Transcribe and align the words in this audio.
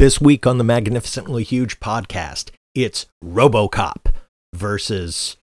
This 0.00 0.18
week 0.18 0.46
on 0.46 0.56
the 0.56 0.64
Magnificently 0.64 1.42
Huge 1.42 1.78
podcast, 1.78 2.52
it's 2.74 3.04
Robocop 3.22 4.14
versus 4.54 5.36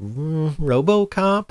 mm, 0.00 0.52
Robocop. 0.52 1.50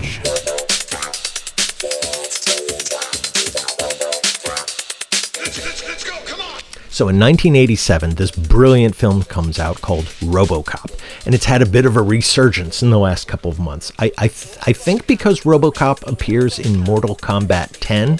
So 6.91 7.07
in 7.07 7.17
1987, 7.17 8.15
this 8.15 8.31
brilliant 8.31 8.95
film 8.95 9.23
comes 9.23 9.59
out 9.59 9.79
called 9.79 10.03
Robocop, 10.19 10.91
and 11.25 11.33
it's 11.33 11.45
had 11.45 11.61
a 11.61 11.65
bit 11.65 11.85
of 11.85 11.95
a 11.95 12.01
resurgence 12.01 12.83
in 12.83 12.89
the 12.89 12.99
last 12.99 13.29
couple 13.29 13.49
of 13.49 13.59
months. 13.59 13.93
I 13.97 14.11
I, 14.17 14.27
th- 14.27 14.57
I 14.63 14.73
think 14.73 15.07
because 15.07 15.41
Robocop 15.41 16.05
appears 16.05 16.59
in 16.59 16.81
Mortal 16.81 17.15
Kombat 17.15 17.77
10, 17.79 18.19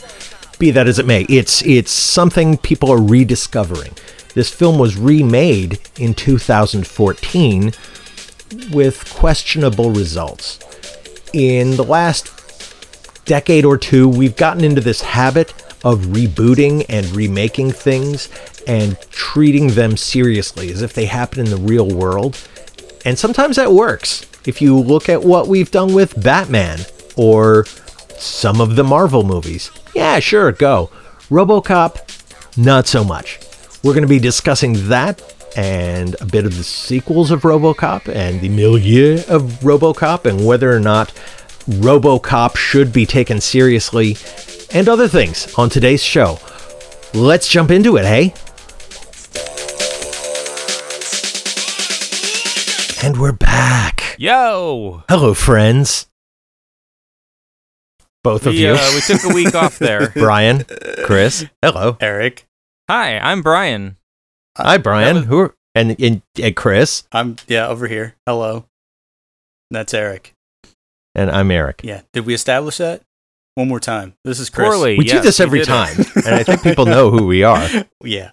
be 0.58 0.72
that 0.72 0.88
as 0.88 1.00
it 1.00 1.06
may, 1.06 1.24
it's 1.24 1.62
it's 1.64 1.92
something 1.92 2.58
people 2.58 2.90
are 2.90 3.02
rediscovering. 3.02 3.92
This 4.36 4.50
film 4.50 4.80
was 4.80 4.96
remade 4.96 5.80
in 6.00 6.14
2014 6.14 7.74
with 8.72 9.14
questionable 9.14 9.92
results. 9.92 10.60
In 11.34 11.76
the 11.76 11.84
last 11.84 12.32
decade 13.26 13.66
or 13.66 13.78
two, 13.78 14.08
we've 14.08 14.38
gotten 14.38 14.64
into 14.64 14.80
this 14.80 15.02
habit 15.02 15.54
of 15.84 16.02
rebooting 16.06 16.86
and 16.90 17.06
remaking 17.08 17.72
things 17.72 18.30
and 18.68 19.00
treating 19.12 19.70
them 19.70 19.98
seriously 19.98 20.72
as 20.72 20.82
if 20.82 20.94
they 20.94 21.06
happen 21.06 21.40
in 21.40 21.50
the 21.50 21.58
real 21.58 21.88
world. 21.88 22.42
And 23.06 23.18
sometimes 23.18 23.56
that 23.56 23.72
works. 23.72 24.26
If 24.46 24.62
you 24.62 24.78
look 24.78 25.10
at 25.10 25.24
what 25.24 25.48
we've 25.48 25.72
done 25.72 25.94
with 25.94 26.22
Batman 26.22 26.80
or 27.16 27.66
some 28.18 28.62
of 28.62 28.76
the 28.76 28.84
Marvel 28.84 29.24
movies, 29.24 29.72
yeah, 29.94 30.20
sure, 30.20 30.52
go. 30.52 30.90
Robocop, 31.30 32.58
not 32.58 32.88
so 32.88 33.04
much. 33.04 33.40
We're 33.84 33.94
going 33.94 34.04
to 34.04 34.08
be 34.08 34.20
discussing 34.20 34.90
that 34.90 35.22
and 35.56 36.16
a 36.22 36.26
bit 36.26 36.46
of 36.46 36.56
the 36.56 36.64
sequels 36.64 37.32
of 37.32 37.42
Robocop 37.42 38.14
and 38.14 38.40
the 38.40 38.50
milieu 38.50 39.22
of 39.28 39.42
Robocop 39.62 40.26
and 40.26 40.46
whether 40.46 40.72
or 40.72 40.80
not 40.80 41.10
Robocop 41.68 42.56
should 42.56 42.94
be 42.94 43.06
taken 43.06 43.42
seriously 43.42 44.18
and 44.74 44.88
other 44.88 45.08
things 45.08 45.54
on 45.56 45.70
today's 45.70 46.04
show. 46.04 46.40
Let's 47.14 47.48
jump 47.48 47.72
into 47.72 47.98
it, 47.98 48.06
hey? 48.06 48.34
And 53.04 53.20
we're 53.20 53.32
back. 53.32 54.16
Yo! 54.20 55.04
Hello, 55.10 55.34
friends. 55.34 56.08
Both 58.24 58.46
of 58.46 58.54
We, 58.54 58.62
you. 58.62 58.74
uh, 58.78 58.92
we 58.94 59.02
took 59.02 59.24
a 59.24 59.34
week 59.34 59.56
off 59.56 59.80
there. 59.80 60.10
Brian, 60.14 60.66
Chris. 61.06 61.46
Hello. 61.64 61.98
Eric. 62.00 62.46
Hi, 62.90 63.18
I'm 63.18 63.42
Brian. 63.42 63.98
Hi, 64.58 64.78
Brian. 64.78 65.16
was- 65.16 65.26
Who 65.26 65.40
are, 65.40 65.56
and, 65.74 66.00
and, 66.00 66.22
and 66.42 66.56
Chris. 66.56 67.04
I'm 67.12 67.38
yeah 67.48 67.68
over 67.68 67.88
here. 67.88 68.16
Hello. 68.28 68.66
That's 69.72 69.94
Eric. 69.96 70.34
And 71.16 71.32
I'm 71.32 71.50
Eric. 71.50 71.82
Yeah. 71.84 72.02
Did 72.14 72.26
we 72.28 72.34
establish 72.36 72.78
that? 72.78 73.02
One 73.62 73.68
more 73.68 73.80
time. 73.80 74.16
This 74.24 74.40
is 74.40 74.50
Chris. 74.50 74.70
Poorly. 74.70 74.98
We 74.98 75.04
do 75.04 75.20
this 75.20 75.40
every 75.40 75.64
time. 75.64 75.96
and 76.16 76.34
I 76.34 76.42
think 76.42 76.64
people 76.64 76.88
know 76.88 77.12
who 77.12 77.28
we 77.28 77.44
are. 77.44 77.68
Yeah. 78.04 78.32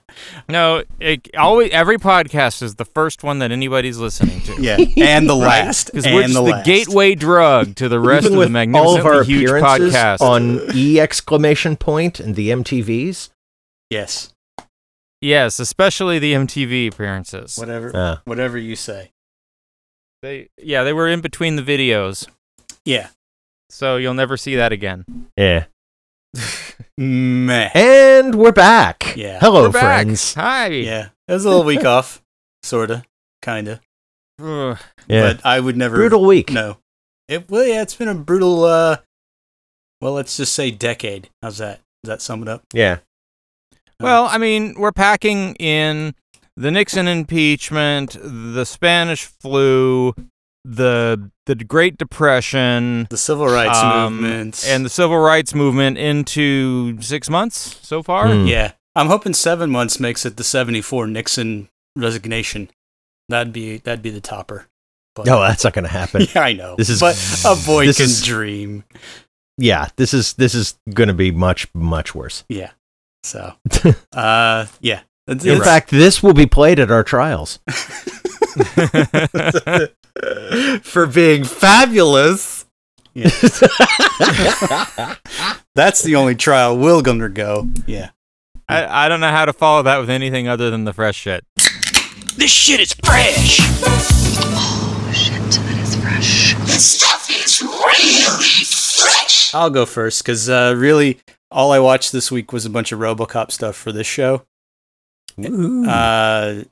No, 0.48 0.82
it, 0.98 1.28
always 1.36 1.70
every 1.72 1.98
podcast 1.98 2.62
is 2.62 2.76
the 2.76 2.86
first 2.86 3.22
one 3.22 3.40
that 3.40 3.52
anybody's 3.52 3.98
listening 3.98 4.40
to. 4.40 4.56
Yeah. 4.58 4.78
And 4.96 5.28
the 5.28 5.36
last. 5.36 5.88
Because 5.88 6.06
and 6.06 6.14
we're 6.14 6.22
just 6.22 6.32
the, 6.32 6.42
the, 6.44 6.62
gateway 6.64 7.14
drug 7.14 7.74
to 7.74 7.90
the 7.90 8.00
rest 8.00 8.24
Even 8.24 8.38
of 8.38 8.44
the 8.44 8.48
magnificently 8.48 8.90
all 8.90 8.98
of 8.98 9.04
our 9.04 9.24
huge 9.24 9.50
appearances 9.50 9.92
podcast. 9.92 10.20
on 10.22 10.74
E 10.74 10.98
exclamation 10.98 11.76
point 11.76 12.18
and 12.18 12.34
the 12.34 12.48
MTVs. 12.48 13.28
Yes. 13.90 14.32
yes, 15.20 15.58
especially 15.58 16.18
the 16.18 16.32
MTV 16.32 16.90
appearances. 16.90 17.58
Whatever. 17.58 17.94
Uh, 17.94 18.16
Whatever 18.24 18.56
you 18.56 18.74
say. 18.74 19.12
They, 20.22 20.48
yeah, 20.56 20.82
they 20.82 20.94
were 20.94 21.08
in 21.08 21.20
between 21.20 21.56
the 21.56 21.62
videos, 21.62 22.26
Yeah. 22.86 23.08
So 23.70 23.96
you'll 23.96 24.14
never 24.14 24.36
see 24.36 24.56
that 24.56 24.72
again. 24.72 25.04
yeah. 25.36 25.64
Meh. 26.96 27.70
And 27.74 28.34
we're 28.34 28.52
back. 28.52 29.14
Yeah. 29.16 29.38
Hello, 29.40 29.62
We're 29.64 29.72
back. 29.72 29.82
friends. 30.04 30.34
Hi. 30.34 30.66
Yeah. 30.68 31.08
It 31.26 31.32
was 31.32 31.44
a 31.44 31.48
little 31.48 31.64
week 31.64 31.84
off. 31.84 32.22
Sorta. 32.62 33.04
Kinda. 33.42 33.80
Ugh. 34.42 34.78
Yeah. 35.06 35.20
But 35.34 35.46
I 35.46 35.60
would 35.60 35.76
never 35.76 35.96
Brutal 35.96 36.24
week. 36.24 36.50
No. 36.52 36.78
It 37.28 37.48
well 37.50 37.64
yeah, 37.66 37.82
it's 37.82 37.94
been 37.94 38.08
a 38.08 38.14
brutal 38.14 38.64
uh 38.64 38.96
well 40.00 40.12
let's 40.12 40.36
just 40.36 40.52
say 40.54 40.70
decade. 40.70 41.30
How's 41.42 41.58
that? 41.58 41.80
Does 42.02 42.08
that 42.08 42.22
sum 42.22 42.42
it 42.42 42.48
up? 42.48 42.64
Yeah. 42.72 42.98
Well, 44.00 44.26
I 44.26 44.38
mean, 44.38 44.74
we're 44.78 44.92
packing 44.92 45.54
in 45.56 46.14
the 46.56 46.70
Nixon 46.70 47.08
impeachment, 47.08 48.16
the 48.22 48.64
Spanish 48.64 49.24
flu, 49.24 50.14
the 50.64 51.30
the 51.46 51.54
Great 51.54 51.96
Depression, 51.98 53.06
The 53.10 53.16
civil 53.16 53.46
rights 53.46 53.78
um, 53.78 54.20
movement. 54.20 54.64
and 54.66 54.84
the 54.84 54.88
civil 54.90 55.18
rights 55.18 55.54
movement 55.54 55.98
into 55.98 57.00
six 57.00 57.30
months 57.30 57.78
so 57.86 58.02
far. 58.02 58.28
Hmm. 58.28 58.46
Yeah. 58.46 58.72
I'm 58.94 59.06
hoping 59.06 59.32
seven 59.34 59.70
months 59.70 60.00
makes 60.00 60.26
it 60.26 60.36
the 60.36 60.44
74 60.44 61.06
Nixon 61.06 61.68
resignation. 61.94 62.68
That'd 63.28 63.52
be 63.52 63.78
that'd 63.78 64.02
be 64.02 64.10
the 64.10 64.20
topper. 64.20 64.66
But, 65.14 65.26
No, 65.26 65.40
that's 65.40 65.64
not 65.64 65.72
going 65.72 65.84
to 65.84 65.90
happen. 65.90 66.26
yeah, 66.34 66.40
I 66.42 66.52
know. 66.52 66.74
This 66.76 66.88
is- 66.90 67.00
but 67.00 67.14
a 67.44 67.54
boy 67.66 67.86
this 67.86 67.96
can 67.96 68.04
is- 68.06 68.22
dream. 68.22 68.84
yeah, 69.56 69.88
this 69.96 70.12
is 70.14 70.34
this 70.34 70.54
is 70.54 70.76
going 70.92 71.08
to 71.08 71.14
be 71.14 71.30
much 71.30 71.68
much 71.74 72.14
worse. 72.14 72.44
Yeah. 72.48 72.70
So, 73.24 73.54
uh, 74.12 74.66
yeah. 74.80 75.00
That's- 75.28 75.44
In 75.44 75.52
it's- 75.52 75.66
fact, 75.66 75.90
this 75.90 76.22
will 76.22 76.32
be 76.32 76.46
played 76.46 76.78
at 76.80 76.90
our 76.90 77.04
trials. 77.04 77.58
for 80.82 81.06
being 81.06 81.44
fabulous. 81.44 82.64
Yeah. 83.14 83.28
That's 85.74 86.02
the 86.02 86.14
only 86.16 86.34
trial 86.34 86.78
we'll 86.78 87.06
undergo. 87.08 87.68
Yeah. 87.86 88.10
I, 88.68 89.04
I 89.04 89.08
don't 89.08 89.20
know 89.20 89.30
how 89.30 89.44
to 89.44 89.52
follow 89.52 89.82
that 89.82 89.98
with 89.98 90.08
anything 90.10 90.48
other 90.48 90.70
than 90.70 90.84
the 90.84 90.92
fresh 90.92 91.16
shit. 91.16 91.44
This 92.36 92.50
shit 92.50 92.80
is 92.80 92.94
fresh. 93.04 93.58
Oh 93.60 95.10
shit, 95.14 95.34
that 95.40 95.78
is 95.82 95.96
fresh. 95.96 96.54
This 96.66 96.84
stuff 96.98 97.28
is 97.30 97.60
really 97.62 98.64
fresh. 98.64 99.54
I'll 99.54 99.70
go 99.70 99.84
first 99.86 100.22
because 100.22 100.48
uh, 100.48 100.74
really 100.76 101.18
all 101.50 101.72
I 101.72 101.78
watched 101.80 102.12
this 102.12 102.30
week 102.30 102.52
was 102.52 102.64
a 102.66 102.70
bunch 102.70 102.92
of 102.92 102.98
Robocop 103.00 103.50
stuff 103.50 103.76
for 103.76 103.92
this 103.92 104.06
show. 104.06 104.42
Uh, 105.44 106.64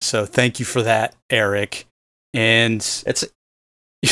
so 0.00 0.24
thank 0.26 0.58
you 0.60 0.64
for 0.64 0.82
that, 0.82 1.14
Eric. 1.30 1.86
And 2.34 2.80
It's 3.06 3.24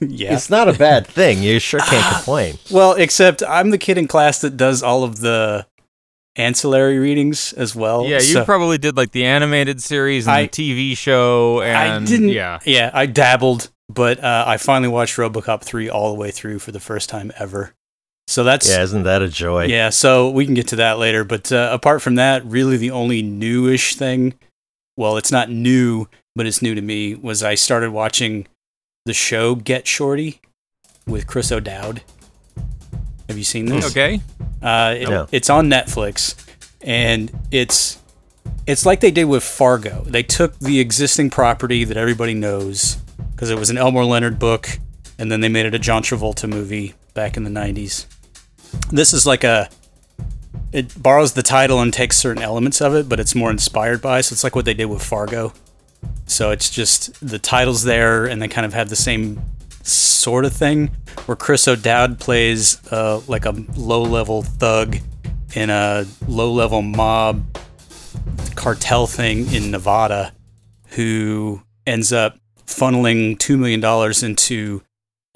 yeah. 0.00 0.34
it's 0.34 0.50
not 0.50 0.68
a 0.68 0.72
bad 0.72 1.06
thing. 1.18 1.42
You 1.42 1.58
sure 1.60 1.80
can't 1.80 2.14
complain. 2.16 2.58
Well, 2.70 2.92
except 2.94 3.42
I'm 3.42 3.70
the 3.70 3.78
kid 3.78 3.98
in 3.98 4.08
class 4.08 4.40
that 4.40 4.56
does 4.56 4.82
all 4.82 5.04
of 5.04 5.20
the 5.20 5.66
ancillary 6.34 6.98
readings 6.98 7.52
as 7.54 7.74
well. 7.74 8.04
yeah, 8.04 8.16
you 8.16 8.20
so 8.20 8.44
probably 8.44 8.78
did 8.78 8.96
like 8.96 9.12
the 9.12 9.24
animated 9.24 9.80
series 9.82 10.26
and 10.26 10.34
I- 10.36 10.42
the 10.46 10.48
TV 10.48 10.96
show, 10.96 11.62
and 11.62 11.76
I 11.76 12.04
didn't. 12.04 12.30
yeah, 12.30 12.58
yeah, 12.66 12.90
I 12.92 13.06
dabbled, 13.06 13.70
but 13.88 14.22
uh, 14.22 14.44
I 14.46 14.56
finally 14.56 14.88
watched 14.88 15.16
RoboCop 15.16 15.62
three 15.62 15.88
all 15.88 16.12
the 16.12 16.18
way 16.18 16.30
through 16.30 16.58
for 16.58 16.72
the 16.72 16.80
first 16.80 17.08
time 17.08 17.32
ever. 17.38 17.72
So 18.36 18.44
that's 18.44 18.68
Yeah, 18.68 18.82
isn't 18.82 19.04
that 19.04 19.22
a 19.22 19.28
joy? 19.28 19.64
Yeah, 19.64 19.88
so 19.88 20.28
we 20.28 20.44
can 20.44 20.52
get 20.52 20.68
to 20.68 20.76
that 20.76 20.98
later. 20.98 21.24
But 21.24 21.50
uh, 21.50 21.70
apart 21.72 22.02
from 22.02 22.16
that, 22.16 22.44
really 22.44 22.76
the 22.76 22.90
only 22.90 23.22
newish 23.22 23.94
thing, 23.94 24.34
well, 24.94 25.16
it's 25.16 25.32
not 25.32 25.48
new, 25.48 26.06
but 26.34 26.44
it's 26.44 26.60
new 26.60 26.74
to 26.74 26.82
me, 26.82 27.14
was 27.14 27.42
I 27.42 27.54
started 27.54 27.92
watching 27.92 28.46
the 29.06 29.14
show 29.14 29.54
Get 29.54 29.86
Shorty 29.86 30.42
with 31.06 31.26
Chris 31.26 31.50
O'Dowd. 31.50 32.02
Have 33.26 33.38
you 33.38 33.42
seen 33.42 33.64
this? 33.64 33.86
okay. 33.90 34.20
Uh, 34.60 34.96
it- 34.98 35.08
No. 35.08 35.26
It's 35.32 35.48
on 35.48 35.70
Netflix, 35.70 36.34
and 36.82 37.32
it's 37.50 37.96
it's 38.66 38.84
like 38.84 39.00
they 39.00 39.10
did 39.10 39.24
with 39.24 39.44
Fargo. 39.44 40.04
They 40.06 40.22
took 40.22 40.58
the 40.58 40.78
existing 40.78 41.30
property 41.30 41.84
that 41.84 41.96
everybody 41.96 42.34
knows 42.34 42.98
because 43.30 43.48
it 43.48 43.58
was 43.58 43.70
an 43.70 43.78
Elmore 43.78 44.04
Leonard 44.04 44.38
book, 44.38 44.78
and 45.18 45.32
then 45.32 45.40
they 45.40 45.48
made 45.48 45.64
it 45.64 45.74
a 45.74 45.78
John 45.78 46.02
Travolta 46.02 46.46
movie 46.46 46.92
back 47.14 47.38
in 47.38 47.44
the 47.44 47.50
'90s. 47.50 48.04
This 48.90 49.12
is 49.12 49.26
like 49.26 49.44
a 49.44 49.68
it 50.72 51.00
borrows 51.02 51.32
the 51.32 51.42
title 51.42 51.80
and 51.80 51.92
takes 51.92 52.16
certain 52.16 52.42
elements 52.42 52.80
of 52.80 52.94
it, 52.94 53.08
but 53.08 53.20
it's 53.20 53.34
more 53.34 53.50
inspired 53.50 54.02
by. 54.02 54.20
So 54.20 54.34
it's 54.34 54.44
like 54.44 54.54
what 54.54 54.64
they 54.64 54.74
did 54.74 54.86
with 54.86 55.02
Fargo. 55.02 55.52
So 56.26 56.50
it's 56.50 56.70
just 56.70 57.26
the 57.26 57.38
titles 57.38 57.84
there, 57.84 58.26
and 58.26 58.42
they 58.42 58.48
kind 58.48 58.66
of 58.66 58.74
have 58.74 58.88
the 58.88 58.96
same 58.96 59.40
sort 59.82 60.44
of 60.44 60.52
thing. 60.52 60.90
Where 61.26 61.36
Chris 61.36 61.66
O'Dowd 61.66 62.18
plays 62.18 62.80
uh, 62.92 63.20
like 63.26 63.46
a 63.46 63.52
low-level 63.76 64.42
thug 64.42 64.98
in 65.54 65.70
a 65.70 66.04
low-level 66.28 66.82
mob 66.82 67.44
cartel 68.54 69.06
thing 69.06 69.52
in 69.52 69.70
Nevada, 69.70 70.32
who 70.88 71.62
ends 71.86 72.12
up 72.12 72.38
funneling 72.66 73.38
two 73.38 73.56
million 73.56 73.80
dollars 73.80 74.22
into 74.22 74.82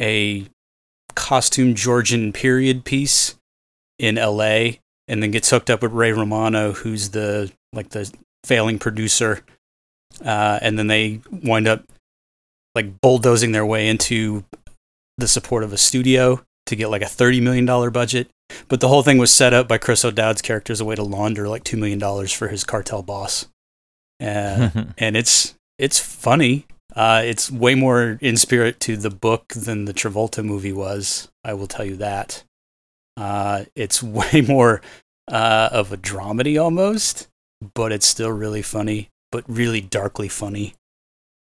a 0.00 0.46
costume 1.14 1.74
Georgian 1.74 2.32
period 2.32 2.84
piece 2.84 3.36
in 3.98 4.16
LA 4.16 4.70
and 5.08 5.22
then 5.22 5.30
gets 5.30 5.50
hooked 5.50 5.70
up 5.70 5.82
with 5.82 5.92
Ray 5.92 6.12
Romano, 6.12 6.72
who's 6.72 7.10
the 7.10 7.52
like 7.72 7.90
the 7.90 8.12
failing 8.44 8.78
producer. 8.78 9.40
Uh, 10.24 10.58
and 10.60 10.78
then 10.78 10.86
they 10.86 11.20
wind 11.30 11.68
up 11.68 11.84
like 12.74 13.00
bulldozing 13.00 13.52
their 13.52 13.66
way 13.66 13.88
into 13.88 14.44
the 15.18 15.28
support 15.28 15.62
of 15.62 15.72
a 15.72 15.76
studio 15.76 16.42
to 16.66 16.76
get 16.76 16.88
like 16.88 17.02
a 17.02 17.06
$30 17.06 17.42
million 17.42 17.66
budget. 17.90 18.28
But 18.68 18.80
the 18.80 18.88
whole 18.88 19.02
thing 19.02 19.18
was 19.18 19.32
set 19.32 19.52
up 19.54 19.68
by 19.68 19.78
Chris 19.78 20.04
O'Dowd's 20.04 20.42
character 20.42 20.72
as 20.72 20.80
a 20.80 20.84
way 20.84 20.94
to 20.94 21.02
launder 21.02 21.48
like 21.48 21.64
$2 21.64 21.78
million 21.78 22.26
for 22.28 22.48
his 22.48 22.64
cartel 22.64 23.02
boss. 23.02 23.46
Uh, 24.20 24.70
and 24.98 25.16
it's 25.16 25.54
it's 25.78 25.98
funny. 25.98 26.66
Uh, 26.94 27.22
it's 27.24 27.50
way 27.50 27.74
more 27.74 28.18
in 28.20 28.36
spirit 28.36 28.80
to 28.80 28.96
the 28.96 29.10
book 29.10 29.48
than 29.48 29.84
the 29.84 29.94
Travolta 29.94 30.44
movie 30.44 30.72
was. 30.72 31.28
I 31.44 31.54
will 31.54 31.66
tell 31.66 31.84
you 31.84 31.96
that. 31.96 32.44
Uh, 33.16 33.64
it's 33.74 34.02
way 34.02 34.42
more 34.46 34.82
uh, 35.30 35.68
of 35.72 35.92
a 35.92 35.96
dramedy 35.96 36.62
almost, 36.62 37.28
but 37.74 37.92
it's 37.92 38.06
still 38.06 38.32
really 38.32 38.62
funny, 38.62 39.08
but 39.30 39.44
really 39.48 39.80
darkly 39.80 40.28
funny. 40.28 40.74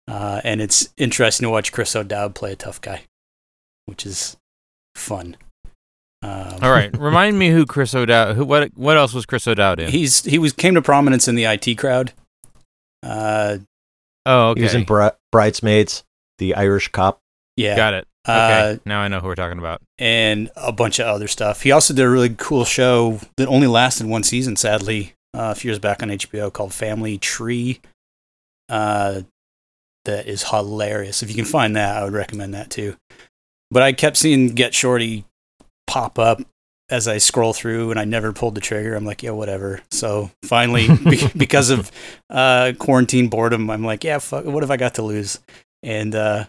Uh, 0.06 0.40
and 0.44 0.60
it's 0.60 0.92
interesting 0.96 1.44
to 1.44 1.50
watch 1.50 1.72
Chris 1.72 1.96
O'Dowd 1.96 2.34
play 2.34 2.52
a 2.52 2.56
tough 2.56 2.80
guy, 2.80 3.02
which 3.86 4.04
is 4.04 4.36
fun. 4.94 5.36
Um, 6.22 6.58
All 6.62 6.70
right, 6.70 6.96
remind 6.98 7.38
me 7.38 7.50
who 7.50 7.66
Chris 7.66 7.94
O'Dowd. 7.94 8.36
Who 8.36 8.44
what 8.44 8.70
what 8.76 8.96
else 8.96 9.14
was 9.14 9.26
Chris 9.26 9.48
O'Dowd 9.48 9.80
in? 9.80 9.90
he's 9.90 10.24
he 10.24 10.38
was 10.38 10.52
came 10.52 10.74
to 10.74 10.82
prominence 10.82 11.26
in 11.28 11.34
the 11.34 11.44
IT 11.44 11.76
crowd. 11.76 12.12
Uh, 13.02 13.58
oh, 14.26 14.48
okay. 14.50 14.60
He 14.60 14.64
was 14.64 14.74
in 14.74 14.84
Bri- 14.84 15.10
Bridesmaids, 15.32 16.04
the 16.38 16.54
Irish 16.54 16.88
cop. 16.88 17.20
yeah, 17.56 17.76
Got 17.76 17.94
it. 17.94 18.06
Uh, 18.26 18.30
Okay, 18.76 18.80
now 18.86 19.00
I 19.00 19.08
know 19.08 19.20
who 19.20 19.26
we're 19.26 19.34
talking 19.34 19.58
about. 19.58 19.82
and 19.98 20.50
a 20.56 20.72
bunch 20.72 20.98
of 20.98 21.06
other 21.06 21.28
stuff. 21.28 21.60
He 21.62 21.70
also 21.72 21.92
did 21.92 22.04
a 22.04 22.08
really 22.08 22.34
cool 22.36 22.64
show 22.64 23.20
that 23.36 23.48
only 23.48 23.66
lasted 23.66 24.06
one 24.06 24.22
season, 24.22 24.56
sadly, 24.56 25.12
uh, 25.36 25.52
a 25.52 25.54
few 25.54 25.70
years 25.70 25.78
back 25.78 26.02
on 26.02 26.08
HBO 26.08 26.50
called 26.52 26.72
Family 26.72 27.18
Tree. 27.18 27.80
Uh, 28.70 29.22
that 30.06 30.26
is 30.26 30.44
hilarious. 30.50 31.22
If 31.22 31.28
you 31.28 31.34
can 31.36 31.44
find 31.44 31.76
that, 31.76 31.96
I 31.98 32.04
would 32.04 32.12
recommend 32.14 32.54
that 32.54 32.70
too. 32.70 32.96
But 33.70 33.82
I 33.82 33.92
kept 33.92 34.16
seeing 34.16 34.48
Get 34.48 34.74
Shorty 34.74 35.24
pop 35.86 36.18
up 36.18 36.40
as 36.90 37.08
I 37.08 37.18
scroll 37.18 37.52
through, 37.52 37.90
and 37.90 37.98
I 37.98 38.04
never 38.04 38.32
pulled 38.32 38.54
the 38.54 38.60
trigger. 38.60 38.94
I'm 38.94 39.04
like, 39.06 39.22
yeah, 39.22 39.30
whatever. 39.30 39.80
So 39.90 40.30
finally, 40.44 40.86
be- 41.10 41.28
because 41.36 41.70
of 41.70 41.90
uh, 42.30 42.72
quarantine 42.78 43.28
boredom, 43.28 43.70
I'm 43.70 43.84
like, 43.84 44.04
yeah, 44.04 44.18
fuck, 44.18 44.44
what 44.44 44.62
have 44.62 44.70
I 44.70 44.76
got 44.76 44.94
to 44.96 45.02
lose? 45.02 45.38
And 45.82 46.14
uh, 46.14 46.44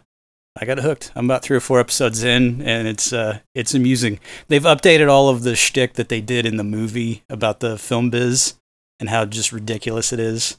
I 0.59 0.65
got 0.65 0.77
hooked. 0.79 1.11
I'm 1.15 1.25
about 1.25 1.41
three 1.43 1.57
or 1.57 1.61
four 1.61 1.79
episodes 1.79 2.23
in, 2.23 2.61
and 2.61 2.87
it's 2.87 3.11
uh, 3.13 3.39
it's 3.53 3.73
amusing. 3.73 4.19
They've 4.47 4.61
updated 4.63 5.09
all 5.09 5.29
of 5.29 5.43
the 5.43 5.55
shtick 5.55 5.93
that 5.93 6.09
they 6.09 6.21
did 6.21 6.45
in 6.45 6.57
the 6.57 6.63
movie 6.63 7.23
about 7.29 7.59
the 7.59 7.77
film 7.77 8.09
biz 8.09 8.55
and 8.99 9.09
how 9.09 9.25
just 9.25 9.51
ridiculous 9.51 10.11
it 10.13 10.19
is. 10.19 10.57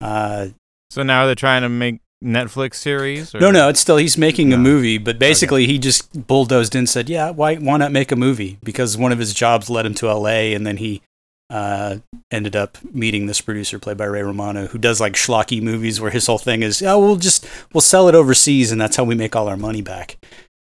Uh, 0.00 0.48
So 0.90 1.02
now 1.02 1.24
they're 1.26 1.34
trying 1.34 1.62
to 1.62 1.68
make 1.68 2.00
Netflix 2.22 2.74
series. 2.74 3.34
Or? 3.34 3.40
no, 3.40 3.50
no, 3.50 3.68
it's 3.68 3.80
still 3.80 3.96
he's 3.96 4.18
making 4.18 4.52
a 4.52 4.58
movie, 4.58 4.98
but 4.98 5.18
basically 5.18 5.66
he 5.66 5.78
just 5.78 6.26
bulldozed 6.26 6.74
in, 6.74 6.80
and 6.80 6.88
said, 6.88 7.08
"Yeah, 7.08 7.30
why 7.30 7.56
why 7.56 7.78
not 7.78 7.92
make 7.92 8.12
a 8.12 8.16
movie?" 8.16 8.58
Because 8.62 8.96
one 8.96 9.12
of 9.12 9.18
his 9.18 9.32
jobs 9.32 9.70
led 9.70 9.86
him 9.86 9.94
to 9.94 10.08
L.A., 10.08 10.54
and 10.54 10.66
then 10.66 10.76
he 10.76 11.02
uh, 11.48 11.96
ended 12.30 12.54
up 12.54 12.78
meeting 12.92 13.26
this 13.26 13.40
producer 13.40 13.78
played 13.78 13.96
by 13.96 14.04
Ray 14.04 14.22
Romano, 14.22 14.66
who 14.66 14.78
does 14.78 15.00
like 15.00 15.14
schlocky 15.14 15.62
movies 15.62 16.00
where 16.00 16.10
his 16.10 16.26
whole 16.26 16.38
thing 16.38 16.62
is, 16.62 16.82
"Oh, 16.82 16.98
we'll 16.98 17.16
just 17.16 17.46
we'll 17.72 17.80
sell 17.80 18.08
it 18.08 18.14
overseas, 18.14 18.70
and 18.70 18.80
that's 18.80 18.96
how 18.96 19.04
we 19.04 19.14
make 19.14 19.34
all 19.34 19.48
our 19.48 19.56
money 19.56 19.82
back." 19.82 20.18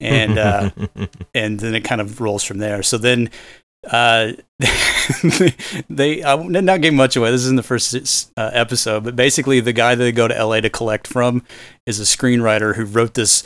And 0.00 0.38
uh, 0.38 0.70
and 1.34 1.60
then 1.60 1.74
it 1.74 1.84
kind 1.84 2.00
of 2.00 2.20
rolls 2.20 2.42
from 2.42 2.58
there. 2.58 2.82
So 2.82 2.96
then 2.96 3.30
uh, 3.90 4.32
they 5.90 6.22
I 6.22 6.34
will 6.34 6.48
not 6.48 6.80
give 6.80 6.94
much 6.94 7.16
away. 7.16 7.30
This 7.30 7.42
isn't 7.42 7.56
the 7.56 7.62
first 7.62 8.32
uh, 8.36 8.50
episode, 8.52 9.04
but 9.04 9.16
basically 9.16 9.60
the 9.60 9.72
guy 9.72 9.94
that 9.94 10.02
they 10.02 10.12
go 10.12 10.28
to 10.28 10.44
LA 10.44 10.60
to 10.60 10.70
collect 10.70 11.06
from 11.06 11.42
is 11.86 12.00
a 12.00 12.04
screenwriter 12.04 12.76
who 12.76 12.84
wrote 12.84 13.14
this 13.14 13.42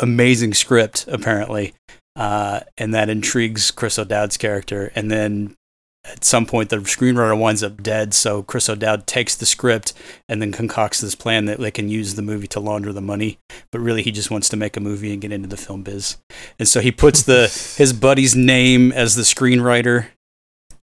amazing 0.00 0.54
script 0.54 1.06
apparently, 1.08 1.74
uh, 2.16 2.60
and 2.78 2.94
that 2.94 3.08
intrigues 3.08 3.70
Chris 3.70 3.98
O'Dowd's 3.98 4.36
character. 4.36 4.92
And 4.94 5.10
then 5.10 5.56
at 6.04 6.24
some 6.24 6.46
point 6.46 6.68
the 6.68 6.76
screenwriter 6.78 7.38
winds 7.38 7.62
up 7.62 7.82
dead, 7.82 8.14
so 8.14 8.42
Chris 8.42 8.68
O'Dowd 8.68 9.06
takes 9.06 9.34
the 9.34 9.46
script 9.46 9.92
and 10.28 10.40
then 10.40 10.52
concocts 10.52 11.00
this 11.00 11.14
plan 11.14 11.46
that 11.46 11.58
they 11.58 11.70
can 11.70 11.88
use 11.88 12.14
the 12.14 12.22
movie 12.22 12.46
to 12.48 12.60
launder 12.60 12.92
the 12.92 13.00
money. 13.00 13.38
But 13.70 13.80
really, 13.80 14.02
he 14.02 14.12
just 14.12 14.30
wants 14.30 14.48
to 14.50 14.56
make 14.56 14.76
a 14.76 14.80
movie 14.80 15.12
and 15.12 15.22
get 15.22 15.32
into 15.32 15.48
the 15.48 15.56
film 15.56 15.82
biz. 15.82 16.18
And 16.58 16.68
so 16.68 16.80
he 16.80 16.92
puts 16.92 17.22
the 17.22 17.48
his 17.78 17.92
buddy's 17.92 18.36
name 18.36 18.92
as 18.92 19.14
the 19.14 19.22
screenwriter, 19.22 20.08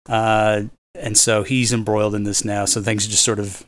uh, 0.08 0.62
and 0.94 1.16
so 1.16 1.42
he's 1.42 1.72
embroiled 1.72 2.14
in 2.14 2.24
this 2.24 2.44
now. 2.44 2.64
So 2.64 2.82
things 2.82 3.06
just 3.06 3.24
sort 3.24 3.38
of 3.38 3.64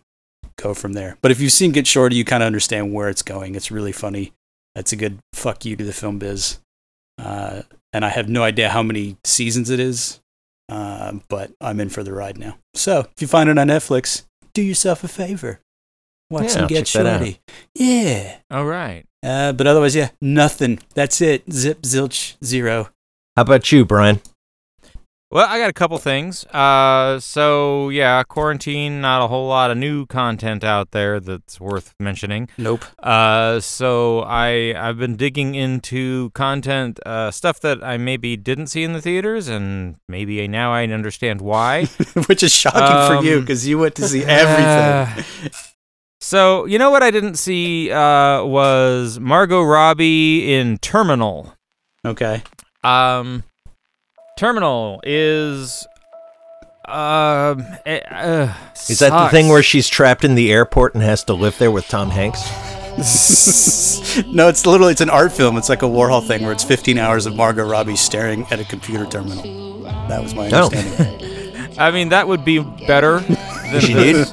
go 0.57 0.75
from 0.75 0.93
there. 0.93 1.17
But 1.23 1.31
if 1.31 1.41
you've 1.41 1.53
seen 1.53 1.73
Get 1.73 1.87
Shorty, 1.87 2.17
you 2.17 2.25
kind 2.25 2.43
of 2.43 2.47
understand 2.47 2.93
where 2.93 3.09
it's 3.09 3.23
going. 3.23 3.55
It's 3.55 3.71
really 3.71 3.93
funny. 3.93 4.33
That's 4.75 4.93
a 4.93 4.97
good 4.97 5.19
fuck 5.33 5.65
you 5.65 5.77
to 5.77 5.85
the 5.85 5.93
film 5.93 6.19
biz. 6.19 6.61
Uh, 7.19 7.63
and 7.93 8.05
I 8.05 8.09
have 8.09 8.29
no 8.29 8.43
idea 8.43 8.71
how 8.71 8.83
many 8.83 9.17
seasons 9.25 9.69
it 9.69 9.81
is, 9.81 10.21
uh, 10.71 11.13
but 11.29 11.53
I'm 11.61 11.81
in 11.81 11.89
for 11.89 12.03
the 12.03 12.13
ride 12.13 12.39
now. 12.39 12.59
So 12.75 13.01
if 13.15 13.21
you 13.21 13.27
find 13.29 13.49
it 13.51 13.59
on 13.59 13.69
Netflix, 13.69 14.25
do 14.55 14.63
yourself 14.63 15.03
a 15.05 15.09
favor. 15.09 15.61
Watch 16.31 16.45
Yeah, 16.45 16.49
some 16.49 16.63
I'll 16.63 16.69
Get 16.69 16.87
check. 16.87 17.07
Shorty. 17.07 17.41
Yeah. 17.75 18.37
All 18.51 18.65
right. 18.65 19.05
Uh, 19.23 19.53
but 19.53 19.67
otherwise, 19.67 19.97
yeah, 19.97 20.11
nothing. 20.21 20.79
That's 20.95 21.21
it. 21.21 21.43
Zip, 21.53 21.83
zilch, 21.83 22.37
zero. 22.45 22.89
How 23.37 23.43
about 23.43 23.71
you, 23.73 23.85
Brian? 23.85 24.21
Well, 25.33 25.47
I 25.49 25.61
got 25.61 25.71
a 25.71 25.73
couple 25.73 25.97
things. 25.99 26.45
Uh, 26.47 27.21
so 27.21 27.89
yeah, 27.91 28.21
quarantine. 28.25 29.01
Not 29.01 29.23
a 29.23 29.29
whole 29.29 29.47
lot 29.47 29.71
of 29.71 29.79
new 29.79 30.05
content 30.07 30.65
out 30.65 30.91
there 30.91 31.21
that's 31.21 31.61
worth 31.61 31.95
mentioning. 32.01 32.49
Nope. 32.59 32.85
Uh, 32.99 33.61
so 33.61 34.21
I 34.23 34.75
I've 34.77 34.99
been 34.99 35.15
digging 35.15 35.55
into 35.55 36.31
content, 36.31 36.99
uh, 37.07 37.31
stuff 37.31 37.61
that 37.61 37.81
I 37.85 37.97
maybe 37.97 38.37
didn't 38.37 38.67
see 38.67 38.83
in 38.83 38.93
the 38.93 39.01
theaters, 39.01 39.47
and 39.47 39.95
maybe 40.09 40.49
now 40.49 40.73
I 40.73 40.83
understand 40.85 41.41
why. 41.41 41.85
Which 42.27 42.43
is 42.43 42.53
shocking 42.53 43.17
for 43.17 43.25
you 43.25 43.37
Um, 43.37 43.41
because 43.43 43.69
you 43.69 43.79
went 43.79 43.95
to 43.97 44.09
see 44.09 44.25
everything. 44.25 45.25
So 46.23 46.67
you 46.67 46.79
know 46.79 46.91
what 46.91 47.03
I 47.03 47.11
didn't 47.11 47.37
see 47.37 47.91
uh, 47.91 48.45
was 48.45 49.19
Margot 49.19 49.63
Robbie 49.63 50.53
in 50.53 50.77
Terminal. 50.79 51.55
okay. 52.05 52.43
Um, 52.85 53.43
Terminal 54.41 55.03
is. 55.05 55.87
Um, 56.87 57.67
eh, 57.85 58.01
uh, 58.11 58.55
Is 58.89 59.01
that 59.01 59.11
the 59.11 59.29
thing 59.29 59.49
where 59.49 59.63
she's 59.63 59.87
trapped 59.87 60.25
in 60.25 60.35
the 60.35 60.51
airport 60.51 60.95
and 60.95 61.03
has 61.03 61.23
to 61.25 61.35
live 61.35 61.59
there 61.59 61.71
with 61.71 61.87
Tom 61.89 62.09
Hanks? 62.09 62.41
no, 64.27 64.49
it's 64.49 64.65
literally 64.65 64.93
it's 64.93 65.03
an 65.03 65.11
art 65.11 65.33
film. 65.33 65.59
It's 65.59 65.69
like 65.69 65.83
a 65.83 65.87
Warhol 65.87 66.27
thing 66.27 66.43
where 66.43 66.53
it's 66.53 66.65
15 66.65 66.97
hours 66.97 67.27
of 67.27 67.37
Margot 67.37 67.69
Robbie 67.69 67.97
staring 67.97 68.47
at 68.51 68.59
a 68.59 68.65
computer 68.65 69.05
terminal. 69.05 69.83
That 70.09 70.23
was 70.23 70.35
my 70.35 70.49
Oh. 70.55 70.71
understanding. 71.71 71.79
I 71.79 71.91
mean, 71.91 72.09
that 72.11 72.29
would 72.29 72.45
be 72.45 72.59
better. 72.87 73.21
Than 73.71 73.81
She 73.81 73.95
this. 73.95 74.33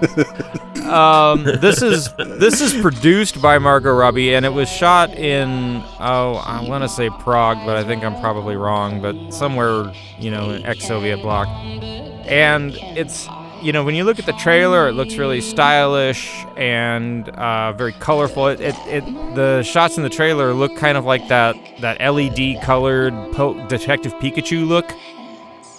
Um, 0.87 1.43
this 1.43 1.81
is 1.81 2.11
this 2.13 2.61
is 2.61 2.73
produced 2.81 3.41
by 3.41 3.59
Margot 3.59 3.93
Robbie, 3.93 4.33
and 4.33 4.45
it 4.45 4.53
was 4.53 4.69
shot 4.69 5.13
in 5.13 5.83
oh, 5.99 6.35
I 6.43 6.67
want 6.67 6.83
to 6.83 6.89
say 6.89 7.09
Prague, 7.09 7.57
but 7.65 7.75
I 7.75 7.83
think 7.83 8.03
I'm 8.03 8.19
probably 8.21 8.55
wrong. 8.55 9.01
But 9.01 9.31
somewhere, 9.31 9.93
you 10.17 10.31
know, 10.31 10.51
ex-Soviet 10.51 11.17
bloc, 11.17 11.47
and 11.49 12.73
it's 12.97 13.27
you 13.61 13.73
know 13.73 13.83
when 13.83 13.95
you 13.95 14.05
look 14.05 14.17
at 14.17 14.25
the 14.25 14.33
trailer, 14.33 14.87
it 14.87 14.93
looks 14.93 15.17
really 15.17 15.41
stylish 15.41 16.31
and 16.55 17.29
uh, 17.29 17.73
very 17.73 17.93
colorful. 17.93 18.47
It, 18.47 18.61
it, 18.61 18.75
it 18.87 19.05
the 19.35 19.63
shots 19.63 19.97
in 19.97 20.03
the 20.03 20.09
trailer 20.09 20.53
look 20.53 20.75
kind 20.77 20.97
of 20.97 21.05
like 21.05 21.27
that 21.27 21.55
that 21.81 21.99
LED 21.99 22.61
colored 22.63 23.13
po- 23.33 23.67
Detective 23.67 24.13
Pikachu 24.15 24.67
look. 24.67 24.89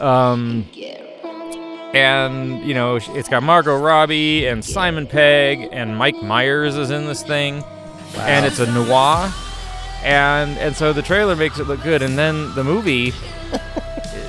Um, 0.01 0.67
and 1.95 2.63
you 2.65 2.75
know 2.75 2.97
it's 2.97 3.29
got 3.29 3.43
Margot 3.43 3.77
Robbie 3.79 4.47
and 4.47 4.65
Simon 4.65 5.07
Pegg 5.07 5.69
and 5.73 5.97
Mike 5.97 6.23
Myers 6.23 6.77
is 6.77 6.91
in 6.91 7.07
this 7.07 7.23
thing, 7.23 7.65
and 8.17 8.45
it's 8.47 8.59
a 8.61 8.71
noir, 8.73 9.33
and 10.03 10.57
and 10.59 10.75
so 10.77 10.93
the 10.93 11.03
trailer 11.03 11.35
makes 11.37 11.59
it 11.59 11.67
look 11.67 11.83
good, 11.83 12.03
and 12.03 12.19
then 12.19 12.55
the 12.55 12.65
movie 12.65 13.13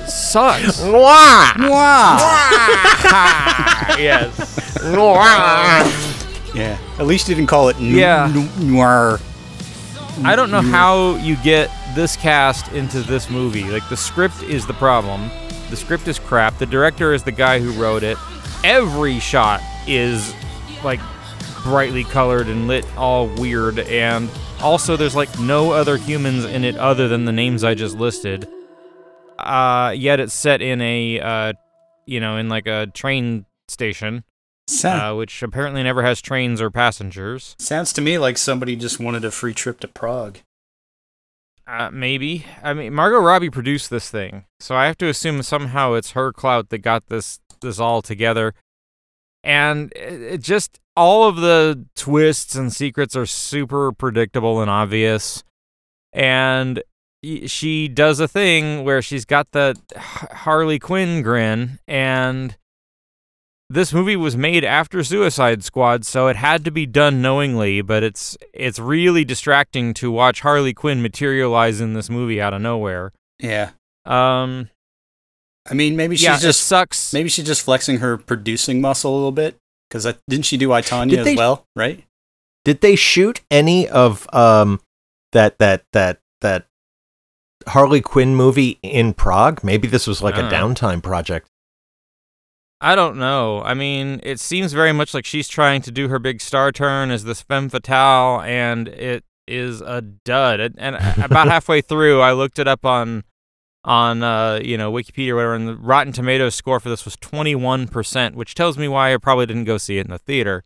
sucks. 0.06 0.80
Noir. 0.84 1.52
noir. 1.58 2.16
yes. 3.98 4.82
Noir. 4.82 5.24
Yeah. 6.54 6.78
At 6.98 7.06
least 7.06 7.28
you 7.28 7.34
didn't 7.36 7.48
call 7.48 7.68
it 7.68 7.78
nu- 7.78 7.96
Yeah. 7.96 8.30
nu- 8.32 8.48
noir. 8.72 9.20
I 10.24 10.34
don't 10.36 10.50
know 10.50 10.60
how 10.62 11.14
you 11.16 11.36
get 11.36 11.70
this 11.94 12.16
cast 12.16 12.72
into 12.72 13.00
this 13.02 13.30
movie. 13.30 13.64
Like 13.64 13.88
the 13.88 13.96
script 13.96 14.42
is 14.42 14.66
the 14.66 14.74
problem. 14.74 15.30
The 15.70 15.76
script 15.76 16.08
is 16.08 16.18
crap. 16.18 16.58
The 16.58 16.66
director 16.66 17.14
is 17.14 17.22
the 17.22 17.32
guy 17.32 17.60
who 17.60 17.70
wrote 17.80 18.02
it. 18.02 18.18
Every 18.64 19.20
shot 19.20 19.62
is 19.86 20.34
like 20.82 21.00
brightly 21.62 22.04
colored 22.04 22.48
and 22.48 22.66
lit 22.66 22.84
all 22.96 23.28
weird 23.28 23.78
and 23.80 24.28
also 24.60 24.96
there's 24.96 25.14
like 25.14 25.38
no 25.38 25.72
other 25.72 25.96
humans 25.96 26.44
in 26.44 26.64
it 26.64 26.76
other 26.76 27.06
than 27.06 27.24
the 27.24 27.32
names 27.32 27.62
I 27.64 27.74
just 27.74 27.96
listed. 27.96 28.48
Uh 29.38 29.94
yet 29.96 30.20
it's 30.20 30.34
set 30.34 30.60
in 30.60 30.80
a 30.80 31.20
uh 31.20 31.52
you 32.06 32.18
know, 32.18 32.36
in 32.36 32.48
like 32.48 32.66
a 32.66 32.88
train 32.88 33.46
station, 33.68 34.24
Sound, 34.66 35.02
uh, 35.02 35.14
which 35.16 35.42
apparently 35.42 35.82
never 35.82 36.02
has 36.02 36.20
trains 36.20 36.60
or 36.60 36.70
passengers. 36.70 37.54
sounds 37.58 37.92
to 37.92 38.00
me 38.00 38.18
like 38.18 38.36
somebody 38.36 38.74
just 38.74 38.98
wanted 38.98 39.24
a 39.24 39.30
free 39.30 39.54
trip 39.54 39.78
to 39.80 39.88
Prague. 39.88 40.38
Uh, 41.70 41.88
maybe. 41.92 42.44
I 42.64 42.74
mean, 42.74 42.92
Margot 42.92 43.20
Robbie 43.20 43.48
produced 43.48 43.90
this 43.90 44.10
thing, 44.10 44.44
so 44.58 44.74
I 44.74 44.86
have 44.86 44.98
to 44.98 45.08
assume 45.08 45.40
somehow 45.44 45.92
it's 45.92 46.12
her 46.12 46.32
clout 46.32 46.70
that 46.70 46.78
got 46.78 47.06
this 47.06 47.38
this 47.60 47.78
all 47.78 48.02
together. 48.02 48.54
And 49.44 49.92
it, 49.92 50.20
it 50.20 50.42
just 50.42 50.80
all 50.96 51.28
of 51.28 51.36
the 51.36 51.86
twists 51.94 52.56
and 52.56 52.72
secrets 52.72 53.14
are 53.14 53.24
super 53.24 53.92
predictable 53.92 54.60
and 54.60 54.68
obvious. 54.68 55.44
And 56.12 56.82
she 57.46 57.86
does 57.86 58.18
a 58.18 58.26
thing 58.26 58.82
where 58.82 59.00
she's 59.00 59.24
got 59.24 59.52
the 59.52 59.76
Harley 59.96 60.80
Quinn 60.80 61.22
grin, 61.22 61.78
and 61.86 62.56
this 63.72 63.92
movie 63.92 64.16
was 64.16 64.36
made 64.36 64.64
after 64.64 65.04
Suicide 65.04 65.62
Squad, 65.62 66.04
so 66.04 66.26
it 66.26 66.34
had 66.36 66.64
to 66.64 66.72
be 66.72 66.86
done 66.86 67.22
knowingly, 67.22 67.80
but 67.82 68.02
it's 68.02 68.36
it's 68.52 68.78
really 68.80 69.24
distracting 69.24 69.94
to 69.94 70.10
watch 70.10 70.40
Harley 70.40 70.74
Quinn 70.74 71.00
materialize 71.00 71.80
in 71.80 71.94
this 71.94 72.10
movie 72.10 72.40
out 72.42 72.52
of 72.52 72.60
nowhere. 72.60 73.12
Yeah. 73.38 73.70
Um 74.04 74.68
I 75.70 75.74
mean, 75.74 75.94
maybe 75.94 76.16
she's 76.16 76.24
yeah, 76.24 76.38
just 76.38 76.62
sucks. 76.62 77.12
maybe 77.12 77.28
she's 77.28 77.46
just 77.46 77.62
flexing 77.62 77.98
her 77.98 78.16
producing 78.18 78.80
muscle 78.80 79.12
a 79.12 79.14
little 79.14 79.30
bit 79.32 79.56
because 79.88 80.04
didn't 80.28 80.46
she 80.46 80.56
do 80.56 80.72
I 80.72 80.80
Tanya 80.80 81.12
Did 81.16 81.18
as 81.20 81.24
they- 81.26 81.36
well? 81.36 81.64
Right? 81.76 82.04
Did 82.64 82.80
they 82.80 82.96
shoot 82.96 83.40
any 83.50 83.88
of 83.88 84.26
um 84.34 84.80
that 85.32 85.58
that 85.58 85.84
that 85.92 86.18
that 86.40 86.66
Harley 87.68 88.00
Quinn 88.00 88.34
movie 88.34 88.78
in 88.82 89.12
Prague? 89.14 89.62
Maybe 89.62 89.86
this 89.86 90.06
was 90.08 90.22
like 90.22 90.36
a 90.36 90.44
Uh. 90.46 90.50
downtime 90.50 91.02
project. 91.02 91.46
I 92.80 92.94
don't 92.94 93.16
know. 93.18 93.62
I 93.62 93.74
mean, 93.74 94.20
it 94.22 94.40
seems 94.40 94.72
very 94.72 94.92
much 94.92 95.12
like 95.12 95.24
she's 95.26 95.48
trying 95.48 95.82
to 95.82 95.90
do 95.90 96.08
her 96.08 96.18
big 96.18 96.40
star 96.40 96.72
turn 96.72 97.10
as 97.10 97.24
this 97.24 97.42
femme 97.42 97.68
fatale, 97.68 98.40
and 98.40 98.88
it 98.88 99.24
is 99.46 99.80
a 99.82 100.00
dud. 100.00 100.60
And- 100.60 100.78
And 100.78 100.96
about 101.22 101.48
halfway 101.54 101.80
through, 101.82 102.20
I 102.20 102.32
looked 102.32 102.58
it 102.58 102.66
up 102.68 102.84
on 102.86 103.24
on 103.84 104.22
uh, 104.22 104.60
you 104.62 104.76
know 104.76 104.92
Wikipedia 104.92 105.30
or 105.30 105.36
whatever, 105.36 105.54
and 105.54 105.66
the 105.68 105.74
Rotten 105.76 106.12
Tomatoes 106.12 106.54
score 106.54 106.80
for 106.80 106.88
this 106.90 107.04
was 107.04 107.16
twenty 107.16 107.54
one 107.54 107.86
percent, 107.88 108.34
which 108.34 108.54
tells 108.54 108.76
me 108.78 108.88
why 108.88 109.12
I 109.12 109.16
probably 109.18 109.46
didn't 109.46 109.64
go 109.64 109.78
see 109.78 109.98
it 109.98 110.06
in 110.06 110.10
the 110.10 110.18
theater. 110.18 110.64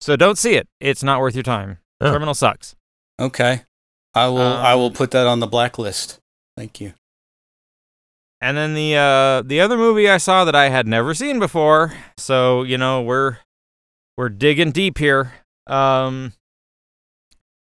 So 0.00 0.16
don't 0.16 0.38
see 0.38 0.54
it. 0.54 0.66
It's 0.80 1.02
not 1.02 1.20
worth 1.20 1.34
your 1.34 1.42
time. 1.42 1.78
Oh. 2.00 2.10
Terminal 2.12 2.32
sucks. 2.34 2.74
Okay. 3.18 3.62
I 4.14 4.28
will. 4.28 4.40
I 4.40 4.74
will 4.74 4.86
Um, 4.86 4.92
put 4.94 5.10
that 5.12 5.26
on 5.26 5.40
the 5.40 5.46
blacklist. 5.46 6.18
Thank 6.56 6.80
you. 6.80 6.94
And 8.40 8.56
then 8.56 8.74
the 8.74 8.96
uh, 8.96 9.42
the 9.42 9.60
other 9.60 9.76
movie 9.76 10.08
I 10.08 10.16
saw 10.16 10.44
that 10.44 10.54
I 10.54 10.70
had 10.70 10.86
never 10.86 11.12
seen 11.14 11.38
before. 11.38 11.92
So 12.16 12.62
you 12.62 12.78
know 12.78 13.02
we're 13.02 13.38
we're 14.16 14.30
digging 14.30 14.70
deep 14.72 14.98
here. 14.98 15.32
Um, 15.66 16.32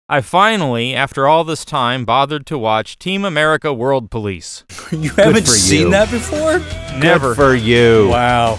I 0.08 0.20
finally, 0.20 0.94
after 0.94 1.26
all 1.28 1.44
this 1.44 1.64
time, 1.64 2.04
bothered 2.04 2.46
to 2.46 2.58
watch 2.58 2.98
Team 2.98 3.24
America: 3.24 3.72
World 3.72 4.10
Police. 4.10 4.64
You 4.92 5.10
haven't 5.10 5.44
for 5.44 5.50
seen 5.52 5.82
you. 5.82 5.90
that 5.90 6.10
before? 6.10 6.58
Never. 6.98 7.28
Good 7.28 7.36
for 7.36 7.54
you. 7.54 8.08
Wow. 8.10 8.58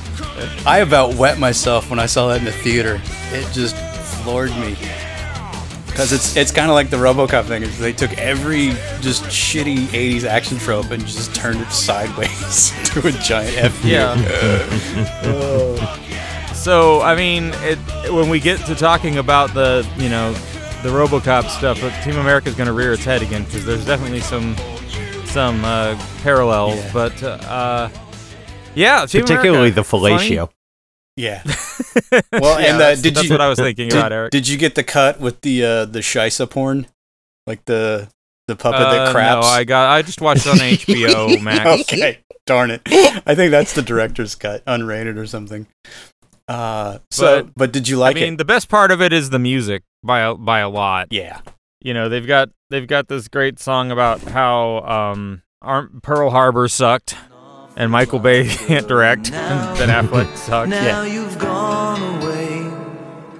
I 0.65 0.77
about 0.80 1.15
wet 1.15 1.39
myself 1.39 1.89
when 1.89 2.00
I 2.00 2.06
saw 2.06 2.30
that 2.30 2.39
in 2.39 2.46
the 2.46 2.53
theater. 2.53 3.01
It 3.34 3.51
just 3.51 3.75
floored 4.24 4.51
me. 4.51 4.77
Because 5.91 6.13
it's 6.13 6.36
it's 6.36 6.51
kind 6.51 6.69
of 6.69 6.75
like 6.75 6.89
the 6.89 6.98
RoboCop 6.98 7.45
thing. 7.45 7.63
Is 7.63 7.77
they 7.77 7.93
took 7.93 8.17
every 8.17 8.69
just 9.01 9.24
shitty 9.25 9.88
'80s 9.88 10.24
action 10.24 10.57
trope 10.57 10.89
and 10.91 11.05
just 11.05 11.36
turned 11.36 11.62
it 11.62 11.71
sideways 11.71 12.71
to 12.86 13.05
a 13.07 13.12
giant 13.12 13.57
F. 13.57 13.86
you. 13.86 13.91
Yeah. 13.91 14.15
so 16.53 17.01
I 17.01 17.15
mean, 17.15 17.51
it, 17.55 17.77
when 18.12 18.29
we 18.29 18.39
get 18.39 18.65
to 18.67 18.75
talking 18.75 19.17
about 19.17 19.53
the 19.53 19.88
you 19.98 20.10
know 20.10 20.33
the 20.83 20.89
RoboCop 20.89 21.50
stuff, 21.50 21.83
uh, 21.83 22.03
Team 22.03 22.17
America 22.17 22.50
is 22.50 22.55
going 22.55 22.67
to 22.67 22.74
rear 22.74 22.93
its 22.93 23.03
head 23.03 23.21
again 23.21 23.43
because 23.43 23.65
there's 23.65 23.86
definitely 23.86 24.21
some 24.21 24.55
some 25.25 25.63
uh, 25.63 25.95
parallels. 26.24 26.75
Yeah. 26.75 26.93
But 26.93 27.24
uh, 27.24 27.89
yeah, 28.75 29.05
Team 29.05 29.21
Particularly 29.21 29.69
America, 29.69 29.75
the 29.75 29.81
fellatio. 29.81 30.50
Yeah. 31.18 31.44
Well, 32.32 32.60
Yeah, 32.60 32.68
and 32.68 32.75
uh, 32.75 32.77
that's, 32.80 33.01
did 33.01 33.15
that's 33.15 33.27
you 33.27 33.34
what 33.34 33.41
I 33.41 33.48
was 33.50 33.60
thinking 33.60 33.89
did, 33.89 33.98
about, 33.98 34.12
Eric. 34.13 34.32
did 34.32 34.48
you 34.48 34.58
get 34.58 34.75
the 34.75 34.84
cut 34.84 35.20
with 35.20 35.41
the 35.41 35.63
uh, 35.63 35.86
the 35.86 36.00
Shisa 36.00 36.50
porn, 36.50 36.88
like 37.48 37.63
the 37.65 38.08
the 38.48 38.56
puppet 38.56 38.82
Uh, 38.82 38.91
that 39.06 39.12
craps? 39.12 39.46
No, 39.46 39.51
I 39.53 39.63
got. 39.65 39.89
I 39.89 40.01
just 40.01 40.22
watched 40.22 40.46
it 40.46 40.50
on 40.50 40.58
HBO 40.58 41.41
Max. 41.44 41.82
okay, 41.82 42.20
darn 42.46 42.72
it. 42.72 42.82
I 42.88 43.36
think 43.36 43.51
that's 43.51 43.74
the 43.74 43.82
director's 43.82 44.36
cut, 44.36 44.63
unrated 44.65 45.18
or 45.18 45.25
something. 45.27 45.68
Uh, 46.48 47.00
so, 47.12 47.44
but, 47.44 47.53
But, 47.56 47.72
did 47.72 47.88
you 47.88 47.98
like 47.98 48.15
it? 48.15 48.20
I 48.20 48.24
mean, 48.25 48.34
it? 48.34 48.38
the 48.38 48.46
best 48.46 48.68
part 48.70 48.91
of 48.91 49.01
it 49.01 49.13
is 49.13 49.30
the 49.30 49.39
music 49.39 49.84
by 50.03 50.22
a, 50.22 50.36
by 50.36 50.60
a 50.60 50.70
lot. 50.70 51.08
Yeah. 51.12 51.41
you 51.82 51.94
know 51.94 52.08
they've 52.10 52.27
got 52.27 52.50
they've 52.70 52.88
got 52.88 53.08
this 53.08 53.27
great 53.27 53.60
song 53.60 53.91
about 53.91 54.22
how 54.22 54.80
um 54.80 55.41
Ar- 55.62 55.89
Pearl 56.03 56.30
Harbor 56.32 56.68
sucked 56.68 57.15
and 57.81 57.91
Michael 57.91 58.19
Bay 58.19 58.47
can't 58.67 58.88
direct 58.88 59.31
and 59.33 59.77
Ben 59.79 59.89
Affleck 59.89 60.38
sucked. 60.38 60.69
Now 60.69 61.01
you've 61.01 61.39
gone 61.39 62.21
away, 62.21 62.59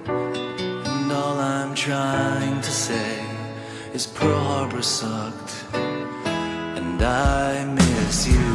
and 0.06 1.12
all 1.12 1.38
I'm 1.38 1.76
trying 1.76 2.60
to 2.60 2.70
say 2.70 3.24
is 3.94 4.04
Pearl 4.08 4.40
Harbor 4.40 4.82
sucked, 4.82 5.64
and 5.74 7.00
I 7.00 7.64
miss 7.66 8.26
you. 8.26 8.48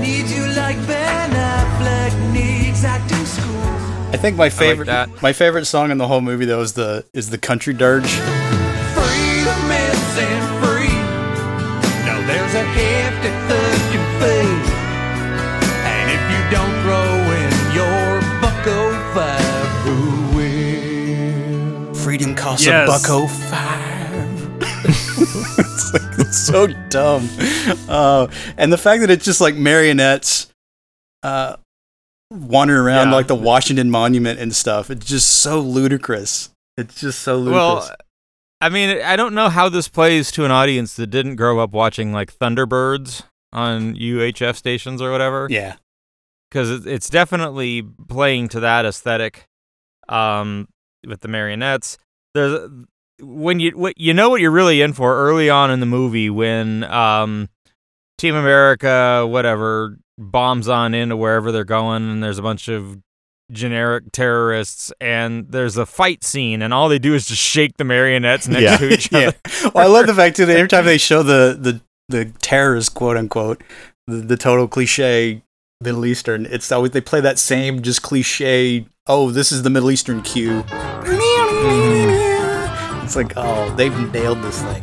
Need 0.00 0.30
you 0.34 0.46
like 0.62 0.78
Ben 0.86 1.30
Affleck 1.30 2.32
needs 2.32 2.84
acting. 2.84 3.13
I 4.14 4.16
think 4.16 4.36
my 4.36 4.48
favorite 4.48 4.86
that. 4.86 5.08
my 5.22 5.32
favorite 5.32 5.64
song 5.64 5.90
in 5.90 5.98
the 5.98 6.06
whole 6.06 6.20
movie 6.20 6.44
though 6.44 6.60
is 6.60 6.74
the 6.74 7.04
is 7.12 7.30
the 7.30 7.38
country 7.38 7.74
dirge. 7.74 8.06
Freedom 8.06 9.70
isn't 9.90 10.46
free. 10.62 10.94
No, 12.06 12.14
there's 12.28 12.54
a 12.54 12.62
hefty 12.62 13.28
thugging 13.48 14.06
fee. 14.20 14.54
And 15.90 16.06
if 16.14 16.22
you 16.30 16.40
don't 16.54 16.74
throw 16.84 17.10
in 17.42 17.50
your 17.74 18.20
bucko 18.40 18.78
five, 19.14 19.68
who 19.82 19.98
will? 20.36 21.94
Freedom 21.94 22.36
costs 22.36 22.64
Yes. 22.66 22.88
a 22.88 22.92
bucko 22.92 23.26
five. 23.50 24.30
it's, 25.58 25.92
like, 25.92 26.18
it's 26.20 26.38
so 26.38 26.68
dumb. 26.88 27.28
Uh, 27.88 28.28
and 28.56 28.72
the 28.72 28.78
fact 28.78 29.00
that 29.00 29.10
it's 29.10 29.24
just 29.24 29.40
like 29.40 29.56
marionettes 29.56 30.46
uh, 31.24 31.56
wandering 32.34 32.80
around 32.80 33.08
Yeah. 33.08 33.14
like 33.14 33.26
the 33.28 33.34
Washington 33.34 33.90
Monument 33.90 34.38
and 34.40 34.54
stuff. 34.54 34.90
It's 34.90 35.06
just 35.06 35.28
so 35.28 35.60
ludicrous. 35.60 36.50
It's 36.76 37.00
just 37.00 37.20
so 37.20 37.36
ludicrous. 37.36 37.54
Well, 37.88 37.96
I 38.60 38.68
mean, 38.68 39.00
I 39.02 39.16
don't 39.16 39.34
know 39.34 39.48
how 39.48 39.68
this 39.68 39.88
plays 39.88 40.30
to 40.32 40.44
an 40.44 40.50
audience 40.50 40.94
that 40.96 41.08
didn't 41.08 41.36
grow 41.36 41.58
up 41.60 41.72
watching 41.72 42.12
like 42.12 42.36
Thunderbirds 42.36 43.22
on 43.52 43.94
UHF 43.94 44.56
stations 44.56 45.00
or 45.02 45.10
whatever. 45.12 45.46
yeah. 45.50 45.76
because 46.50 46.86
it's 46.86 47.08
definitely 47.10 47.82
playing 48.08 48.48
to 48.48 48.60
that 48.60 48.84
aesthetic 48.86 49.46
um, 50.08 50.68
with 51.06 51.20
the 51.20 51.28
marionettes. 51.28 51.98
There's 52.34 52.68
when 53.20 53.60
you 53.60 53.70
what 53.78 53.96
you 53.98 54.12
know 54.12 54.28
what 54.30 54.40
you're 54.40 54.50
really 54.50 54.80
in 54.82 54.92
for 54.92 55.14
early 55.16 55.48
on 55.48 55.70
in 55.70 55.78
the 55.80 55.86
movie 55.86 56.30
when 56.30 56.82
um, 56.84 57.48
Team 58.18 58.34
America 58.34 59.24
whatever 59.28 59.98
bombs 60.18 60.68
on 60.68 60.94
into 60.94 61.16
wherever 61.16 61.50
they're 61.52 61.64
going 61.64 62.08
and 62.10 62.22
there's 62.22 62.38
a 62.38 62.42
bunch 62.42 62.68
of 62.68 62.98
generic 63.52 64.04
terrorists 64.12 64.92
and 65.00 65.50
there's 65.50 65.76
a 65.76 65.84
fight 65.84 66.24
scene 66.24 66.62
and 66.62 66.72
all 66.72 66.88
they 66.88 66.98
do 66.98 67.14
is 67.14 67.26
just 67.26 67.42
shake 67.42 67.76
the 67.76 67.84
marionettes 67.84 68.48
next 68.48 68.62
Yeah. 68.62 68.76
to 68.78 68.92
each 68.92 69.08
yeah. 69.12 69.18
other. 69.28 69.70
Well, 69.74 69.84
I 69.84 69.90
love 69.90 70.06
the 70.06 70.14
fact 70.14 70.36
too 70.36 70.46
that 70.46 70.56
every 70.56 70.68
time 70.68 70.84
they 70.86 70.98
show 70.98 71.22
the 71.22 71.56
the 71.60 71.80
the 72.08 72.26
terrorists, 72.40 72.90
quote 72.92 73.16
unquote, 73.16 73.62
the, 74.06 74.16
the 74.16 74.36
total 74.36 74.68
cliche 74.68 75.42
Middle 75.80 76.06
Eastern, 76.06 76.46
it's 76.46 76.70
always 76.72 76.92
they 76.92 77.00
play 77.00 77.20
that 77.20 77.38
same 77.38 77.82
just 77.82 78.02
cliche. 78.02 78.86
Oh, 79.06 79.30
this 79.30 79.52
is 79.52 79.62
the 79.62 79.70
Middle 79.70 79.90
Eastern 79.90 80.22
cue. 80.22 80.64
It's 83.02 83.16
like, 83.16 83.32
oh, 83.36 83.74
they've 83.76 83.94
nailed 84.12 84.42
this 84.42 84.62
thing. 84.62 84.82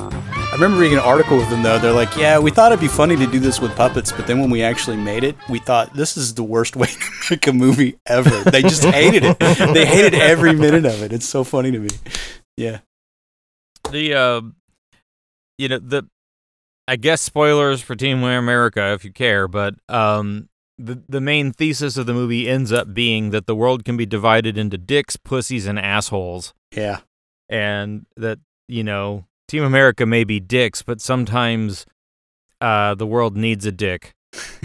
I 0.61 0.63
remember 0.65 0.81
reading 0.83 0.99
an 0.99 1.03
article 1.03 1.37
with 1.37 1.49
them 1.49 1.63
though. 1.63 1.79
They're 1.79 1.91
like, 1.91 2.15
yeah, 2.15 2.37
we 2.37 2.51
thought 2.51 2.71
it'd 2.71 2.79
be 2.79 2.87
funny 2.87 3.15
to 3.15 3.25
do 3.25 3.39
this 3.39 3.59
with 3.59 3.75
puppets, 3.75 4.11
but 4.11 4.27
then 4.27 4.39
when 4.39 4.51
we 4.51 4.61
actually 4.61 4.95
made 4.95 5.23
it, 5.23 5.35
we 5.49 5.57
thought 5.57 5.91
this 5.95 6.15
is 6.17 6.35
the 6.35 6.43
worst 6.43 6.75
way 6.75 6.85
to 6.85 7.09
make 7.31 7.47
a 7.47 7.51
movie 7.51 7.97
ever. 8.05 8.29
They 8.47 8.61
just 8.61 8.83
hated 8.85 9.23
it. 9.25 9.39
They 9.39 9.87
hated 9.87 10.13
every 10.13 10.53
minute 10.53 10.85
of 10.85 11.01
it. 11.01 11.11
It's 11.13 11.25
so 11.27 11.43
funny 11.43 11.71
to 11.71 11.79
me. 11.79 11.89
Yeah. 12.57 12.81
the 13.89 14.13
uh, 14.13 14.41
you 15.57 15.67
know 15.67 15.79
the 15.79 16.03
I 16.87 16.95
guess 16.95 17.21
spoilers 17.23 17.81
for 17.81 17.95
Team 17.95 18.21
America 18.23 18.93
if 18.93 19.03
you 19.03 19.11
care, 19.11 19.47
but 19.47 19.73
um 19.89 20.47
the 20.77 21.01
the 21.09 21.21
main 21.21 21.53
thesis 21.53 21.97
of 21.97 22.05
the 22.05 22.13
movie 22.13 22.47
ends 22.47 22.71
up 22.71 22.93
being 22.93 23.31
that 23.31 23.47
the 23.47 23.55
world 23.55 23.83
can 23.83 23.97
be 23.97 24.05
divided 24.05 24.59
into 24.59 24.77
dicks, 24.77 25.15
pussies, 25.17 25.65
and 25.65 25.79
assholes, 25.79 26.53
Yeah. 26.71 26.99
and 27.49 28.05
that 28.15 28.37
you 28.67 28.83
know 28.83 29.25
Team 29.51 29.63
America 29.63 30.05
may 30.05 30.23
be 30.23 30.39
dicks, 30.39 30.81
but 30.81 31.01
sometimes 31.01 31.85
uh, 32.61 32.95
the 32.95 33.05
world 33.05 33.35
needs 33.35 33.65
a 33.65 33.71
dick. 33.73 34.13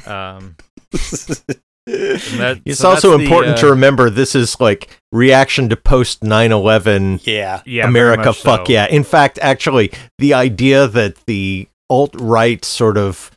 Um, 0.07 0.55
that- 0.93 2.61
It's 2.65 2.79
so 2.79 2.91
also 2.91 3.11
that's 3.11 3.19
the, 3.19 3.25
important 3.25 3.59
uh, 3.59 3.61
to 3.63 3.71
remember 3.71 4.11
this 4.11 4.37
is 4.37 4.61
like 4.61 5.01
reaction 5.11 5.69
to 5.71 5.77
post 5.77 6.21
9/11 6.21 7.27
yeah. 7.27 7.63
yeah, 7.67 7.85
America 7.85 8.33
fuck 8.33 8.69
so. 8.69 8.73
yeah. 8.73 8.87
In 8.87 9.03
fact, 9.03 9.41
actually, 9.43 9.91
the 10.19 10.35
idea 10.35 10.87
that 10.87 11.17
the 11.27 11.69
alt 11.91 12.15
right 12.21 12.65
sort 12.65 12.97
of 12.97 13.33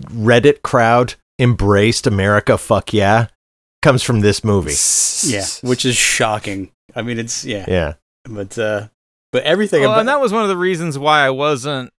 Reddit 0.00 0.62
crowd 0.62 1.16
embraced 1.38 2.06
America 2.06 2.56
fuck 2.56 2.94
yeah 2.94 3.26
comes 3.82 4.02
from 4.02 4.20
this 4.20 4.42
movie. 4.42 4.72
Yeah. 5.30 5.44
Which 5.68 5.84
is 5.84 5.96
shocking. 5.96 6.70
I 6.96 7.02
mean, 7.02 7.18
it's, 7.18 7.44
yeah. 7.44 7.66
Yeah. 7.68 7.94
But, 8.24 8.56
uh, 8.58 8.88
but 9.32 9.42
everything 9.44 9.82
Well, 9.82 9.92
about 9.92 10.00
and 10.00 10.08
that 10.08 10.20
was 10.20 10.32
one 10.32 10.42
of 10.42 10.48
the 10.48 10.56
reasons 10.56 10.98
why 10.98 11.24
I 11.24 11.30
wasn't 11.30 11.92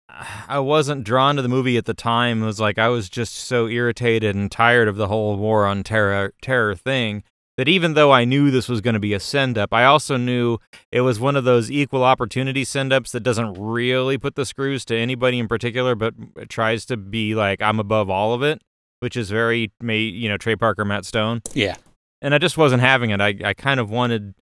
I 0.48 0.60
wasn't 0.60 1.04
drawn 1.04 1.38
to 1.38 1.42
the 1.42 1.48
movie 1.48 1.78
at 1.78 1.86
the 1.86 1.94
time. 1.94 2.44
It 2.44 2.46
was 2.46 2.60
like 2.60 2.78
I 2.78 2.90
was 2.90 3.10
just 3.10 3.34
so 3.36 3.68
irritated 3.68 4.36
and 4.36 4.52
tired 4.52 4.88
of 4.88 4.98
the 4.98 5.08
whole 5.08 5.38
war 5.38 5.66
on 5.66 5.84
terror 5.84 6.34
terror 6.42 6.76
thing 6.76 7.24
that 7.58 7.68
even 7.68 7.94
though 7.94 8.12
I 8.12 8.26
knew 8.26 8.50
this 8.50 8.68
was 8.68 8.82
going 8.82 8.94
to 8.94 9.00
be 9.00 9.14
a 9.14 9.20
send 9.20 9.58
up, 9.58 9.74
I 9.74 9.86
also 9.86 10.18
knew 10.18 10.58
it 10.92 11.02
was 11.02 11.20
one 11.20 11.36
of 11.36 11.44
those 11.44 11.70
equal 11.70 12.04
opportunity 12.04 12.64
send 12.64 12.92
ups 12.92 13.12
that 13.12 13.22
doesn't 13.22 13.54
really 13.54 14.18
put 14.18 14.36
the 14.36 14.46
screws 14.46 14.84
to 14.86 14.98
anybody 14.98 15.40
in 15.40 15.48
particular, 15.48 15.96
but 15.96 16.14
tries 16.50 16.86
to 16.88 16.98
be 16.98 17.36
like 17.36 17.62
I'm 17.62 17.80
above 17.80 18.10
all 18.10 18.34
of 18.34 18.44
it, 18.44 18.62
which 19.00 19.16
is 19.16 19.30
very 19.30 19.72
may 19.80 20.00
you 20.00 20.28
know 20.28 20.38
Trey 20.38 20.56
Parker, 20.56 20.84
Matt 20.86 21.06
Stone 21.06 21.42
yeah. 21.54 21.76
and 22.22 22.34
I 22.34 22.38
just 22.38 22.58
wasn't 22.58 22.82
having 22.82 23.12
it. 23.12 23.22
I, 23.22 23.36
I 23.44 23.54
kind 23.54 23.80
of 23.80 23.90
wanted 23.90 24.34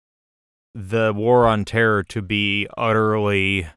the 0.87 1.13
war 1.15 1.45
on 1.47 1.65
terror 1.65 2.03
to 2.03 2.21
be 2.21 2.67
utterly 2.77 3.67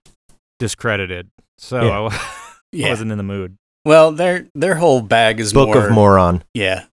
discredited. 0.59 1.29
So 1.59 1.83
Yeah. 1.83 2.09
I 2.13 2.57
Yeah. 2.73 2.89
wasn't 2.91 3.13
in 3.13 3.19
the 3.19 3.25
mood. 3.25 3.57
Well, 3.85 4.13
their 4.13 4.47
their 4.55 4.77
whole 4.77 5.01
bag 5.03 5.41
is 5.41 5.53
Book 5.53 5.69
more 5.69 5.87
of 5.87 5.93
Moron. 5.93 6.45
Yeah. 6.55 6.85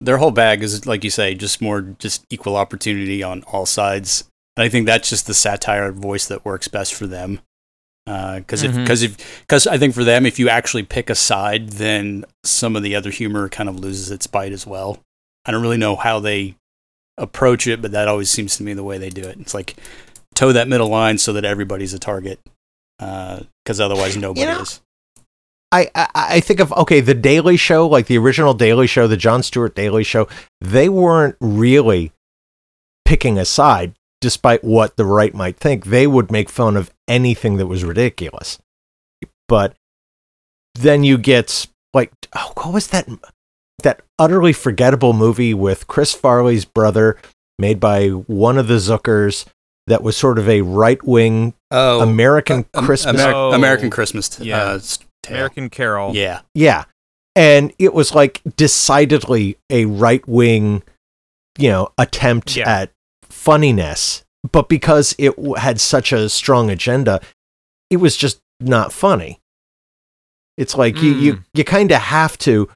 Their 0.00 0.18
whole 0.18 0.30
bag 0.30 0.62
is 0.62 0.86
like 0.86 1.02
you 1.04 1.10
say, 1.10 1.34
just 1.34 1.60
more 1.60 1.80
just 1.80 2.24
equal 2.30 2.56
opportunity 2.56 3.22
on 3.22 3.42
all 3.44 3.66
sides. 3.66 4.24
And 4.56 4.64
I 4.64 4.68
think 4.68 4.86
that's 4.86 5.08
just 5.08 5.26
the 5.26 5.34
satire 5.34 5.90
voice 5.92 6.26
that 6.28 6.44
works 6.44 6.68
best 6.68 6.94
for 6.94 7.06
them. 7.06 7.40
Because 8.06 8.62
if 8.62 8.72
Mhm. 8.72 8.84
because 8.84 9.02
if 9.02 9.40
because 9.40 9.66
I 9.66 9.76
think 9.78 9.94
for 9.94 10.04
them, 10.04 10.24
if 10.26 10.38
you 10.38 10.48
actually 10.48 10.82
pick 10.82 11.10
a 11.10 11.14
side, 11.14 11.70
then 11.70 12.24
some 12.44 12.76
of 12.76 12.82
the 12.82 12.94
other 12.94 13.10
humor 13.10 13.48
kind 13.48 13.68
of 13.68 13.80
loses 13.80 14.10
its 14.10 14.26
bite 14.26 14.52
as 14.52 14.66
well. 14.66 14.98
I 15.44 15.50
don't 15.50 15.62
really 15.62 15.76
know 15.78 15.96
how 15.96 16.20
they 16.20 16.54
approach 17.18 17.66
it, 17.66 17.82
but 17.82 17.92
that 17.92 18.08
always 18.08 18.30
seems 18.30 18.56
to 18.56 18.62
me 18.62 18.72
the 18.72 18.84
way 18.84 18.98
they 18.98 19.10
do 19.10 19.22
it. 19.22 19.38
It's 19.38 19.54
like 19.54 19.76
toe 20.34 20.52
that 20.52 20.68
middle 20.68 20.88
line 20.88 21.18
so 21.18 21.32
that 21.34 21.44
everybody's 21.44 21.92
a 21.92 21.98
target. 21.98 22.40
Uh 22.98 23.40
because 23.68 23.80
otherwise, 23.80 24.16
nobody 24.16 24.46
know, 24.46 24.62
is. 24.62 24.80
I, 25.70 25.90
I 25.94 26.08
I 26.14 26.40
think 26.40 26.60
of 26.60 26.72
okay, 26.72 27.00
the 27.00 27.12
Daily 27.12 27.58
Show, 27.58 27.86
like 27.86 28.06
the 28.06 28.16
original 28.16 28.54
Daily 28.54 28.86
Show, 28.86 29.06
the 29.06 29.16
Jon 29.18 29.42
Stewart 29.42 29.74
Daily 29.74 30.04
Show, 30.04 30.26
they 30.62 30.88
weren't 30.88 31.36
really 31.38 32.12
picking 33.04 33.38
a 33.38 33.44
side, 33.44 33.92
despite 34.22 34.64
what 34.64 34.96
the 34.96 35.04
right 35.04 35.34
might 35.34 35.58
think. 35.58 35.86
They 35.86 36.06
would 36.06 36.32
make 36.32 36.48
fun 36.48 36.78
of 36.78 36.90
anything 37.06 37.58
that 37.58 37.66
was 37.66 37.84
ridiculous. 37.84 38.58
But 39.46 39.74
then 40.74 41.04
you 41.04 41.18
get 41.18 41.66
like, 41.92 42.10
oh, 42.34 42.52
what 42.56 42.72
was 42.72 42.86
that? 42.88 43.06
That 43.82 44.02
utterly 44.18 44.52
forgettable 44.52 45.12
movie 45.12 45.54
with 45.54 45.86
Chris 45.86 46.12
Farley's 46.12 46.64
brother, 46.64 47.16
made 47.58 47.78
by 47.78 48.08
one 48.08 48.58
of 48.58 48.66
the 48.68 48.74
Zuckers, 48.74 49.46
that 49.86 50.02
was 50.02 50.16
sort 50.16 50.38
of 50.38 50.48
a 50.48 50.62
right 50.62 51.02
wing 51.04 51.54
Oh, 51.70 52.00
American 52.00 52.66
uh, 52.74 52.78
um, 52.80 52.86
Christmas 52.86 53.20
Ameri- 53.22 53.32
Oh. 53.34 53.52
American 53.52 53.90
Christmas. 53.90 54.28
T- 54.28 54.44
Yeah. 54.44 54.62
uh, 54.62 54.78
tale. 55.22 55.36
American 55.36 55.70
Carol. 55.70 56.14
Yeah. 56.14 56.40
Yeah. 56.54 56.84
And 57.36 57.72
it 57.78 57.94
was 57.94 58.14
like 58.14 58.40
decidedly 58.56 59.56
a 59.70 59.84
right 59.84 60.26
wing, 60.28 60.82
you 61.56 61.68
know, 61.68 61.90
attempt 61.98 62.56
Yeah. 62.56 62.68
at 62.68 62.90
funniness. 63.24 64.24
But 64.50 64.68
because 64.68 65.14
it 65.18 65.36
w- 65.36 65.54
had 65.54 65.80
such 65.80 66.12
a 66.12 66.28
strong 66.28 66.68
agenda, 66.70 67.20
it 67.90 67.98
was 67.98 68.16
just 68.16 68.40
not 68.60 68.92
funny. 68.92 69.38
It's 70.56 70.76
like 70.76 70.96
you, 71.00 71.12
you, 71.12 71.32
Mm. 71.34 71.44
you 71.54 71.64
kind 71.64 71.92
of 71.92 72.00
have 72.02 72.36
to 72.38 72.68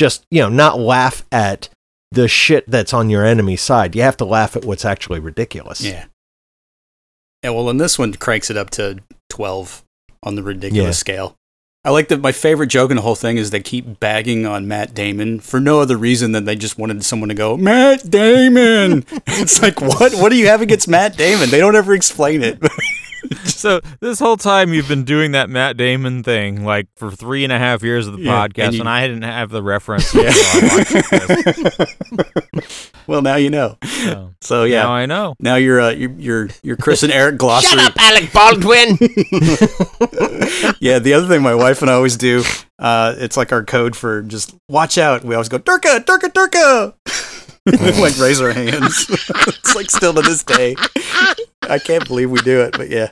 just, 0.00 0.24
you 0.30 0.40
know, 0.40 0.48
not 0.48 0.80
laugh 0.80 1.24
at 1.30 1.68
the 2.10 2.26
shit 2.26 2.64
that's 2.68 2.94
on 2.94 3.10
your 3.10 3.22
enemy's 3.24 3.60
side. 3.60 3.94
You 3.94 4.00
have 4.02 4.16
to 4.16 4.24
laugh 4.24 4.56
at 4.56 4.64
what's 4.64 4.86
actually 4.86 5.20
ridiculous. 5.20 5.82
Yeah. 5.82 6.06
Yeah, 7.44 7.50
well, 7.50 7.68
and 7.68 7.78
this 7.78 7.98
one 7.98 8.14
cranks 8.14 8.50
it 8.50 8.56
up 8.56 8.70
to 8.70 8.98
12 9.28 9.84
on 10.22 10.36
the 10.36 10.42
ridiculous 10.42 10.86
Yeah. 10.86 10.90
scale. 10.92 11.36
I 11.84 11.90
like 11.90 12.08
that 12.08 12.20
my 12.20 12.32
favorite 12.32 12.66
joke 12.68 12.90
in 12.90 12.96
the 12.96 13.02
whole 13.02 13.14
thing 13.14 13.36
is 13.38 13.50
they 13.50 13.60
keep 13.60 14.00
bagging 14.00 14.44
on 14.46 14.66
Matt 14.68 14.92
Damon 14.94 15.38
for 15.40 15.60
no 15.60 15.80
other 15.80 15.96
reason 15.96 16.32
than 16.32 16.44
they 16.44 16.56
just 16.56 16.78
wanted 16.78 17.02
someone 17.04 17.28
to 17.30 17.34
go, 17.34 17.56
Matt 17.58 18.10
Damon! 18.10 19.04
it's 19.26 19.62
like, 19.62 19.80
what? 19.80 20.12
What 20.14 20.30
do 20.30 20.36
you 20.36 20.46
have 20.48 20.60
against 20.62 20.88
Matt 20.88 21.16
Damon? 21.16 21.48
They 21.50 21.58
don't 21.60 21.76
ever 21.76 21.94
explain 21.94 22.42
it. 22.42 22.58
So 23.44 23.80
this 24.00 24.18
whole 24.18 24.36
time 24.38 24.72
you've 24.72 24.88
been 24.88 25.04
doing 25.04 25.32
that 25.32 25.50
Matt 25.50 25.76
Damon 25.76 26.22
thing, 26.22 26.64
like 26.64 26.86
for 26.96 27.10
three 27.10 27.44
and 27.44 27.52
a 27.52 27.58
half 27.58 27.82
years 27.82 28.06
of 28.06 28.14
the 28.16 28.22
Yeah, 28.22 28.32
podcast, 28.48 28.64
and, 28.68 28.74
you- 28.76 28.84
I 28.84 29.06
didn't 29.06 29.22
have 29.22 29.50
the 29.50 29.62
reference. 29.62 30.14
until 30.14 30.30
I 30.32 30.76
watched 30.76 31.96
this. 32.50 32.90
well, 33.06 33.20
now 33.22 33.36
you 33.36 33.50
know. 33.50 33.76
So, 33.82 34.34
So, 34.40 34.64
yeah. 34.64 34.82
Now 34.84 34.92
I 34.92 35.04
know. 35.06 35.34
Now 35.40 35.56
you're, 35.56 35.80
uh, 35.80 35.90
you're, 35.90 36.12
you're, 36.18 36.48
you're 36.62 36.76
Chris 36.76 37.02
and 37.02 37.12
Eric 37.12 37.36
glossary. 37.38 37.78
Shut 37.78 37.90
up, 37.90 37.94
Alec 37.98 38.32
Baldwin. 38.32 38.96
yeah, 40.80 40.98
the 40.98 41.12
other 41.14 41.26
thing 41.28 41.42
my 41.42 41.54
wife 41.54 41.82
and 41.82 41.90
I 41.90 41.94
always 41.94 42.16
do, 42.16 42.42
uh, 42.78 43.14
it's 43.18 43.36
like 43.36 43.52
our 43.52 43.62
code 43.64 43.94
for 43.96 44.22
just 44.22 44.54
watch 44.68 44.96
out. 44.96 45.22
We 45.24 45.34
always 45.34 45.48
go 45.50 45.58
Durka, 45.58 46.04
Durka, 46.04 46.32
Durka. 46.32 46.94
We 47.66 47.72
like 48.00 48.18
raise 48.18 48.40
our 48.40 48.52
hands. 48.52 49.06
it's 49.10 49.74
like 49.74 49.90
still 49.90 50.14
to 50.14 50.22
this 50.22 50.42
day. 50.44 50.76
I 51.62 51.78
can't 51.78 52.06
believe 52.06 52.30
we 52.30 52.40
do 52.40 52.60
it, 52.62 52.72
but 52.76 52.88
yeah. 52.90 53.10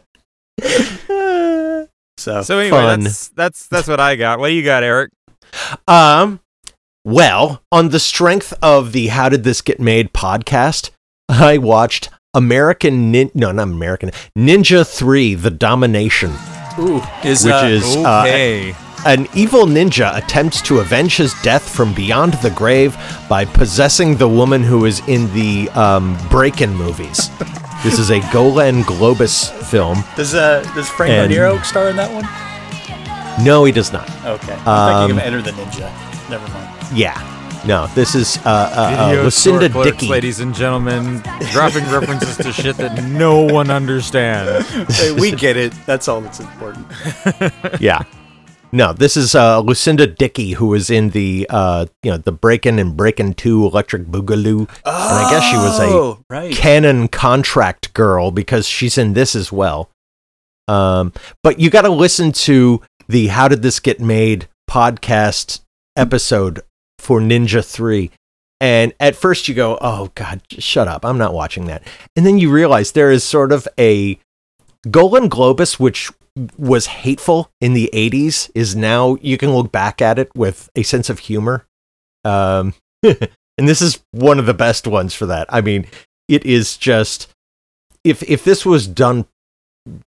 So, 2.18 2.42
So 2.42 2.58
anyway, 2.58 2.78
Fun. 2.78 3.00
that's 3.02 3.28
that's 3.28 3.68
that's 3.68 3.86
what 3.86 4.00
I 4.00 4.16
got. 4.16 4.40
What 4.40 4.48
do 4.48 4.54
you 4.54 4.64
got, 4.64 4.82
Eric? 4.82 5.12
Um, 5.86 6.40
well, 7.04 7.62
on 7.70 7.90
the 7.90 8.00
strength 8.00 8.52
of 8.60 8.90
the 8.90 9.06
"How 9.06 9.28
Did 9.28 9.44
This 9.44 9.60
Get 9.62 9.78
Made" 9.78 10.12
podcast, 10.12 10.90
I 11.28 11.58
watched 11.58 12.10
American 12.34 13.12
Nin- 13.12 13.30
no, 13.34 13.52
not 13.52 13.62
American 13.68 14.10
Ninja 14.36 14.84
Three: 14.84 15.36
The 15.36 15.50
Domination, 15.50 16.32
ooh, 16.80 17.00
is 17.22 17.44
which 17.44 17.54
uh, 17.54 17.66
is 17.66 17.96
uh, 17.96 18.22
Okay. 18.26 18.74
An 19.06 19.26
evil 19.34 19.64
ninja 19.66 20.16
attempts 20.16 20.60
to 20.62 20.80
avenge 20.80 21.16
his 21.16 21.34
death 21.42 21.68
from 21.68 21.92
beyond 21.94 22.34
the 22.34 22.50
grave 22.50 22.96
by 23.28 23.44
possessing 23.44 24.16
the 24.16 24.28
woman 24.28 24.62
who 24.62 24.84
is 24.84 25.00
in 25.08 25.32
the 25.34 25.68
um, 25.70 26.16
Break-In 26.30 26.74
movies. 26.74 27.30
this 27.84 27.98
is 27.98 28.10
a 28.10 28.20
Golan 28.32 28.82
Globus 28.82 29.50
film. 29.70 30.02
does 30.16 30.34
uh 30.34 30.62
does 30.74 30.88
Frank 30.88 31.12
and- 31.12 31.30
Nero 31.32 31.58
star 31.62 31.88
in 31.90 31.96
that 31.96 32.10
one? 32.12 32.24
No, 33.44 33.64
he 33.64 33.70
does 33.72 33.92
not. 33.92 34.08
Okay, 34.24 34.52
I'm 34.66 35.08
thinking 35.08 35.10
Um, 35.10 35.10
of 35.12 35.18
Enter 35.18 35.42
the 35.42 35.52
Ninja. 35.52 36.28
Never 36.28 36.48
mind. 36.52 36.68
Yeah, 36.92 37.62
no, 37.66 37.86
this 37.94 38.14
is 38.16 38.38
uh, 38.38 38.40
uh, 38.48 38.50
uh, 38.98 39.08
Video 39.10 39.22
Lucinda 39.24 39.60
store 39.70 39.82
clerks, 39.82 39.90
Dickey. 39.98 40.08
ladies 40.08 40.40
and 40.40 40.52
gentlemen, 40.54 41.22
dropping 41.52 41.84
references 41.90 42.36
to 42.38 42.52
shit 42.52 42.76
that 42.78 43.04
no 43.04 43.42
one 43.42 43.70
understands. 43.70 44.68
Hey, 44.98 45.12
we 45.12 45.30
get 45.30 45.56
it. 45.56 45.72
That's 45.86 46.08
all 46.08 46.20
that's 46.20 46.40
important. 46.40 46.86
yeah. 47.80 48.02
No, 48.70 48.92
this 48.92 49.16
is 49.16 49.34
uh, 49.34 49.60
Lucinda 49.60 50.06
Dickey, 50.06 50.52
who 50.52 50.66
was 50.66 50.90
in 50.90 51.10
the 51.10 51.46
uh, 51.48 51.86
you 52.02 52.10
know 52.10 52.18
the 52.18 52.32
Breakin' 52.32 52.78
and 52.78 52.96
Breakin' 52.96 53.32
Two 53.34 53.64
Electric 53.64 54.04
Boogaloo, 54.04 54.60
and 54.60 54.68
I 54.84 55.30
guess 55.30 55.44
she 55.44 55.56
was 55.56 55.78
a 55.80 55.84
Oh, 55.84 56.18
right. 56.28 56.54
Cannon 56.54 57.08
contract 57.08 57.94
girl 57.94 58.30
because 58.30 58.66
she's 58.66 58.98
in 58.98 59.14
this 59.14 59.34
as 59.34 59.50
well. 59.50 59.90
Um, 60.66 61.14
but 61.42 61.58
you 61.58 61.70
got 61.70 61.82
to 61.82 61.88
listen 61.90 62.30
to 62.32 62.82
the 63.08 63.28
"How 63.28 63.48
Did 63.48 63.62
This 63.62 63.80
Get 63.80 64.00
Made" 64.00 64.48
podcast 64.68 65.60
episode 65.96 66.60
for 66.98 67.20
Ninja 67.20 67.64
Three. 67.64 68.10
And 68.60 68.92
at 69.00 69.16
first 69.16 69.48
you 69.48 69.54
go, 69.54 69.78
"Oh 69.80 70.10
God, 70.14 70.42
shut 70.50 70.88
up! 70.88 71.06
I'm 71.06 71.16
not 71.16 71.32
watching 71.32 71.66
that." 71.68 71.82
And 72.16 72.26
then 72.26 72.38
you 72.38 72.50
realize 72.50 72.92
there 72.92 73.10
is 73.10 73.24
sort 73.24 73.50
of 73.50 73.66
a 73.78 74.18
Golan 74.90 75.30
Globus, 75.30 75.80
which 75.80 76.10
was 76.56 76.86
hateful 76.86 77.50
in 77.60 77.72
the 77.72 77.90
'80s, 77.92 78.50
is 78.54 78.76
now 78.76 79.16
you 79.20 79.38
can 79.38 79.52
look 79.54 79.72
back 79.72 80.00
at 80.02 80.18
it 80.18 80.30
with 80.34 80.68
a 80.74 80.82
sense 80.82 81.10
of 81.10 81.20
humor. 81.20 81.66
Um, 82.24 82.74
and 83.02 83.68
this 83.68 83.82
is 83.82 84.02
one 84.12 84.38
of 84.38 84.46
the 84.46 84.54
best 84.54 84.86
ones 84.86 85.14
for 85.14 85.26
that. 85.26 85.46
I 85.50 85.60
mean, 85.60 85.86
it 86.28 86.44
is 86.44 86.76
just 86.76 87.28
if 88.04 88.22
if 88.24 88.44
this 88.44 88.64
was 88.64 88.86
done 88.86 89.26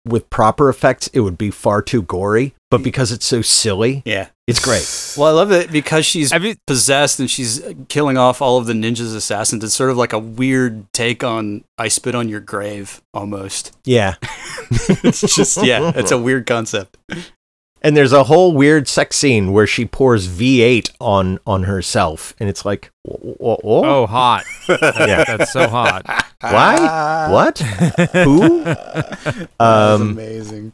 with 0.05 0.29
proper 0.29 0.69
effects, 0.69 1.07
it 1.13 1.21
would 1.21 1.37
be 1.37 1.51
far 1.51 1.81
too 1.81 2.01
gory. 2.01 2.53
But 2.69 2.83
because 2.83 3.11
it's 3.11 3.25
so 3.25 3.41
silly, 3.41 4.01
Yeah. 4.05 4.27
It's 4.47 4.63
great. 4.63 4.85
Well, 5.17 5.27
I 5.27 5.31
love 5.31 5.51
it 5.51 5.71
because 5.71 6.05
she's 6.05 6.31
Have 6.31 6.43
you- 6.43 6.55
possessed 6.67 7.19
and 7.19 7.27
she's 7.29 7.59
killing 7.89 8.17
off 8.19 8.39
all 8.41 8.57
of 8.59 8.67
the 8.67 8.73
ninjas 8.73 9.15
assassins. 9.15 9.63
It's 9.63 9.73
sort 9.73 9.89
of 9.89 9.97
like 9.97 10.13
a 10.13 10.19
weird 10.19 10.91
take 10.93 11.23
on 11.23 11.63
I 11.79 11.87
spit 11.87 12.13
on 12.13 12.29
your 12.29 12.39
grave 12.39 13.01
almost. 13.13 13.75
Yeah. 13.83 14.15
It's 14.69 15.21
just 15.35 15.63
yeah, 15.63 15.91
it's 15.95 16.11
a 16.11 16.17
weird 16.17 16.45
concept. 16.45 16.97
And 17.81 17.95
there's 17.95 18.11
a 18.11 18.25
whole 18.25 18.51
weird 18.53 18.87
sex 18.87 19.15
scene 19.15 19.53
where 19.53 19.65
she 19.65 19.85
pours 19.85 20.27
V8 20.27 20.91
on 20.99 21.39
on 21.47 21.63
herself, 21.63 22.33
and 22.39 22.49
it's 22.49 22.65
like, 22.65 22.91
wh- 23.07 23.31
wh- 23.39 23.61
wh- 23.63 23.85
Oh, 23.85 24.05
hot. 24.07 24.43
Yeah. 24.69 25.23
That's 25.25 25.53
so 25.53 25.67
hot. 25.69 26.03
why? 26.41 27.27
What? 27.31 27.59
Who? 27.59 28.63
That's 28.63 29.47
Um, 29.59 30.01
amazing. 30.11 30.73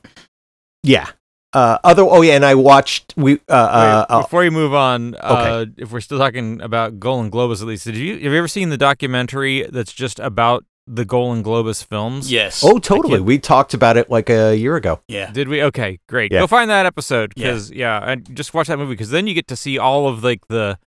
yeah. 0.82 1.08
Uh, 1.54 1.78
other. 1.84 2.02
Oh 2.04 2.22
yeah, 2.22 2.34
and 2.36 2.46
I 2.46 2.56
watched. 2.56 3.14
We. 3.16 3.36
Uh, 3.48 3.54
uh, 3.54 4.06
Wait, 4.10 4.16
uh, 4.16 4.22
before 4.24 4.44
you 4.44 4.52
move 4.52 4.74
on, 4.74 5.16
uh, 5.16 5.66
if 5.78 5.92
we're 5.92 6.02
still 6.02 6.18
talking 6.18 6.62
about 6.62 7.00
Golan 7.00 7.30
Globus, 7.32 7.62
at 7.62 7.68
least, 7.68 7.86
did 7.86 7.96
you 7.96 8.14
have 8.16 8.24
you 8.24 8.36
ever 8.38 8.48
seen 8.48 8.70
the 8.70 8.78
documentary 8.78 9.64
that's 9.72 9.94
just 9.94 10.20
about 10.20 10.66
the 10.88 11.06
Golan 11.06 11.44
Globus 11.44 11.86
films? 11.86 12.32
Yes. 12.32 12.64
oh, 12.66 12.78
totally. 12.80 13.22
We 13.22 13.38
talked 13.40 13.74
about 13.74 13.96
it 13.98 14.10
like 14.10 14.30
a 14.30 14.56
year 14.56 14.76
ago. 14.76 15.00
yeah. 15.08 15.32
Did 15.32 15.48
we? 15.48 15.62
Okay, 15.64 16.00
great. 16.10 16.32
Yeah. 16.32 16.40
Go 16.42 16.48
find 16.48 16.70
that 16.70 16.86
episode 16.86 17.34
Yeah. 17.36 17.48
because 17.52 17.72
yeah. 17.72 18.00
and 18.12 18.36
just 18.36 18.54
watch 18.54 18.68
that 18.68 18.78
movie 18.78 18.94
because 18.94 19.12
then 19.12 19.28
you 19.28 19.34
get 19.34 19.48
to 19.48 19.56
see 19.56 19.78
all 19.78 20.08
of 20.08 20.24
like 20.24 20.48
the 20.50 20.78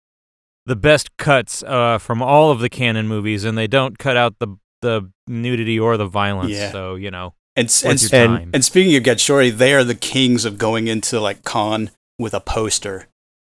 the 0.66 0.76
best 0.76 1.16
cuts 1.16 1.62
uh, 1.62 1.96
from 1.98 2.20
all 2.20 2.50
of 2.50 2.58
the 2.58 2.68
Cannon 2.68 3.06
movies, 3.06 3.44
and 3.44 3.56
they 3.56 3.68
don't 3.68 3.98
cut 3.98 4.16
out 4.16 4.34
the 4.40 4.48
the 4.82 5.10
nudity 5.28 5.78
or 5.78 5.96
the 5.96 6.06
violence. 6.06 6.50
Yeah. 6.50 6.72
So 6.72 6.96
you 6.96 7.10
know, 7.10 7.34
And 7.56 7.82
and, 7.84 8.12
and- 8.12 8.50
and 8.54 8.64
speaking 8.64 8.94
of 8.96 9.02
Get 9.02 9.18
Shorty, 9.20 9.50
they 9.50 9.72
are 9.74 9.84
the 9.84 9.94
kings 9.94 10.44
of 10.44 10.58
going 10.58 10.88
into 10.88 11.20
like 11.20 11.42
con 11.44 11.90
with 12.18 12.34
a 12.34 12.40
poster 12.40 13.08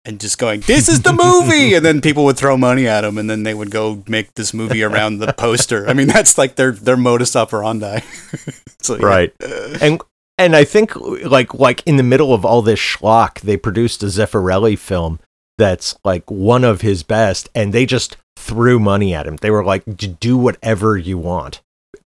and 0.06 0.20
just 0.20 0.38
going, 0.38 0.60
"This 0.62 0.90
is 0.90 1.02
the 1.04 1.14
movie," 1.24 1.74
and 1.74 1.86
then 1.86 2.02
people 2.02 2.26
would 2.26 2.36
throw 2.38 2.58
money 2.58 2.86
at 2.88 3.02
them, 3.02 3.18
and 3.18 3.30
then 3.30 3.44
they 3.44 3.54
would 3.54 3.72
go 3.72 4.04
make 4.08 4.34
this 4.36 4.54
movie 4.54 4.84
around 4.84 5.20
the 5.20 5.32
poster. 5.34 5.88
I 5.88 5.94
mean, 5.94 6.08
that's 6.08 6.38
like 6.38 6.56
their 6.56 6.74
their 6.74 6.98
modus 6.98 7.36
operandi. 7.36 8.00
so, 8.82 8.98
yeah. 8.98 9.06
Right. 9.06 9.34
And 9.82 10.02
and 10.38 10.56
I 10.56 10.66
think 10.66 10.96
like 10.98 11.54
like 11.54 11.82
in 11.86 11.96
the 11.96 12.04
middle 12.04 12.34
of 12.34 12.44
all 12.44 12.62
this 12.62 12.80
schlock, 12.80 13.40
they 13.40 13.56
produced 13.56 14.04
a 14.04 14.08
Zeffirelli 14.08 14.78
film 14.78 15.20
that's 15.58 15.96
like 16.04 16.30
one 16.30 16.66
of 16.66 16.82
his 16.82 17.04
best, 17.04 17.48
and 17.56 17.74
they 17.74 17.86
just 17.86 18.18
threw 18.36 18.80
money 18.80 19.14
at 19.14 19.26
him. 19.26 19.38
They 19.38 19.52
were 19.52 19.64
like, 19.64 19.84
"Do 20.20 20.36
whatever 20.36 20.98
you 20.98 21.18
want," 21.18 21.62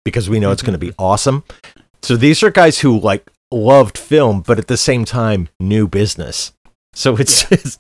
because 0.05 0.29
we 0.29 0.41
know 0.41 0.51
it's 0.51 0.63
going 0.63 0.79
to 0.79 0.87
be 0.87 0.93
awesome. 0.99 1.45
So 2.07 2.17
these 2.17 2.45
are 2.45 2.53
guys 2.53 2.79
who 2.79 3.01
like 3.01 3.29
loved 3.51 3.99
film, 3.99 4.41
but 4.41 4.61
at 4.61 4.69
the 4.69 4.77
same 4.77 5.05
time 5.05 5.49
knew 5.59 5.89
business. 5.89 6.53
So 6.93 7.17
it's 7.19 7.51
it's, 7.51 7.79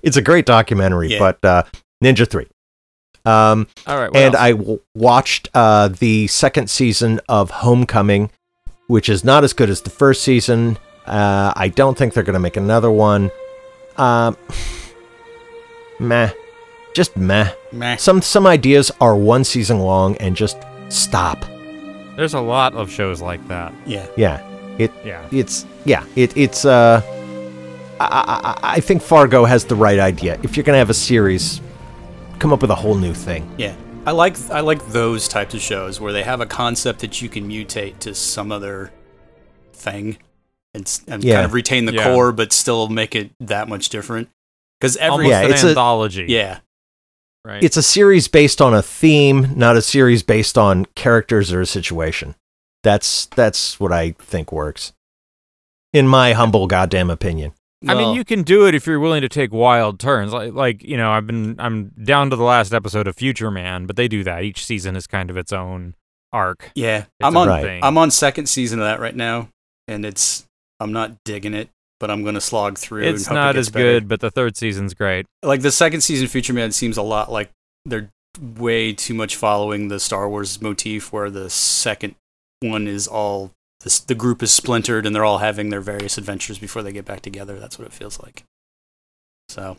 it's 0.00 0.16
a 0.16 0.22
great 0.22 0.46
documentary. 0.46 1.08
Yeah. 1.08 1.18
But 1.18 1.44
uh, 1.44 1.62
Ninja 2.02 2.28
Three. 2.28 2.46
Um, 3.24 3.66
all 3.84 3.98
right. 3.98 4.14
and 4.14 4.36
else? 4.36 4.42
I 4.42 4.52
w- 4.52 4.80
watched 4.94 5.48
uh, 5.54 5.88
the 5.88 6.28
second 6.28 6.70
season 6.70 7.20
of 7.28 7.50
Homecoming, 7.50 8.30
which 8.86 9.08
is 9.08 9.24
not 9.24 9.42
as 9.42 9.52
good 9.52 9.70
as 9.70 9.80
the 9.80 9.90
first 9.90 10.22
season. 10.22 10.78
Uh, 11.04 11.52
I 11.56 11.66
don't 11.66 11.98
think 11.98 12.14
they're 12.14 12.22
going 12.22 12.34
to 12.34 12.40
make 12.40 12.56
another 12.56 12.92
one. 12.92 13.32
Um, 13.96 14.36
meh, 15.98 16.30
just 16.94 17.16
meh. 17.16 17.50
Meh. 17.72 17.96
Some 17.96 18.22
some 18.22 18.46
ideas 18.46 18.92
are 19.00 19.16
one 19.16 19.42
season 19.42 19.80
long 19.80 20.16
and 20.18 20.36
just 20.36 20.58
stop. 20.90 21.44
There's 22.16 22.34
a 22.34 22.40
lot 22.40 22.74
of 22.74 22.90
shows 22.90 23.20
like 23.20 23.46
that. 23.48 23.72
Yeah. 23.86 24.06
Yeah, 24.16 24.40
it 24.78 24.92
Yeah. 25.04 25.26
it's 25.32 25.66
yeah 25.84 26.04
it 26.16 26.36
it's 26.36 26.64
uh. 26.64 27.00
I, 28.00 28.04
I, 28.04 28.50
I- 28.70 28.74
I 28.76 28.80
think 28.80 29.02
Fargo 29.02 29.44
has 29.44 29.64
the 29.64 29.76
right 29.76 29.98
idea. 30.00 30.38
If 30.42 30.56
you're 30.56 30.64
going 30.64 30.74
to 30.74 30.78
have 30.78 30.90
a 30.90 30.94
series, 30.94 31.60
come 32.40 32.52
up 32.52 32.60
with 32.60 32.70
a 32.70 32.74
whole 32.74 32.96
new 32.96 33.14
thing. 33.14 33.48
Yeah. 33.56 33.74
I 34.06 34.10
like 34.10 34.36
I 34.50 34.60
like 34.60 34.84
those 34.88 35.28
types 35.28 35.54
of 35.54 35.60
shows 35.60 36.00
where 36.00 36.12
they 36.12 36.24
have 36.24 36.40
a 36.40 36.46
concept 36.46 36.98
that 37.00 37.22
you 37.22 37.28
can 37.28 37.48
mutate 37.48 38.00
to 38.00 38.14
some 38.14 38.50
other 38.52 38.92
thing 39.72 40.18
and, 40.74 41.00
and 41.08 41.22
Yeah. 41.24 41.34
kind 41.36 41.44
of 41.46 41.54
retain 41.54 41.84
the 41.86 41.94
Yeah. 41.94 42.04
core 42.12 42.32
but 42.32 42.52
still 42.52 42.88
make 42.88 43.14
it 43.14 43.30
that 43.40 43.68
much 43.68 43.88
different. 43.88 44.28
Because 44.80 44.96
every 44.96 45.26
Almost 45.26 45.30
Yeah, 45.30 45.40
an 45.42 45.50
it's 45.52 45.64
a- 45.64 45.68
anthology. 45.68 46.26
yeah, 46.28 46.58
Right. 47.44 47.62
It's 47.62 47.76
a 47.76 47.82
series 47.82 48.26
based 48.26 48.62
on 48.62 48.72
a 48.72 48.80
theme, 48.82 49.50
not 49.54 49.76
a 49.76 49.82
series 49.82 50.22
based 50.22 50.56
on 50.56 50.86
characters 50.94 51.52
or 51.52 51.60
a 51.60 51.66
situation. 51.66 52.34
That's 52.82 53.26
that's 53.26 53.78
what 53.78 53.92
I 53.92 54.12
think 54.12 54.50
works. 54.50 54.92
In 55.92 56.08
my 56.08 56.32
humble 56.32 56.66
goddamn 56.66 57.10
opinion. 57.10 57.52
I 57.86 57.94
mean, 57.94 58.14
you 58.14 58.24
can 58.24 58.44
do 58.44 58.66
it 58.66 58.74
if 58.74 58.86
you're 58.86 58.98
willing 58.98 59.20
to 59.20 59.28
take 59.28 59.52
wild 59.52 60.00
turns. 60.00 60.32
Like, 60.32 60.54
like 60.54 60.82
you 60.82 60.96
know, 60.96 61.10
I've 61.10 61.26
been 61.26 61.56
I'm 61.58 61.88
down 62.02 62.30
to 62.30 62.36
the 62.36 62.42
last 62.42 62.72
episode 62.72 63.06
of 63.06 63.14
Future 63.14 63.50
Man, 63.50 63.84
but 63.84 63.96
they 63.96 64.08
do 64.08 64.24
that. 64.24 64.42
Each 64.42 64.64
season 64.64 64.96
is 64.96 65.06
kind 65.06 65.28
of 65.28 65.36
its 65.36 65.52
own 65.52 65.94
arc. 66.32 66.70
yeah. 66.74 66.98
It's 67.00 67.08
I'm 67.22 67.36
on 67.36 67.48
Right. 67.48 67.62
thing. 67.62 67.84
I'm 67.84 67.98
on 67.98 68.10
second 68.10 68.46
season 68.48 68.78
of 68.80 68.86
that 68.86 69.00
right 69.00 69.14
now, 69.14 69.48
and 69.86 70.06
it's 70.06 70.46
I'm 70.80 70.92
not 70.92 71.12
digging 71.24 71.52
it, 71.52 71.68
but 72.00 72.10
I'm 72.10 72.24
gonna 72.24 72.40
slog 72.40 72.78
through. 72.78 73.02
It's 73.02 73.06
and 73.06 73.10
hope 73.10 73.14
it 73.16 73.20
It's 73.20 73.30
not 73.30 73.54
gets 73.54 73.58
as 73.68 73.70
better. 73.70 73.84
good, 73.84 74.08
but 74.08 74.20
the 74.20 74.30
third 74.30 74.56
season's 74.56 74.94
great. 74.94 75.26
Like 75.42 75.62
the 75.62 75.72
second 75.72 76.00
season, 76.02 76.26
Future 76.28 76.52
Man 76.52 76.72
seems 76.72 76.96
a 76.96 77.02
lot 77.02 77.30
like 77.30 77.50
they're 77.84 78.10
way 78.56 78.92
too 78.92 79.14
much 79.14 79.36
following 79.36 79.88
the 79.88 80.00
Star 80.00 80.28
Wars 80.28 80.60
motif, 80.60 81.12
where 81.12 81.30
the 81.30 81.48
second 81.50 82.14
one 82.60 82.88
is 82.88 83.06
all 83.06 83.52
this, 83.80 84.00
the 84.00 84.14
group 84.14 84.42
is 84.42 84.50
splintered 84.52 85.06
and 85.06 85.14
they're 85.14 85.24
all 85.24 85.38
having 85.38 85.68
their 85.68 85.80
various 85.80 86.16
adventures 86.18 86.58
before 86.58 86.82
they 86.82 86.92
get 86.92 87.04
back 87.04 87.20
together. 87.20 87.58
That's 87.58 87.78
what 87.78 87.86
it 87.86 87.92
feels 87.92 88.18
like. 88.20 88.44
So 89.48 89.76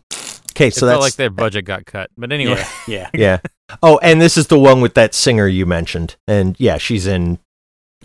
Okay, 0.52 0.68
It 0.68 0.74
so 0.74 0.82
felt 0.82 0.92
that's 0.92 1.02
like 1.02 1.16
their 1.16 1.30
budget 1.30 1.66
got 1.66 1.86
cut. 1.86 2.10
But 2.18 2.32
anyway, 2.32 2.64
yeah, 2.88 3.10
yeah. 3.14 3.40
yeah. 3.68 3.76
Oh, 3.84 3.98
and 4.02 4.22
this 4.22 4.38
is 4.38 4.48
the 4.48 4.58
one 4.60 4.80
with 4.80 4.94
that 4.94 5.14
singer 5.14 5.48
you 5.48 5.66
mentioned, 5.66 6.16
and 6.28 6.56
yeah, 6.60 6.78
she's 6.78 7.08
in 7.08 7.40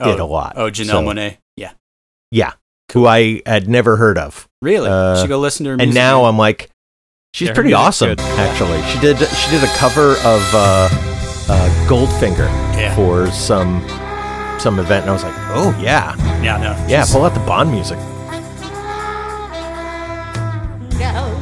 oh, 0.00 0.12
it 0.12 0.18
a 0.18 0.24
lot. 0.24 0.54
Oh, 0.56 0.68
Janelle 0.70 0.86
So, 0.86 1.02
Monáe. 1.02 1.36
Yeah, 1.56 1.72
Yeah, 2.32 2.54
who 2.92 3.06
I 3.06 3.40
had 3.46 3.68
never 3.68 3.96
heard 3.96 4.18
of, 4.18 4.48
really. 4.62 4.88
Uh, 4.88 5.20
Should 5.20 5.28
go 5.28 5.38
listen 5.38 5.64
to 5.64 5.70
her. 5.70 5.76
and 5.80 5.94
now 5.94 6.20
again. 6.20 6.28
I'm 6.30 6.38
like, 6.38 6.70
she's 7.32 7.48
Yeah, 7.48 7.54
pretty 7.54 7.72
awesome. 7.72 8.08
good. 8.10 8.20
Actually, 8.20 8.82
she 8.90 8.98
did 9.00 9.16
she 9.18 9.50
did 9.50 9.62
a 9.64 9.72
cover 9.76 10.12
of 10.24 10.54
uh, 10.54 10.88
uh, 11.48 11.86
Goldfinger 11.88 12.48
Yeah. 12.76 12.94
for 12.96 13.30
some 13.30 13.80
some 14.58 14.78
event, 14.78 15.02
and 15.02 15.10
I 15.10 15.12
was 15.12 15.22
like, 15.22 15.34
oh 15.54 15.78
yeah, 15.82 16.14
yeah, 16.42 16.56
no, 16.58 16.86
yeah, 16.88 17.04
pull 17.10 17.24
out 17.24 17.32
the 17.34 17.40
Bond 17.40 17.70
music. 17.70 17.98
Goldfinger. 20.98 21.39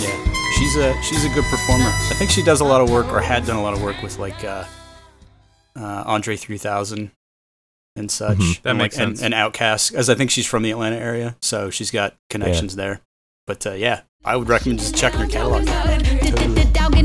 Yeah, 0.00 0.34
she's 0.58 0.76
a 0.76 1.02
she's 1.02 1.24
a 1.24 1.28
good 1.30 1.44
performer. 1.44 1.86
I 1.90 2.14
think 2.18 2.30
she 2.30 2.42
does 2.42 2.60
a 2.60 2.64
lot 2.64 2.80
of 2.80 2.90
work, 2.90 3.06
or 3.12 3.20
had 3.20 3.46
done 3.46 3.56
a 3.56 3.62
lot 3.62 3.74
of 3.74 3.82
work 3.82 4.00
with 4.02 4.18
like 4.18 4.42
uh, 4.44 4.64
uh, 5.76 6.04
Andre 6.06 6.36
3000 6.36 7.10
and 7.96 8.10
such. 8.10 8.38
Mhm. 8.38 8.62
That 8.62 8.70
and, 8.70 8.78
makes 8.78 8.96
like, 8.96 9.06
and- 9.08 9.18
sense. 9.18 9.24
And, 9.24 9.34
Outkast, 9.34 9.94
as 9.94 10.08
I 10.08 10.14
think 10.14 10.30
she's 10.30 10.46
from 10.46 10.62
the 10.62 10.70
Atlanta 10.70 10.96
area, 10.96 11.36
so 11.40 11.70
she's 11.70 11.90
got 11.90 12.14
connections 12.28 12.76
there. 12.76 13.00
But 13.46 13.66
uh, 13.66 13.72
yeah, 13.72 14.02
I 14.24 14.36
would 14.36 14.48
recommend 14.48 14.78
just 14.80 14.94
checking 14.96 15.20
her 15.20 15.26
catalog. 15.26 15.66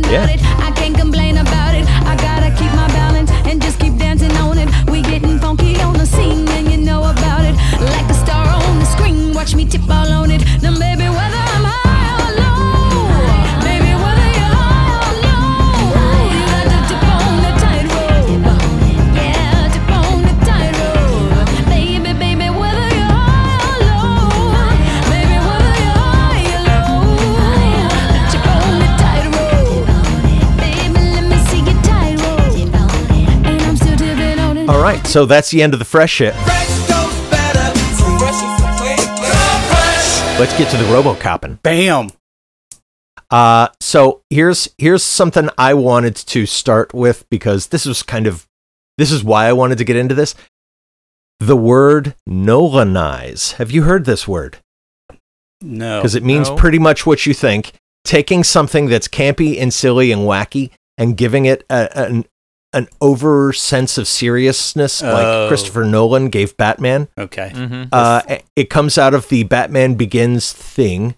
Yeah. 0.07 0.27
I 0.59 0.71
can't 0.75 0.95
complain 0.95 1.37
about 1.37 1.73
it. 1.73 1.85
I 1.87 2.15
gotta 2.17 2.49
keep 2.57 2.71
my 2.73 2.87
balance 2.89 3.31
and 3.31 3.61
just 3.61 3.79
keep 3.79 3.97
dancing 3.97 4.31
on 4.33 4.57
it. 4.57 4.69
We 4.89 5.01
getting 5.01 5.39
funky 5.39 5.79
on 5.81 5.93
the 5.93 6.05
scene 6.05 6.47
and 6.49 6.69
you 6.71 6.77
know 6.77 6.99
about 7.01 7.43
it. 7.43 7.55
Like 7.81 8.09
a 8.09 8.13
star 8.13 8.45
on 8.47 8.79
the 8.79 8.85
screen, 8.85 9.33
watch 9.33 9.55
me 9.55 9.65
tip 9.67 9.81
all 9.89 10.11
on 10.11 10.29
it. 10.31 10.43
Now 10.61 10.77
baby, 10.77 11.04
right, 34.85 35.05
so 35.07 35.25
that's 35.25 35.49
the 35.49 35.61
end 35.63 35.73
of 35.73 35.79
the 35.79 35.85
fresh 35.85 36.19
hit. 36.19 36.33
Fresh 36.35 36.67
goes 36.87 37.29
better. 37.29 37.79
So 37.95 38.17
fresh 38.17 38.35
is 38.35 38.59
the 38.59 38.83
way 38.83 38.95
to 38.95 39.15
play. 39.17 39.29
So 39.31 39.73
fresh. 39.73 40.39
Let's 40.39 40.57
get 40.57 40.69
to 40.71 40.77
the 40.77 40.83
RoboCopping. 40.85 41.61
Bam. 41.61 42.11
Uh, 43.31 43.69
so 43.79 44.21
here's 44.29 44.69
here's 44.77 45.03
something 45.03 45.49
I 45.57 45.73
wanted 45.73 46.15
to 46.15 46.45
start 46.45 46.93
with 46.93 47.27
because 47.29 47.67
this 47.67 47.85
was 47.85 48.03
kind 48.03 48.27
of 48.27 48.47
this 48.97 49.11
is 49.11 49.23
why 49.23 49.47
I 49.47 49.53
wanted 49.53 49.79
to 49.79 49.83
get 49.83 49.95
into 49.95 50.13
this. 50.15 50.35
The 51.39 51.57
word 51.57 52.15
Nolanize. 52.29 53.53
Have 53.53 53.71
you 53.71 53.83
heard 53.83 54.05
this 54.05 54.27
word? 54.27 54.57
No. 55.61 55.99
Because 55.99 56.15
it 56.15 56.23
means 56.23 56.49
No. 56.49 56.55
pretty 56.55 56.79
much 56.79 57.05
what 57.05 57.25
you 57.25 57.33
think. 57.33 57.73
Taking 58.03 58.43
something 58.43 58.85
that's 58.85 59.07
campy 59.07 59.59
and 59.59 59.73
silly 59.73 60.11
and 60.11 60.21
wacky 60.21 60.69
and 60.97 61.17
giving 61.17 61.45
it 61.45 61.65
a, 61.69 62.23
an 62.75 62.83
an 62.83 62.89
over 63.01 63.53
sense 63.53 63.97
of 63.97 64.07
seriousness, 64.07 65.01
Oh. 65.01 65.11
like 65.11 65.47
Christopher 65.47 65.83
Nolan 65.85 66.29
gave 66.29 66.55
Batman. 66.57 67.07
Okay. 67.17 67.51
Mm-hmm. 67.53 67.83
Uh, 67.91 68.21
it 68.55 68.69
comes 68.69 68.97
out 68.97 69.13
of 69.13 69.29
the 69.29 69.43
Batman 69.43 69.95
Begins 69.95 70.51
thing, 70.53 71.15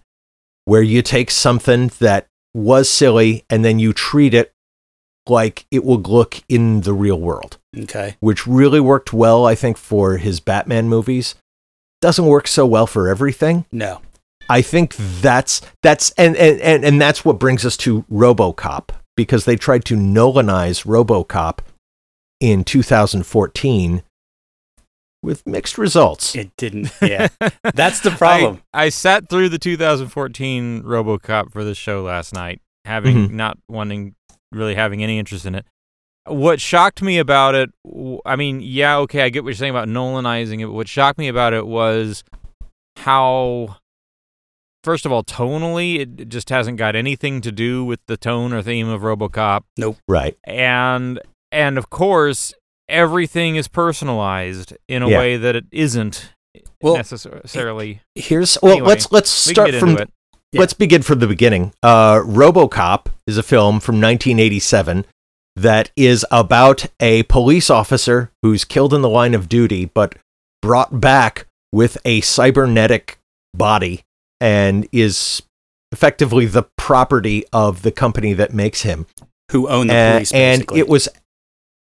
where 0.65 0.81
you 0.81 1.01
take 1.01 1.31
something 1.31 1.91
that 1.99 2.27
was 2.53 2.89
silly 2.89 3.43
and 3.49 3.63
then 3.65 3.79
you 3.79 3.93
treat 3.93 4.33
it 4.33 4.53
like 5.27 5.65
it 5.71 5.83
would 5.83 6.07
look 6.07 6.41
in 6.47 6.81
the 6.81 6.93
real 6.93 7.19
world, 7.19 7.57
Okay. 7.77 8.15
which 8.21 8.47
really 8.47 8.79
worked 8.79 9.11
well, 9.11 9.45
I 9.45 9.55
think, 9.55 9.77
for 9.77 10.17
his 10.17 10.39
Batman 10.39 10.87
movies. 10.87 11.35
Doesn't 12.01 12.25
work 12.25 12.47
so 12.47 12.65
well 12.65 12.87
for 12.87 13.09
everything. 13.09 13.65
No. 13.71 14.01
I 14.49 14.61
think 14.61 14.95
that's 14.95 15.61
that's 15.83 16.11
and 16.11 16.35
and 16.37 16.61
and, 16.61 16.85
and 16.85 17.01
that's 17.01 17.25
what 17.25 17.39
brings 17.39 17.65
us 17.65 17.75
to 17.77 18.03
RoboCop 18.03 18.89
because 19.17 19.43
they 19.43 19.57
tried 19.57 19.83
to 19.85 19.95
Nolanize 19.95 20.85
RoboCop 20.85 21.59
in 22.39 22.63
2014 22.63 24.03
with 25.23 25.45
mixed 25.45 25.77
results. 25.77 26.35
It 26.35 26.51
didn't. 26.57 26.91
Yeah. 27.01 27.27
That's 27.73 27.99
the 27.99 28.11
problem. 28.11 28.61
I, 28.73 28.85
I 28.85 28.89
sat 28.89 29.27
through 29.29 29.49
the 29.49 29.57
2014 29.59 30.83
RoboCop 30.83 31.51
for 31.51 31.63
the 31.65 31.75
show 31.75 32.03
last 32.03 32.33
night, 32.33 32.61
having 32.85 33.29
Mhm. 33.29 33.31
not 33.31 33.57
wanting 33.67 34.15
really 34.53 34.75
having 34.75 35.03
any 35.03 35.19
interest 35.19 35.45
in 35.45 35.55
it. 35.55 35.65
What 36.27 36.61
shocked 36.61 37.01
me 37.01 37.17
about 37.17 37.55
it, 37.55 37.69
I 38.25 38.35
mean, 38.35 38.59
yeah, 38.61 38.97
okay, 38.99 39.21
I 39.21 39.29
get 39.29 39.43
what 39.43 39.49
you're 39.49 39.55
saying 39.55 39.71
about 39.71 39.87
Nolanizing 39.87 40.61
it. 40.61 40.65
But 40.67 40.73
what 40.73 40.87
shocked 40.87 41.17
me 41.17 41.27
about 41.29 41.53
it 41.53 41.65
was 41.65 42.23
how, 42.97 43.77
first 44.87 45.05
of 45.05 45.11
all, 45.11 45.21
tonally, 45.23 45.99
it 45.99 46.09
it 46.21 46.29
just 46.29 46.49
hasn't 46.49 46.77
got 46.77 46.95
anything 46.95 47.41
to 47.41 47.51
do 47.51 47.83
with 47.83 47.99
the 48.07 48.15
tone 48.15 48.53
or 48.53 48.61
theme 48.61 48.87
of 48.87 49.01
RoboCop 49.01 49.63
Nope. 49.77 49.97
Right. 50.07 50.37
and 50.45 51.19
and 51.51 51.77
of 51.77 51.89
course 51.89 52.53
everything 52.87 53.57
is 53.57 53.67
personalized 53.67 54.69
in 54.87 55.03
a 55.03 55.09
Yeah. 55.09 55.17
way 55.19 55.35
that 55.37 55.55
it 55.57 55.65
isn't 55.73 56.31
Well, 56.81 56.95
necessarily 56.95 57.99
Here's 58.15 58.57
well 58.63 58.71
Anyway, 58.73 58.87
let's 58.87 59.11
let's 59.11 59.29
start 59.29 59.73
from 59.75 59.89
into 59.89 60.03
it 60.03 60.09
Yeah. 60.53 60.61
let's 60.61 60.73
begin 60.73 61.01
from 61.01 61.19
the 61.19 61.27
beginning. 61.27 61.73
Uh, 61.83 62.19
RoboCop 62.23 63.07
is 63.27 63.37
a 63.37 63.43
film 63.43 63.81
from 63.81 63.95
1987 63.99 65.05
that 65.57 65.91
is 65.97 66.25
about 66.31 66.85
a 67.01 67.23
police 67.23 67.69
officer 67.69 68.31
who's 68.41 68.63
killed 68.63 68.93
in 68.93 69.01
the 69.01 69.09
line 69.09 69.33
of 69.33 69.49
duty 69.49 69.83
but 69.85 70.15
brought 70.61 71.01
back 71.01 71.45
with 71.73 71.97
a 72.05 72.21
cybernetic 72.21 73.17
body 73.53 74.03
and 74.41 74.87
is 74.91 75.41
effectively 75.91 76.45
the 76.45 76.63
property 76.77 77.43
of 77.53 77.81
the 77.81 77.91
company 77.91 78.33
that 78.33 78.53
makes 78.53 78.81
him. 78.81 79.05
Who 79.51 79.67
own 79.69 79.87
the 79.87 79.95
Uh, 79.95 80.11
police? 80.15 80.31
and 80.33 80.59
basically. 80.61 80.79
it 80.79 80.87
was 80.89 81.07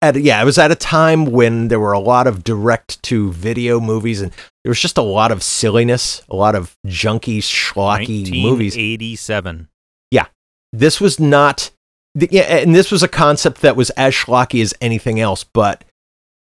at 0.03 0.15
yeah, 0.17 0.41
it 0.41 0.45
was 0.45 0.59
at 0.59 0.71
a 0.71 0.75
time 0.77 1.25
when 1.27 1.69
there 1.69 1.81
were 1.81 1.93
a 1.93 1.99
lot 1.99 2.27
of 2.27 2.45
direct 2.45 3.03
to 3.05 3.33
video 3.33 3.81
movies 3.81 4.21
and 4.21 4.31
there 4.63 4.71
was 4.71 4.79
just 4.81 4.99
a 4.99 5.03
lot 5.03 5.33
of 5.33 5.43
silliness, 5.43 6.23
a 6.29 6.37
lot 6.37 6.55
of 6.55 6.77
junky, 6.87 7.39
schlocky 7.39 8.31
movies. 8.43 8.77
87 8.77 9.69
yeah 10.11 10.27
This 10.73 11.01
was 11.01 11.19
not 11.19 11.71
th- 12.19 12.31
yeah, 12.31 12.43
and 12.43 12.75
this 12.75 12.91
was 12.93 13.03
a 13.03 13.09
concept 13.09 13.63
that 13.63 13.75
was 13.75 13.91
as 13.91 14.15
schlocky 14.15 14.63
as 14.63 14.73
anything 14.81 15.19
else, 15.19 15.43
but 15.45 15.83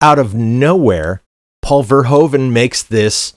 out 0.03 0.19
of 0.19 0.35
nowhere, 0.35 1.23
Paul 1.63 1.85
Verhoeven 1.85 2.51
makes 2.53 2.83
this 2.83 3.35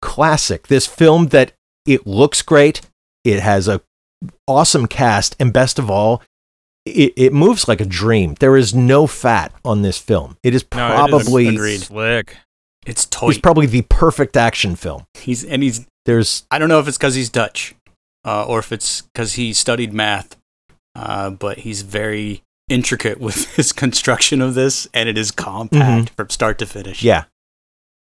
classic, 0.00 0.68
this 0.68 0.86
film 0.86 1.26
that 1.28 1.52
it 1.86 2.06
looks 2.06 2.42
great, 2.42 2.80
it 3.24 3.40
has 3.40 3.68
a 3.68 3.80
awesome 4.46 4.86
cast, 4.86 5.36
and 5.38 5.52
best 5.52 5.78
of 5.78 5.90
all, 5.90 6.22
it, 6.84 7.12
it 7.16 7.32
moves 7.32 7.68
like 7.68 7.80
a 7.80 7.84
dream. 7.86 8.34
There 8.40 8.56
is 8.56 8.74
no 8.74 9.06
fat 9.06 9.52
on 9.64 9.82
this 9.82 9.98
film. 9.98 10.36
It 10.42 10.54
is 10.54 10.64
No, 10.74 10.86
it 10.88 10.90
is 10.90 10.96
probably 10.96 11.48
agreed. 11.48 11.80
slick 11.80 12.36
it's 12.86 13.02
it's 13.04 13.10
toy. 13.10 13.34
probably 13.42 13.66
the 13.66 13.82
perfect 13.82 14.36
action 14.36 14.76
film. 14.76 15.04
he's 15.14 15.44
and 15.44 15.62
he's. 15.62 15.86
There's 16.06 16.44
I 16.52 16.58
don't 16.60 16.68
know 16.68 16.78
if 16.78 16.86
it's 16.86 16.96
because 16.96 17.16
he's 17.16 17.28
Dutch, 17.28 17.74
uh, 18.24 18.46
or 18.46 18.60
if 18.60 18.70
it's 18.70 19.02
because 19.02 19.32
he 19.34 19.52
studied 19.52 19.92
math, 19.92 20.36
uh, 20.94 21.30
but 21.30 21.58
he's 21.58 21.82
very 21.82 22.42
intricate 22.68 23.18
with 23.18 23.54
his 23.56 23.72
construction 23.72 24.40
of 24.40 24.54
this, 24.54 24.86
and 24.94 25.08
it 25.08 25.18
is 25.18 25.32
compact 25.32 26.10
from 26.10 26.30
start 26.30 26.58
to 26.60 26.66
finish. 26.66 27.02
Yeah. 27.02 27.24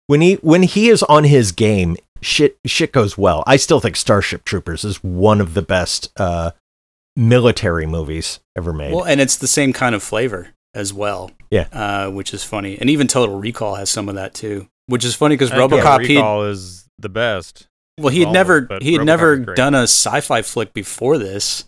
When 0.09 0.21
he 0.21 0.35
when 0.35 0.65
he 0.65 0.89
is 0.89 1.05
on 1.05 1.23
his 1.25 1.53
game, 1.53 1.97
shit 2.21 2.59
shit 2.67 2.93
goes 2.93 3.17
well. 3.17 3.43
I 3.47 3.57
still 3.57 3.81
think 3.81 3.97
Starship 3.97 4.45
Troopers 4.45 4.85
is 4.85 5.03
one 5.03 5.41
of 5.41 5.55
the 5.55 5.63
best 5.63 6.13
uh, 6.19 6.53
military 7.15 7.87
movies 7.87 8.41
ever 8.57 8.73
made. 8.73 8.95
Well, 8.95 9.05
and 9.05 9.21
it's 9.21 9.37
the 9.37 9.49
same 9.49 9.73
kind 9.73 9.95
of 9.95 10.03
flavor 10.03 10.49
as 10.75 10.93
well. 10.93 11.31
Yeah. 11.51 11.69
Uh, 11.73 12.11
which 12.11 12.35
is 12.35 12.45
funny. 12.45 12.79
And 12.79 12.91
even 12.91 13.07
Total 13.07 13.39
Recall 13.39 13.77
has 13.77 13.91
some 13.91 14.09
of 14.09 14.15
that 14.17 14.35
too. 14.35 14.69
Which 14.87 15.05
is 15.05 15.15
funny 15.15 15.35
because 15.35 15.51
RoboCop, 15.51 16.05
he 16.05 16.17
Recall 16.17 16.45
is 16.45 16.89
the 16.99 17.09
best 17.09 17.69
well, 17.99 18.13
he 18.13 18.21
had 18.21 18.33
never 18.33 18.69
he 18.81 18.93
had 18.93 19.07
never 19.07 19.37
done 19.37 19.75
a 19.75 19.83
sci-fi 19.83 20.43
flick 20.43 20.75
before 20.75 21.19
this. 21.19 21.65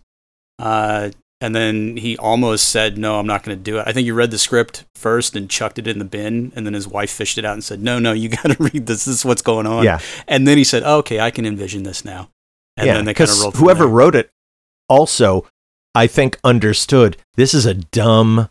Uh, 0.59 1.11
and 1.41 1.55
then 1.55 1.97
he 1.97 2.17
almost 2.19 2.69
said, 2.69 2.99
"No, 2.99 3.19
I'm 3.19 3.27
not 3.27 3.43
going 3.45 3.57
to 3.57 3.63
do 3.63 3.79
it." 3.79 3.85
I 3.87 3.93
think 3.93 4.05
he 4.05 4.11
read 4.13 4.31
the 4.31 4.39
script 4.39 4.85
first 4.95 5.37
and 5.37 5.49
chucked 5.49 5.79
it 5.79 5.87
in 5.87 5.99
the 5.99 6.05
bin, 6.05 6.53
and 6.57 6.67
then 6.67 6.75
his 6.75 6.89
wife 6.89 7.11
fished 7.11 7.39
it 7.39 7.45
out 7.45 7.55
and 7.55 7.63
said, 7.65 7.83
"No, 7.83 7.99
no, 7.99 8.13
you 8.13 8.29
got 8.39 8.45
to 8.51 8.57
read 8.59 8.87
this. 8.87 9.05
This 9.05 9.09
is 9.19 9.25
what's 9.25 9.43
going 9.43 9.67
on." 9.67 9.85
yeah, 9.85 9.99
And 10.27 10.47
then 10.49 10.59
he 10.59 10.65
said, 10.65 10.83
oh, 10.85 10.99
"Okay, 10.99 11.21
I 11.21 11.31
can 11.31 11.47
envision 11.47 11.83
this 11.85 12.05
now." 12.05 12.31
And 12.77 12.87
yeah. 12.87 12.95
then 12.95 13.05
they 13.05 13.15
kind 13.15 13.29
of 13.29 13.35
Because 13.37 13.43
rolled. 13.43 13.57
whoever 13.57 13.85
there. 13.85 13.89
wrote 13.93 14.15
it 14.15 14.31
also, 14.89 15.47
I 15.95 16.07
think, 16.07 16.39
understood 16.45 17.17
this 17.37 17.53
is 17.55 17.67
a 17.67 17.75
dumb 17.75 18.49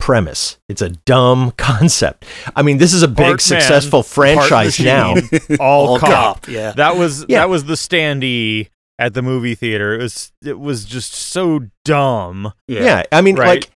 premise. 0.00 0.58
It's 0.68 0.82
a 0.82 0.90
dumb 0.90 1.50
concept. 1.56 2.24
I 2.54 2.62
mean, 2.62 2.78
this 2.78 2.92
is 2.92 3.02
a 3.02 3.08
big 3.08 3.16
Part 3.26 3.40
successful 3.40 4.02
part 4.02 4.06
franchise 4.06 4.78
now. 4.80 5.14
all, 5.60 5.88
all 5.88 5.98
cop. 5.98 6.10
cop, 6.42 6.48
yeah. 6.48 6.72
That 6.72 6.96
was 6.96 7.24
Yeah. 7.28 7.40
that 7.40 7.48
was 7.48 7.64
the 7.64 7.74
standee 7.74 8.68
at 8.98 9.14
the 9.14 9.22
movie 9.22 9.54
theater. 9.54 9.94
It 9.94 10.02
was 10.02 10.32
it 10.44 10.58
was 10.60 10.84
just 10.84 11.12
so 11.12 11.66
dumb. 11.84 12.52
Yeah. 12.68 13.02
I 13.12 13.20
mean, 13.20 13.36
Right. 13.36 13.60
like, 13.60 13.70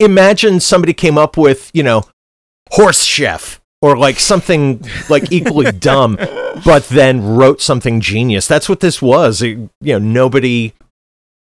imagine 0.00 0.60
somebody 0.60 0.92
came 0.92 1.16
up 1.18 1.36
with, 1.36 1.70
you 1.74 1.82
know, 1.82 2.04
horse 2.72 3.02
chef 3.04 3.60
or 3.80 3.96
like 3.96 4.18
something 4.18 4.84
like 5.08 5.32
equally 5.32 5.72
dumb, 5.72 6.16
but 6.64 6.84
then 6.88 7.24
wrote 7.36 7.60
something 7.62 8.00
genius. 8.00 8.46
That's 8.46 8.68
what 8.68 8.80
this 8.80 9.00
was. 9.00 9.42
It- 9.42 9.58
you 9.80 9.92
know, 9.94 9.98
nobody. 9.98 10.72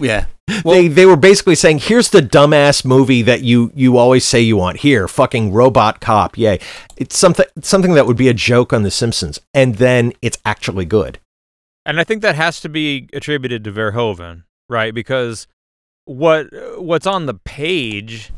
yeah. 0.00 0.26
they 0.64 0.88
they 0.88 1.04
were 1.04 1.16
basically 1.16 1.54
saying, 1.56 1.78
"Here's 1.80 2.08
the 2.08 2.20
dumbass 2.22 2.84
movie 2.84 3.20
that 3.22 3.42
you 3.42 3.70
you 3.74 3.98
always 3.98 4.24
say 4.24 4.40
you 4.40 4.56
want. 4.56 4.78
Here, 4.78 5.06
fucking 5.08 5.52
robot 5.52 6.00
cop. 6.00 6.38
Yay! 6.38 6.58
It's 6.96 7.18
something 7.18 7.44
something 7.60 7.92
that 7.94 8.06
would 8.06 8.16
be 8.16 8.28
a 8.28 8.34
joke 8.34 8.72
on 8.72 8.82
The 8.82 8.90
Simpsons, 8.90 9.38
and 9.52 9.74
then 9.76 10.12
it's 10.22 10.38
actually 10.46 10.84
good. 10.86 11.18
And 11.86 12.00
I 12.00 12.04
think 12.04 12.20
that 12.22 12.34
has 12.34 12.60
to 12.62 12.68
be 12.68 13.08
attributed 13.12 13.62
to 13.64 13.72
Verhoeven, 13.72 14.42
right? 14.68 14.92
Because 14.92 15.46
what 16.04 16.48
what's 16.78 17.06
on 17.06 17.26
the 17.26 17.34
page, 17.34 18.32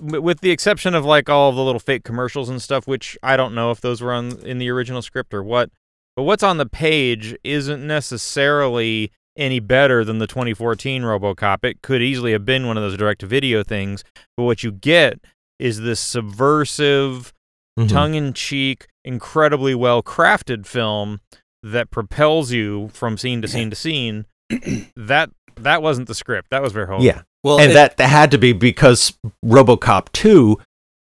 with 0.00 0.40
the 0.40 0.50
exception 0.50 0.94
of 0.94 1.04
like 1.04 1.30
all 1.30 1.48
of 1.48 1.56
the 1.56 1.64
little 1.64 1.80
fake 1.80 2.04
commercials 2.04 2.50
and 2.50 2.60
stuff, 2.60 2.86
which 2.86 3.16
I 3.22 3.36
don't 3.36 3.54
know 3.54 3.70
if 3.70 3.80
those 3.80 4.02
were 4.02 4.12
on 4.12 4.38
in 4.40 4.58
the 4.58 4.70
original 4.70 5.00
script 5.00 5.32
or 5.32 5.42
what, 5.42 5.70
but 6.14 6.24
what's 6.24 6.42
on 6.42 6.58
the 6.58 6.66
page 6.66 7.34
isn't 7.42 7.84
necessarily 7.86 9.10
any 9.36 9.58
better 9.58 10.04
than 10.04 10.18
the 10.18 10.26
2014 10.26 11.02
RoboCop. 11.02 11.64
It 11.64 11.80
could 11.80 12.02
easily 12.02 12.32
have 12.32 12.44
been 12.44 12.66
one 12.66 12.76
of 12.76 12.82
those 12.82 12.96
direct-to-video 12.96 13.62
things, 13.62 14.04
but 14.36 14.42
what 14.42 14.62
you 14.62 14.70
get 14.70 15.18
is 15.58 15.80
this 15.80 16.00
subversive 16.00 17.32
Mhm. 17.78 17.88
tongue 17.88 18.14
in 18.14 18.32
cheek, 18.34 18.86
incredibly 19.04 19.74
well 19.74 20.02
crafted 20.02 20.66
film 20.66 21.20
that 21.62 21.90
propels 21.90 22.52
you 22.52 22.88
from 22.92 23.16
scene 23.18 23.42
to 23.42 23.48
scene 23.48 23.70
to 23.70 23.76
scene. 23.76 24.26
that 24.96 25.30
that 25.56 25.82
wasn't 25.82 26.08
the 26.08 26.14
script. 26.14 26.48
That 26.50 26.62
was 26.62 26.72
Verhoeven. 26.72 27.02
Yeah, 27.02 27.22
Well, 27.44 27.58
and 27.60 27.70
it- 27.72 27.74
that, 27.74 27.96
that 27.98 28.08
had 28.08 28.30
to 28.30 28.38
be 28.38 28.52
because 28.52 29.12
RoboCop 29.44 30.10
two 30.12 30.58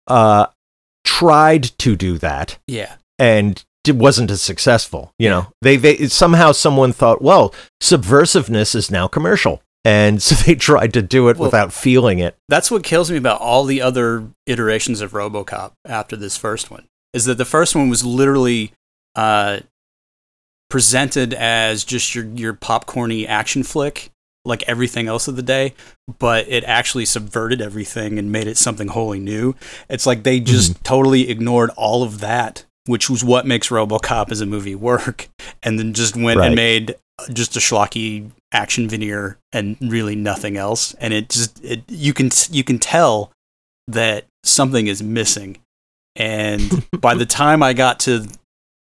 uh, 0.07 0.47
tried 1.05 1.63
to 1.79 1.95
do 1.95 2.17
that 2.17 2.57
yeah. 2.67 2.95
and 3.19 3.63
it 3.87 3.95
wasn't 3.95 4.31
as 4.31 4.41
successful. 4.41 5.13
You 5.19 5.29
know, 5.29 5.47
they 5.61 5.77
they 5.77 6.07
somehow 6.07 6.51
someone 6.51 6.91
thought, 6.91 7.21
well, 7.21 7.53
subversiveness 7.81 8.75
is 8.75 8.91
now 8.91 9.07
commercial, 9.07 9.61
And 9.85 10.21
so 10.27 10.35
they 10.35 10.55
tried 10.55 10.93
to 10.93 11.01
do 11.01 11.29
it 11.29 11.37
Well- 11.37 11.47
without 11.47 11.71
feeling 11.71 12.19
it. 12.19 12.35
That's 12.49 12.69
what 12.71 12.83
kills 12.83 13.09
me 13.11 13.17
about 13.17 13.39
all 13.39 13.63
the 13.63 13.81
other 13.81 14.27
iterations 14.45 15.01
of 15.01 15.11
RoboCop 15.11 15.71
after 15.85 16.15
this 16.15 16.35
first 16.37 16.69
one 16.71 16.85
is 17.13 17.25
that 17.25 17.37
the 17.37 17.45
first 17.45 17.75
one 17.75 17.89
was 17.89 18.03
literally 18.03 18.73
uh, 19.15 19.59
presented 20.69 21.33
as 21.33 21.83
just 21.83 22.15
your 22.15 22.25
your 22.25 22.53
popcorny 22.53 23.27
action 23.27 23.63
flick, 23.63 24.11
like 24.45 24.63
everything 24.63 25.07
else 25.07 25.27
of 25.27 25.35
the 25.35 25.41
day, 25.43 25.73
but 26.19 26.47
it 26.47 26.63
actually 26.63 27.05
subverted 27.05 27.61
everything 27.61 28.17
and 28.17 28.31
made 28.31 28.47
it 28.47 28.57
something 28.57 28.89
wholly 28.89 29.19
new. 29.19 29.55
It's 29.89 30.05
like 30.05 30.23
they 30.23 30.37
mm-hmm. 30.37 30.45
just 30.45 30.83
totally 30.83 31.29
ignored 31.29 31.69
all 31.77 32.03
of 32.03 32.19
that, 32.19 32.65
which 32.85 33.09
was 33.09 33.23
what 33.23 33.45
makes 33.45 33.69
RoboCop 33.69 34.31
as 34.31 34.41
a 34.41 34.45
movie 34.45 34.75
work, 34.89 35.29
and 35.63 35.77
then 35.77 35.93
just 35.93 36.15
went 36.15 36.39
Right. 36.39 36.47
and 36.47 36.55
made 36.55 36.95
just 37.33 37.55
a 37.55 37.59
schlocky 37.59 38.31
action 38.51 38.87
veneer 38.87 39.37
and 39.51 39.75
really 39.81 40.15
nothing 40.15 40.57
else. 40.57 40.93
And 40.95 41.13
it 41.13 41.29
just 41.29 41.63
it 41.63 41.83
you 41.87 42.13
can 42.13 42.29
you 42.51 42.63
can 42.63 42.79
tell 42.79 43.31
that 43.87 44.25
something 44.43 44.87
is 44.87 45.01
missing. 45.01 45.57
And 46.15 46.85
by 47.01 47.15
the 47.15 47.25
time 47.25 47.61
I 47.63 47.73
got 47.73 47.99
to 48.01 48.27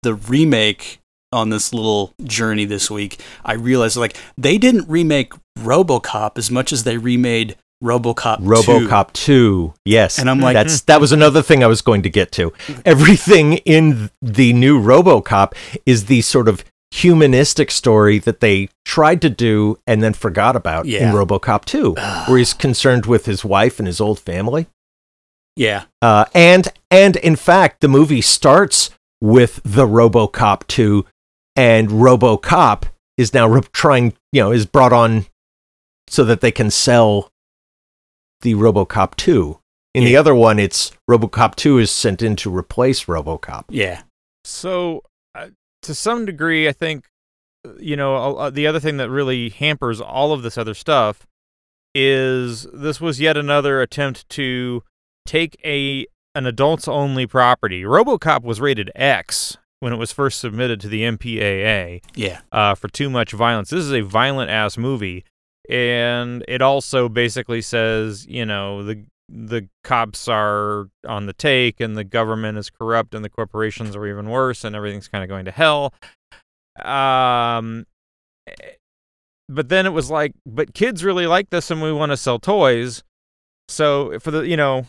the 0.04 0.16
remake 0.16 1.00
on 1.34 1.50
this 1.50 1.74
little 1.74 2.14
journey 2.24 2.66
this 2.66 2.90
week, 2.90 3.20
I 3.44 3.54
realized 3.54 3.98
like 3.98 4.16
they 4.38 4.58
didn't 4.58 4.88
remake 4.88 5.34
RoboCop 5.60 6.38
as 6.38 6.50
much 6.52 6.72
as 6.72 6.84
they 6.84 6.98
remade 6.98 7.56
RoboCop 7.84 8.38
2. 8.38 8.44
RoboCop 8.44 9.12
2. 9.14 9.74
Yes. 9.86 10.18
And 10.18 10.30
I'm 10.30 10.40
like- 10.40 10.54
that's 10.54 10.82
that 10.82 11.02
was 11.02 11.12
another 11.12 11.42
thing 11.42 11.64
I 11.64 11.68
was 11.68 11.82
going 11.82 12.04
to 12.04 12.10
get 12.10 12.32
to. 12.34 12.54
Everything 12.86 13.54
in 13.66 14.10
the 14.22 14.54
new 14.54 14.82
RoboCop 14.82 15.54
is 15.86 16.06
the 16.06 16.22
sort 16.22 16.48
of 16.48 16.64
humanistic 16.92 17.72
story 17.72 18.20
that 18.20 18.40
they 18.40 18.70
tried 18.86 19.20
to 19.22 19.30
do 19.30 19.78
and 19.88 20.02
then 20.04 20.14
forgot 20.14 20.56
about 20.56 20.86
Yeah. 20.86 21.10
in 21.10 21.16
RoboCop 21.16 21.66
2, 21.66 21.96
where 22.28 22.38
he's 22.38 22.54
concerned 22.54 23.06
with 23.08 23.26
his 23.26 23.44
wife 23.44 23.80
and 23.80 23.88
his 23.88 24.00
old 24.00 24.20
family. 24.20 24.68
Yeah. 25.56 25.84
Uh, 26.02 26.26
and 26.34 26.68
and 26.90 27.16
in 27.18 27.36
fact, 27.36 27.82
the 27.82 27.88
movie 27.88 28.22
starts 28.22 28.92
with 29.22 29.60
the 29.64 29.86
RoboCop 29.88 30.68
2 30.68 31.06
and 31.56 31.90
RoboCop 31.90 32.84
is 33.18 33.34
now 33.34 33.48
re- 33.48 33.62
trying, 33.74 34.14
you 34.32 34.42
know, 34.42 34.52
is 34.52 34.66
brought 34.66 34.94
on 34.94 35.26
so 36.08 36.24
that 36.24 36.42
they 36.42 36.52
can 36.52 36.70
sell 36.70 37.30
the 38.42 38.56
RoboCop 38.56 39.16
2. 39.16 39.60
In 39.94 40.06
the 40.06 40.18
other 40.18 40.34
one, 40.34 40.58
it's 40.58 40.92
RoboCop 41.10 41.56
2 41.56 41.78
is 41.78 41.92
sent 41.92 42.22
in 42.22 42.36
to 42.38 42.56
replace 42.56 43.06
RoboCop. 43.06 43.66
Yeah. 43.70 44.02
So, 44.44 45.04
uh, 45.36 45.50
to 45.84 45.94
some 45.94 46.26
degree, 46.26 46.68
I 46.68 46.72
think, 46.72 47.06
uh, 47.66 47.74
you 47.78 47.96
know, 47.96 48.16
uh, 48.16 48.50
the 48.50 48.66
other 48.66 48.80
thing 48.80 48.98
that 48.98 49.10
really 49.10 49.50
hampers 49.50 50.02
all 50.02 50.34
of 50.34 50.42
this 50.42 50.58
other 50.58 50.74
stuff 50.74 51.28
is 51.94 52.64
this 52.74 53.00
was 53.00 53.20
yet 53.20 53.38
another 53.38 53.82
attempt 53.82 54.28
to 54.30 54.84
take 55.28 55.60
a 55.64 56.08
an 56.36 56.48
adults 56.48 56.88
only 56.88 57.28
property. 57.28 57.84
RoboCop 57.84 58.42
was 58.42 58.60
rated 58.60 58.90
X 58.96 59.58
when 59.84 59.92
it 59.92 59.98
was 59.98 60.14
first 60.14 60.40
submitted 60.40 60.80
to 60.80 60.88
the 60.88 61.02
MPAA 61.02 62.02
Yeah. 62.16 62.40
uh, 62.54 62.74
for 62.74 62.88
too 62.88 63.10
much 63.10 63.34
violence. 63.34 63.70
This 63.70 63.84
is 63.84 63.92
a 63.92 64.00
violent 64.00 64.50
ass 64.50 64.78
movie, 64.78 65.26
and 65.70 66.46
it 66.48 66.62
also 66.62 67.10
basically 67.10 67.62
says, 67.62 68.26
you 68.26 68.46
know, 68.46 68.82
the 68.84 69.04
the 69.30 69.68
cops 69.84 70.28
are 70.30 70.88
on 71.08 71.26
the 71.26 71.34
take, 71.34 71.82
and 71.82 71.98
the 71.98 72.04
government 72.06 72.58
is 72.58 72.70
corrupt, 72.70 73.14
and 73.14 73.26
the 73.26 73.30
corporations 73.30 73.94
are 73.96 74.08
even 74.08 74.30
worse, 74.30 74.64
and 74.64 74.74
everything's 74.76 75.08
kind 75.10 75.22
of 75.24 75.30
going 75.30 75.46
to 75.46 75.52
hell. 75.52 75.94
Um, 76.84 77.86
eh, 78.48 78.54
but 79.50 79.68
then 79.70 79.86
it 79.86 79.92
was 79.92 80.10
like, 80.10 80.34
but 80.46 80.74
kids 80.74 81.04
really 81.04 81.28
like 81.28 81.50
this, 81.50 81.70
and 81.72 81.82
we 81.82 81.92
want 81.92 82.12
to 82.12 82.18
sell 82.18 82.40
toys. 82.40 83.04
So 83.68 84.18
for 84.20 84.32
the, 84.32 84.42
you 84.48 84.56
know, 84.58 84.88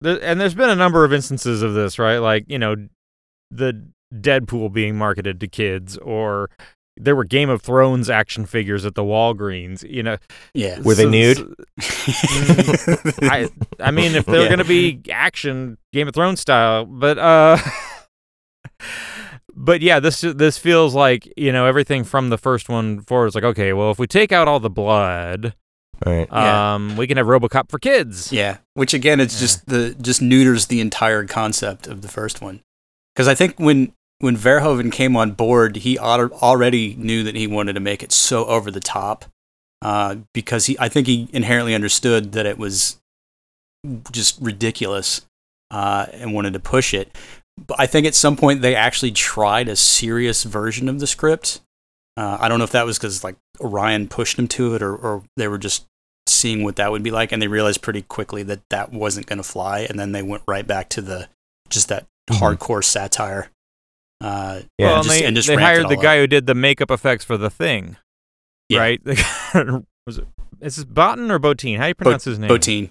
the, 0.00 0.22
and 0.22 0.40
there's 0.40 0.54
been 0.54 0.70
a 0.70 0.76
number 0.76 1.04
of 1.04 1.12
instances 1.12 1.62
of 1.62 1.74
this, 1.74 1.98
right? 1.98 2.18
Like, 2.18 2.44
you 2.48 2.58
know, 2.58 2.76
the 3.50 3.88
Deadpool 4.14 4.72
being 4.72 4.96
marketed 4.96 5.40
to 5.40 5.48
kids, 5.48 5.96
or 5.98 6.48
there 6.98 7.14
were 7.14 7.24
Game 7.24 7.50
of 7.50 7.60
Thrones 7.60 8.08
action 8.08 8.46
figures 8.46 8.86
at 8.86 8.94
the 8.94 9.02
Walgreens. 9.02 9.88
You 9.88 10.02
know, 10.02 10.16
Yeah. 10.54 10.80
Were 10.80 10.94
they 10.94 11.02
So- 11.04 11.10
nude? 11.10 11.54
so- 11.80 12.96
I 13.22 13.48
I 13.80 13.90
mean, 13.90 14.14
if 14.14 14.24
they're 14.26 14.42
Yeah. 14.44 14.48
gonna 14.48 14.64
be 14.64 15.00
action 15.10 15.76
Game 15.92 16.08
of 16.08 16.14
Thrones 16.14 16.40
style, 16.40 16.86
but 16.86 17.18
uh, 17.18 17.58
but 19.54 19.80
yeah, 19.80 20.00
this 20.00 20.20
this 20.20 20.58
feels 20.58 20.94
like 20.94 21.32
you 21.36 21.52
know 21.52 21.66
everything 21.66 22.04
from 22.04 22.28
the 22.30 22.38
first 22.38 22.68
one 22.68 23.00
forward 23.02 23.28
is 23.28 23.34
like 23.34 23.44
okay, 23.44 23.72
well, 23.72 23.90
if 23.90 23.98
we 23.98 24.06
take 24.06 24.32
out 24.32 24.48
all 24.48 24.60
the 24.60 24.70
blood, 24.70 25.54
Right. 26.04 26.28
Yeah. 26.30 26.74
um, 26.74 26.96
we 26.96 27.06
can 27.06 27.16
have 27.16 27.26
RoboCop 27.26 27.70
for 27.70 27.78
kids. 27.78 28.30
Yeah, 28.32 28.58
which 28.74 28.92
again, 28.94 29.18
it's 29.20 29.40
just 29.40 29.66
the 29.66 29.94
just 30.00 30.20
neuters 30.20 30.66
the 30.66 30.80
entire 30.80 31.24
concept 31.24 31.86
of 31.86 32.02
the 32.02 32.08
first 32.08 32.40
one. 32.42 32.60
Because 33.16 33.28
I 33.28 33.34
think 33.34 33.56
when 33.56 33.94
when 34.18 34.36
Verhoeven 34.36 34.92
came 34.92 35.16
on 35.16 35.32
board, 35.32 35.76
he 35.76 35.98
already 35.98 36.94
knew 36.98 37.22
that 37.22 37.34
he 37.34 37.46
wanted 37.46 37.72
to 37.72 37.80
make 37.80 38.02
it 38.02 38.12
so 38.12 38.44
over 38.44 38.70
the 38.70 38.80
top. 38.80 39.24
Uh, 39.82 40.16
because 40.32 40.66
he, 40.66 40.76
I 40.78 40.88
think 40.88 41.06
he 41.06 41.28
inherently 41.32 41.74
understood 41.74 42.32
that 42.32 42.46
it 42.46 42.58
was 42.58 42.98
just 44.10 44.40
ridiculous, 44.40 45.26
uh, 45.70 46.06
and 46.12 46.34
wanted 46.34 46.54
to 46.54 46.60
push 46.60 46.94
it. 46.94 47.16
But 47.66 47.80
I 47.80 47.86
think 47.86 48.06
at 48.06 48.14
some 48.14 48.36
point 48.36 48.62
they 48.62 48.74
actually 48.74 49.12
tried 49.12 49.68
a 49.68 49.76
serious 49.76 50.44
version 50.44 50.88
of 50.88 51.00
the 51.00 51.06
script. 51.06 51.60
Uh, 52.16 52.38
I 52.40 52.48
don't 52.48 52.58
know 52.58 52.64
if 52.64 52.72
that 52.72 52.86
was 52.86 52.98
because 52.98 53.22
like 53.22 53.36
Orion 53.60 54.08
pushed 54.08 54.36
them 54.36 54.48
to 54.48 54.74
it, 54.74 54.82
or, 54.82 54.94
or 54.94 55.22
they 55.36 55.48
were 55.48 55.58
just 55.58 55.86
seeing 56.26 56.64
what 56.64 56.76
that 56.76 56.90
would 56.90 57.02
be 57.02 57.10
like, 57.10 57.32
and 57.32 57.40
they 57.40 57.48
realized 57.48 57.82
pretty 57.82 58.02
quickly 58.02 58.42
that 58.44 58.62
that 58.70 58.92
wasn't 58.92 59.26
going 59.26 59.38
to 59.38 59.42
fly, 59.42 59.80
and 59.80 59.98
then 59.98 60.12
they 60.12 60.22
went 60.22 60.42
right 60.46 60.66
back 60.66 60.88
to 60.90 61.00
the 61.00 61.28
just 61.68 61.88
that 61.88 62.06
Mhm. 62.30 62.38
hardcore 62.38 62.82
satire. 62.84 63.50
Uh, 64.20 64.60
Yeah. 64.78 64.86
Well, 64.86 64.88
and 64.88 64.96
and 64.96 65.04
just- 65.04 65.08
they, 65.20 65.24
and 65.26 65.36
just 65.36 65.48
they 65.48 65.54
hired 65.56 65.88
the 65.88 65.96
all 65.96 66.02
guy 66.02 66.16
up. 66.16 66.20
who 66.22 66.26
did 66.26 66.46
the 66.46 66.54
makeup 66.54 66.90
effects 66.90 67.24
for 67.24 67.36
the 67.36 67.50
thing, 67.50 67.96
Yeah. 68.68 68.80
right? 68.80 69.00
Was 70.06 70.18
it 70.18 70.26
is 70.60 70.76
this 70.76 70.84
Botan 70.86 71.30
or 71.30 71.38
Botine? 71.38 71.76
How 71.76 71.82
do 71.84 71.88
you 71.88 71.94
Bo- 71.94 72.04
pronounce 72.04 72.24
his 72.24 72.38
name? 72.38 72.48
Botine. 72.50 72.90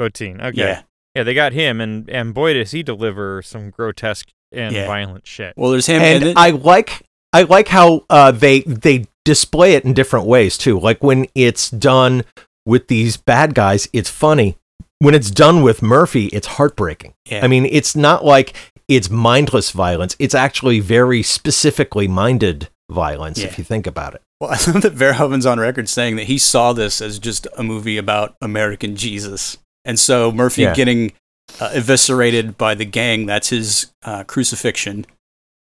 Botine. 0.00 0.42
Okay. 0.42 0.58
Yeah. 0.58 0.82
Yeah, 1.14 1.22
they 1.22 1.34
got 1.34 1.52
him, 1.52 1.80
and 1.80 2.10
and 2.10 2.34
boy 2.34 2.54
does 2.54 2.72
he 2.72 2.82
deliver 2.82 3.40
some 3.42 3.70
grotesque 3.70 4.28
and 4.50 4.74
Yeah. 4.74 4.86
violent 4.88 5.26
shit. 5.26 5.54
Well, 5.56 5.70
there's 5.70 5.86
him, 5.86 6.02
and 6.02 6.16
and, 6.16 6.26
then, 6.26 6.34
I 6.36 6.50
like 6.50 7.02
I 7.32 7.42
like 7.42 7.68
how 7.68 8.04
uh, 8.10 8.32
they 8.32 8.60
they 8.62 9.06
display 9.24 9.74
it 9.74 9.84
in 9.84 9.94
different 9.94 10.26
ways 10.26 10.58
too. 10.58 10.78
Like 10.80 11.02
when 11.04 11.26
it's 11.36 11.70
done 11.70 12.24
with 12.66 12.88
these 12.88 13.16
bad 13.16 13.54
guys, 13.54 13.88
it's 13.92 14.10
funny. 14.10 14.56
When 15.04 15.14
it's 15.14 15.30
done 15.30 15.62
with 15.62 15.82
Murphy, 15.82 16.26
it's 16.26 16.46
heartbreaking. 16.46 17.14
yeah. 17.30 17.44
I 17.44 17.48
mean, 17.48 17.66
it's 17.66 17.94
not 17.94 18.24
like 18.24 18.54
it's 18.88 19.08
mindless 19.10 19.70
violence. 19.70 20.16
It's 20.18 20.34
actually 20.34 20.80
very 20.80 21.22
specifically 21.22 22.08
minded 22.08 22.68
violence 22.90 23.38
Yeah. 23.38 23.46
if 23.46 23.58
you 23.58 23.64
think 23.64 23.86
about 23.86 24.14
it. 24.14 24.22
Well, 24.40 24.50
I 24.52 24.70
love 24.70 24.82
that 24.82 24.94
Verhoeven's 24.94 25.46
on 25.46 25.58
record 25.60 25.88
saying 25.88 26.16
that 26.16 26.24
he 26.24 26.38
saw 26.38 26.72
this 26.72 27.00
as 27.00 27.18
just 27.18 27.46
a 27.56 27.62
movie 27.62 27.96
about 27.98 28.34
American 28.42 28.96
Jesus. 28.96 29.56
And 29.84 29.98
so 29.98 30.30
Murphy 30.32 30.62
Yeah. 30.62 30.74
getting 30.74 31.12
uh, 31.60 31.70
eviscerated 31.74 32.56
by 32.58 32.74
the 32.74 32.84
gang, 32.86 33.26
that's 33.26 33.50
his 33.50 33.92
uh, 34.02 34.24
crucifixion. 34.24 35.06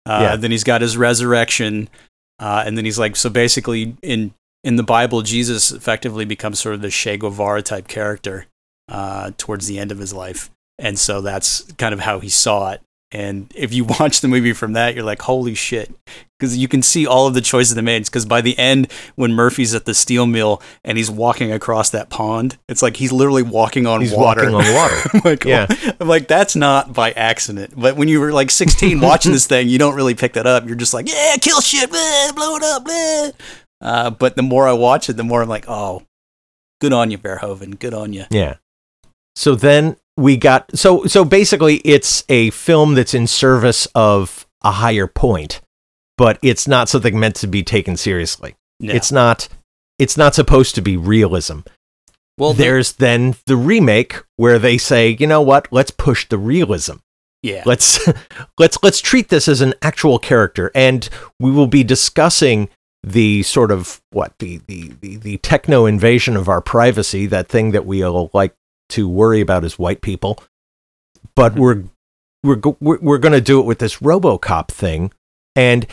Uh, 0.06 0.18
Yeah. 0.22 0.36
Then 0.36 0.50
he's 0.50 0.64
got 0.64 0.80
his 0.82 0.96
resurrection. 0.96 1.88
Uh, 2.38 2.62
and 2.66 2.76
then 2.76 2.84
he's 2.84 2.98
like, 2.98 3.16
so 3.16 3.28
basically, 3.30 3.96
in, 4.02 4.32
in 4.64 4.76
the 4.76 4.82
Bible, 4.82 5.22
Jesus 5.22 5.70
effectively 5.72 6.24
becomes 6.24 6.58
sort 6.58 6.74
of 6.74 6.80
the 6.80 6.90
Che 6.90 7.16
Guevara 7.16 7.62
type 7.62 7.86
character 7.88 8.46
uh, 8.90 9.30
towards 9.38 9.66
the 9.66 9.78
end 9.78 9.92
of 9.92 9.98
his 9.98 10.12
life. 10.12 10.50
And 10.78 10.98
so 10.98 11.20
that's 11.20 11.62
kind 11.74 11.94
of 11.94 12.00
how 12.00 12.20
he 12.20 12.28
saw 12.28 12.70
it. 12.72 12.80
And 13.12 13.52
if 13.56 13.74
you 13.74 13.84
watch 14.00 14.20
the 14.20 14.28
movie 14.28 14.52
from 14.52 14.72
that, 14.74 14.94
you're 14.94 15.04
like, 15.04 15.22
holy 15.22 15.54
shit. 15.54 15.92
Because 16.38 16.56
you 16.56 16.68
can 16.68 16.80
see 16.80 17.06
all 17.06 17.26
of 17.26 17.34
the 17.34 17.40
choices 17.42 17.74
they 17.74 17.82
made. 17.82 18.04
Because 18.06 18.24
by 18.24 18.40
the 18.40 18.56
end, 18.58 18.90
when 19.14 19.32
Murphy's 19.34 19.74
at 19.74 19.84
the 19.84 19.92
steel 19.94 20.26
mill 20.26 20.62
and 20.84 20.96
he's 20.96 21.10
walking 21.10 21.52
across 21.52 21.90
that 21.90 22.08
pond, 22.08 22.56
it's 22.68 22.82
like 22.82 22.96
he's 22.96 23.12
literally 23.12 23.42
walking 23.42 23.86
on 23.86 24.00
He's 24.00 24.12
water. 24.14 24.50
walking 24.50 24.54
on 24.70 24.74
water. 24.74 24.96
I'm 25.12 25.20
like, 25.24 25.44
Yeah. 25.44 25.66
I'm 26.00 26.08
like, 26.08 26.28
that's 26.28 26.56
not 26.56 26.94
by 26.94 27.10
accident. 27.10 27.74
But 27.76 27.96
when 27.96 28.08
you 28.08 28.20
were 28.20 28.32
like 28.32 28.50
16 28.50 29.00
watching 29.02 29.32
this 29.32 29.46
thing, 29.46 29.68
you 29.68 29.78
don't 29.78 29.96
really 29.96 30.14
pick 30.14 30.32
that 30.34 30.46
up. 30.46 30.66
You're 30.66 30.76
just 30.76 30.94
like, 30.94 31.08
yeah, 31.08 31.36
kill 31.40 31.60
shit, 31.60 31.90
blah, 31.90 32.32
blow 32.34 32.56
it 32.56 32.62
up, 32.62 32.84
blah. 32.84 33.30
Uh, 33.82 34.10
but 34.10 34.36
the 34.36 34.42
more 34.42 34.66
I 34.66 34.72
watch 34.72 35.10
it, 35.10 35.14
the 35.18 35.24
more 35.24 35.42
I'm 35.42 35.48
like, 35.48 35.64
oh, 35.68 36.04
good 36.80 36.92
on 36.92 37.10
you, 37.10 37.18
Verhoeven. 37.18 37.78
Good 37.78 37.92
on 37.92 38.12
you. 38.12 38.24
Yeah. 38.30 38.56
So 39.36 39.54
then 39.54 39.96
we 40.16 40.36
got 40.36 40.76
so 40.76 41.04
so 41.06 41.24
basically 41.24 41.76
it's 41.78 42.24
a 42.28 42.50
film 42.50 42.94
that's 42.94 43.14
in 43.14 43.26
service 43.26 43.86
of 43.94 44.46
a 44.62 44.72
higher 44.72 45.06
point, 45.06 45.60
but 46.18 46.38
it's 46.42 46.68
not 46.68 46.88
something 46.88 47.18
meant 47.18 47.36
to 47.36 47.46
be 47.46 47.62
taken 47.62 47.96
seriously. 47.96 48.54
No. 48.80 48.92
It's 48.94 49.10
not 49.12 49.48
it's 49.98 50.16
not 50.16 50.34
supposed 50.34 50.74
to 50.74 50.82
be 50.82 50.96
realism. 50.96 51.60
well, 52.38 52.52
there- 52.54 52.72
There's 52.72 52.92
then 52.92 53.36
the 53.46 53.56
remake 53.56 54.22
where 54.36 54.58
they 54.58 54.78
say, 54.78 55.16
"You 55.18 55.26
know 55.26 55.42
what? 55.42 55.68
Let's 55.70 55.90
push 55.90 56.26
the 56.28 56.38
realism. 56.38 56.96
yeah. 57.42 57.62
Let's 57.66 58.06
let's 58.58 58.78
let's 58.82 59.00
treat 59.00 59.28
this 59.28 59.48
as 59.48 59.60
an 59.60 59.74
actual 59.82 60.18
character." 60.18 60.70
And 60.74 61.08
we 61.38 61.50
will 61.50 61.66
be 61.66 61.84
discussing 61.84 62.68
the 63.02 63.42
sort 63.44 63.70
of 63.70 64.00
what 64.10 64.32
the 64.40 64.60
the 64.66 64.92
the, 65.00 65.16
the 65.16 65.36
techno 65.38 65.86
invasion 65.86 66.36
of 66.36 66.48
our 66.48 66.60
privacy, 66.60 67.26
that 67.26 67.48
thing 67.48 67.70
that 67.72 67.86
we 67.86 68.02
all 68.02 68.30
like 68.34 68.54
to 68.90 69.08
worry 69.08 69.40
about 69.40 69.64
as 69.64 69.78
white 69.78 70.00
people. 70.00 70.42
But 71.34 71.52
mm-hmm. 71.52 71.60
we're 71.60 71.84
we're 72.42 72.74
we're, 72.80 72.98
we're 73.00 73.18
going 73.18 73.32
to 73.32 73.40
do 73.40 73.60
it 73.60 73.66
with 73.66 73.78
this 73.78 73.98
RoboCop 73.98 74.68
thing, 74.68 75.12
and 75.54 75.86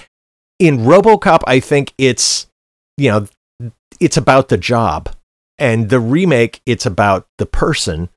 in 0.59 0.79
RoboCop, 0.79 1.41
I 1.47 1.59
think 1.59 1.93
it's 1.97 2.47
you 2.97 3.11
know 3.11 3.27
it's 3.99 4.17
about 4.17 4.49
the 4.49 4.57
job, 4.57 5.09
and 5.57 5.89
the 5.89 5.99
remake 5.99 6.61
it's 6.65 6.85
about 6.85 7.27
the 7.37 7.45
person, 7.45 8.09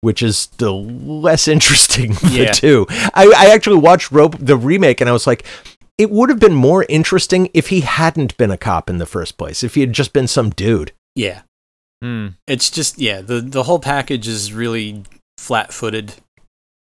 which 0.00 0.22
is 0.22 0.46
the 0.58 0.72
less 0.72 1.46
interesting 1.54 2.12
of 2.12 2.22
Yeah. 2.24 2.46
the 2.46 2.52
two. 2.52 2.86
I, 2.90 3.32
I 3.36 3.54
actually 3.54 3.78
watched 3.78 4.10
Rob- 4.10 4.38
the 4.38 4.56
remake, 4.56 5.00
and 5.00 5.08
I 5.08 5.12
was 5.12 5.26
like, 5.26 5.44
it 5.98 6.10
would 6.10 6.30
have 6.30 6.40
been 6.40 6.54
more 6.54 6.86
interesting 6.88 7.50
if 7.52 7.68
he 7.68 7.80
hadn't 7.80 8.36
been 8.36 8.50
a 8.50 8.56
cop 8.56 8.88
in 8.88 8.98
the 8.98 9.06
first 9.06 9.36
place. 9.36 9.62
If 9.62 9.74
he 9.74 9.82
had 9.82 9.92
just 9.92 10.12
been 10.12 10.26
some 10.26 10.50
dude. 10.50 10.92
Yeah. 11.14 11.42
Hmm. 12.02 12.28
It's 12.46 12.70
just 12.70 12.98
yeah, 12.98 13.20
the 13.20 13.40
the 13.40 13.64
whole 13.64 13.78
package 13.78 14.26
is 14.26 14.52
really 14.52 15.04
flat-footed 15.38 16.14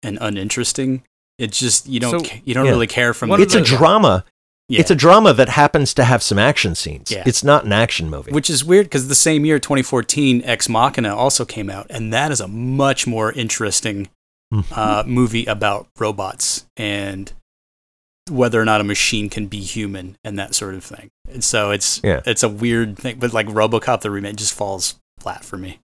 and 0.03 0.19
uninteresting. 0.21 1.03
It's 1.39 1.59
just 1.59 1.87
you 1.89 2.01
don't 2.01 2.21
So- 2.25 2.31
ca- 2.31 2.43
you 2.45 2.55
don't 2.55 2.65
Yeah. 2.67 2.73
really 2.73 2.87
care 2.87 3.15
from 3.15 3.31
One 3.31 3.41
the 3.41 3.45
It's 3.45 3.55
a 3.55 3.63
drama. 3.63 4.25
yeah. 4.69 4.81
It's 4.81 4.91
a 4.91 4.95
drama 4.95 5.33
that 5.35 5.49
happens 5.51 5.95
to 5.95 6.05
have 6.05 6.23
some 6.23 6.39
action 6.39 6.75
scenes. 6.75 7.11
Yeah. 7.11 7.23
It's 7.27 7.43
not 7.45 7.65
an 7.65 7.73
action 7.73 8.11
movie. 8.11 8.33
which 8.33 8.51
is 8.51 8.65
weird 8.65 8.87
because 8.87 9.09
the 9.09 9.15
same 9.15 9.45
year 9.47 9.59
2014 9.59 10.43
Ex 10.45 10.69
Machina 10.69 11.15
also 11.17 11.45
came 11.45 11.71
out 11.71 11.87
and 11.91 12.13
that 12.13 12.31
is 12.33 12.41
a 12.41 12.49
much 12.49 13.07
more 13.07 13.33
interesting 13.33 14.09
Mhm. 14.53 14.65
uh, 14.77 15.05
movie 15.07 15.45
about 15.47 15.89
robots 15.99 16.67
and 16.77 17.33
whether 18.31 18.61
or 18.61 18.65
not 18.65 18.81
a 18.81 18.85
machine 18.85 19.29
can 19.31 19.47
be 19.47 19.61
human 19.61 20.17
and 20.25 20.39
that 20.39 20.55
sort 20.55 20.75
of 20.75 20.85
thing. 20.85 21.11
And 21.31 21.45
so 21.45 21.71
it's 21.71 22.01
Yeah. 22.03 22.21
it's 22.27 22.43
a 22.43 22.49
weird 22.49 22.99
thing, 22.99 23.19
but 23.19 23.33
like 23.33 23.47
RoboCop 23.47 24.01
the 24.01 24.11
remake 24.11 24.37
just 24.37 24.55
falls 24.55 24.99
flat 25.19 25.45
for 25.45 25.57
me. 25.57 25.81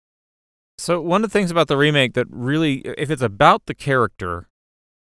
So 0.78 1.00
one 1.00 1.22
of 1.22 1.30
the 1.30 1.32
things 1.32 1.50
about 1.50 1.68
the 1.68 1.76
remake 1.76 2.14
that 2.14 2.26
really, 2.30 2.78
if 2.98 3.10
it's 3.10 3.22
about 3.22 3.66
the 3.66 3.74
character, 3.74 4.48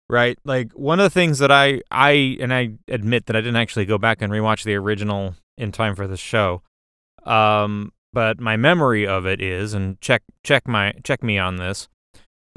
right? 0.08 0.38
Like 0.44 0.72
one 0.72 0.98
of 0.98 1.04
the 1.04 1.10
things 1.10 1.38
that 1.38 1.52
I, 1.52 1.82
I, 1.90 2.36
and 2.40 2.52
I 2.52 2.72
admit 2.88 3.26
that 3.26 3.36
I 3.36 3.40
didn't 3.40 3.56
actually 3.56 3.84
go 3.84 3.96
back 3.98 4.20
and 4.20 4.32
rewatch 4.32 4.64
the 4.64 4.74
original 4.74 5.36
in 5.56 5.70
time 5.70 5.94
for 5.94 6.06
this 6.08 6.18
show, 6.20 6.62
um, 7.24 7.92
but 8.12 8.40
my 8.40 8.56
memory 8.56 9.06
of 9.06 9.24
it 9.26 9.40
is, 9.40 9.72
and 9.72 10.00
check, 10.00 10.22
check 10.44 10.66
my, 10.66 10.92
check 11.04 11.22
me 11.22 11.38
on 11.38 11.56
this. 11.56 11.88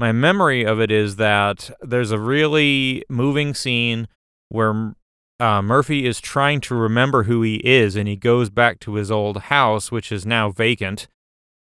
My 0.00 0.12
memory 0.12 0.64
of 0.64 0.80
it 0.80 0.90
is 0.90 1.16
that 1.16 1.70
there's 1.80 2.10
a 2.10 2.18
really 2.18 3.04
moving 3.08 3.54
scene 3.54 4.08
where 4.48 4.94
uh, 5.38 5.62
Murphy 5.62 6.06
is 6.06 6.20
trying 6.20 6.60
to 6.62 6.74
remember 6.74 7.24
who 7.24 7.42
he 7.42 7.56
is, 7.56 7.96
and 7.96 8.08
he 8.08 8.16
goes 8.16 8.50
back 8.50 8.80
to 8.80 8.94
his 8.94 9.10
old 9.10 9.42
house, 9.42 9.92
which 9.92 10.10
is 10.10 10.24
now 10.24 10.50
vacant, 10.50 11.08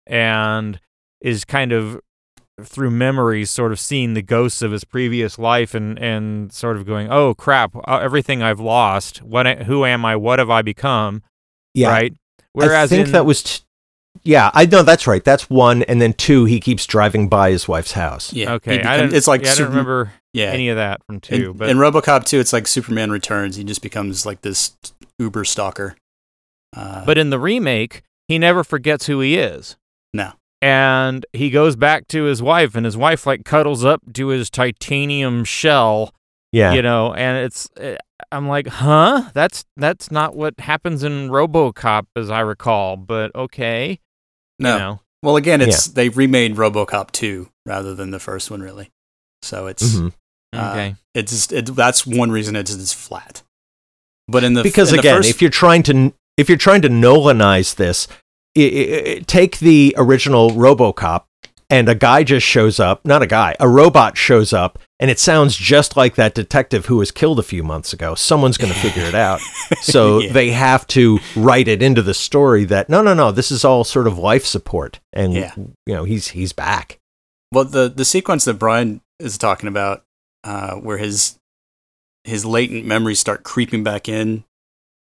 and 0.06 0.80
is 1.20 1.44
kind 1.44 1.72
of 1.72 2.00
through 2.62 2.90
memories 2.90 3.50
sort 3.50 3.72
of 3.72 3.80
seeing 3.80 4.14
the 4.14 4.22
ghosts 4.22 4.60
of 4.62 4.72
his 4.72 4.84
previous 4.84 5.38
life 5.38 5.74
and 5.74 5.98
and 5.98 6.52
sort 6.52 6.76
of 6.76 6.84
going 6.84 7.10
oh 7.10 7.34
crap 7.34 7.74
uh, 7.74 7.98
everything 8.00 8.42
i've 8.42 8.60
lost 8.60 9.22
what 9.22 9.62
who 9.62 9.86
am 9.86 10.04
i 10.04 10.14
what 10.14 10.38
have 10.38 10.50
i 10.50 10.60
become 10.60 11.22
yeah. 11.74 11.88
right 11.88 12.14
whereas 12.52 12.92
I 12.92 12.96
think 12.96 13.06
in, 13.08 13.12
that 13.12 13.26
was. 13.26 13.42
T- 13.42 13.62
yeah, 14.24 14.50
I 14.52 14.66
know 14.66 14.82
that's 14.82 15.06
right. 15.06 15.24
That's 15.24 15.48
one, 15.48 15.82
and 15.84 16.00
then 16.00 16.12
two. 16.12 16.44
He 16.44 16.60
keeps 16.60 16.86
driving 16.86 17.28
by 17.28 17.50
his 17.50 17.66
wife's 17.66 17.92
house. 17.92 18.32
Yeah. 18.32 18.46
he 18.46 18.52
okay 18.52 18.82
I 18.82 19.04
it's 19.04 19.26
like 19.26 19.42
yeah, 19.42 19.52
I 19.52 19.54
don't 19.56 19.68
remember 19.70 20.12
yeah. 20.32 20.46
any 20.46 20.68
of 20.68 20.76
that 20.76 21.04
from 21.04 21.20
two 21.20 21.50
in, 21.52 21.56
but 21.56 21.68
in 21.68 21.76
RoboCop 21.76 22.24
2 22.24 22.40
it's 22.40 22.52
like 22.52 22.66
Superman 22.66 23.10
Returns, 23.10 23.56
he 23.56 23.64
just 23.64 23.82
becomes 23.82 24.24
like 24.26 24.42
this 24.42 24.76
uber 25.18 25.44
stalker. 25.44 25.96
Uh, 26.76 27.04
but 27.04 27.18
in 27.18 27.30
the 27.30 27.38
remake 27.38 28.02
he 28.28 28.38
never 28.38 28.64
forgets 28.64 29.06
who 29.06 29.20
he 29.20 29.36
is 29.36 29.76
no. 30.14 30.32
and 30.62 31.26
he 31.34 31.50
goes 31.50 31.76
back 31.76 32.08
to 32.08 32.24
his 32.24 32.40
wife 32.42 32.74
and 32.74 32.86
his 32.86 32.96
wife 32.96 33.26
like 33.26 33.44
cuddles 33.44 33.84
up 33.84 34.00
to 34.14 34.28
his 34.28 34.48
titanium 34.48 35.44
shell 35.44 36.14
Yeah, 36.50 36.72
you 36.72 36.80
know 36.80 37.12
and 37.12 37.44
it's 37.44 37.68
uh, 37.78 37.96
i'm 38.30 38.48
like 38.48 38.68
huh 38.68 39.28
that's 39.34 39.66
that's 39.76 40.10
not 40.10 40.34
what 40.34 40.58
happens 40.60 41.02
in 41.04 41.28
robocop 41.28 42.06
as 42.16 42.30
i 42.30 42.40
recall 42.40 42.96
but 42.96 43.34
okay 43.34 43.98
No. 44.58 44.72
you 44.72 44.78
know 44.78 45.00
Well, 45.22 45.36
again, 45.36 45.60
it's 45.60 45.86
they 45.88 46.08
remade 46.08 46.56
RoboCop 46.56 47.10
2 47.12 47.48
rather 47.66 47.94
than 47.94 48.10
the 48.12 48.18
first 48.18 48.50
one 48.50 48.60
really. 48.62 48.90
So 49.42 49.66
it's 49.66 49.98
Uh, 50.52 50.70
okay 50.72 50.94
It's 51.14 51.32
just, 51.32 51.52
it, 51.52 51.66
that's 51.74 52.06
one 52.06 52.30
reason 52.30 52.56
it's 52.56 52.74
it's 52.74 52.92
flat. 52.92 53.42
But 54.28 54.44
in 54.44 54.54
the 54.54 54.62
because 54.62 54.90
in 54.90 54.96
the 54.96 55.00
again, 55.00 55.16
first- 55.18 55.30
if 55.30 55.40
you're 55.42 55.50
trying 55.50 55.82
to 55.84 56.12
if 56.36 56.48
you're 56.48 56.58
trying 56.58 56.82
to 56.82 56.88
Nolanize 56.88 57.74
this, 57.76 58.08
i 58.56 58.60
i 58.62 59.10
i 59.12 59.18
take 59.26 59.58
the 59.58 59.94
original 59.98 60.50
RoboCop, 60.50 61.24
and 61.68 61.88
a 61.88 61.94
guy 61.94 62.22
just 62.22 62.46
shows 62.46 62.78
up. 62.80 63.04
Not 63.04 63.22
a 63.22 63.26
guy, 63.26 63.54
a 63.60 63.68
robot 63.68 64.16
shows 64.16 64.52
up, 64.52 64.78
and 65.00 65.10
it 65.10 65.18
sounds 65.18 65.56
just 65.56 65.96
like 65.96 66.14
that 66.14 66.34
detective 66.34 66.86
who 66.86 66.96
was 66.96 67.10
killed 67.10 67.38
a 67.38 67.42
few 67.42 67.62
months 67.62 67.92
ago. 67.92 68.14
Someone's 68.14 68.56
going 68.58 68.72
to 68.72 68.78
figure 68.78 69.04
it 69.04 69.14
out. 69.14 69.40
So 69.80 70.20
Yeah. 70.20 70.32
they 70.32 70.50
have 70.52 70.86
to 70.88 71.18
write 71.34 71.66
it 71.66 71.82
into 71.82 72.02
the 72.02 72.14
story 72.14 72.64
that 72.66 72.88
no, 72.88 73.02
no, 73.02 73.14
no, 73.14 73.32
this 73.32 73.50
is 73.50 73.64
all 73.64 73.84
sort 73.84 74.06
of 74.06 74.16
life 74.18 74.44
support, 74.46 75.00
and 75.12 75.32
Yeah. 75.34 75.52
you 75.56 75.94
know 75.94 76.04
he's 76.04 76.28
he's 76.28 76.52
back. 76.52 76.98
well, 77.52 77.64
the 77.64 77.88
the 77.88 78.04
sequence 78.04 78.44
that 78.44 78.54
Brian 78.58 79.00
is 79.18 79.36
talking 79.38 79.68
about, 79.68 80.04
uh, 80.44 80.74
where 80.76 80.98
his 80.98 81.38
his 82.24 82.44
latent 82.44 82.84
memories 82.84 83.18
start 83.18 83.42
creeping 83.42 83.82
back 83.82 84.08
in 84.08 84.44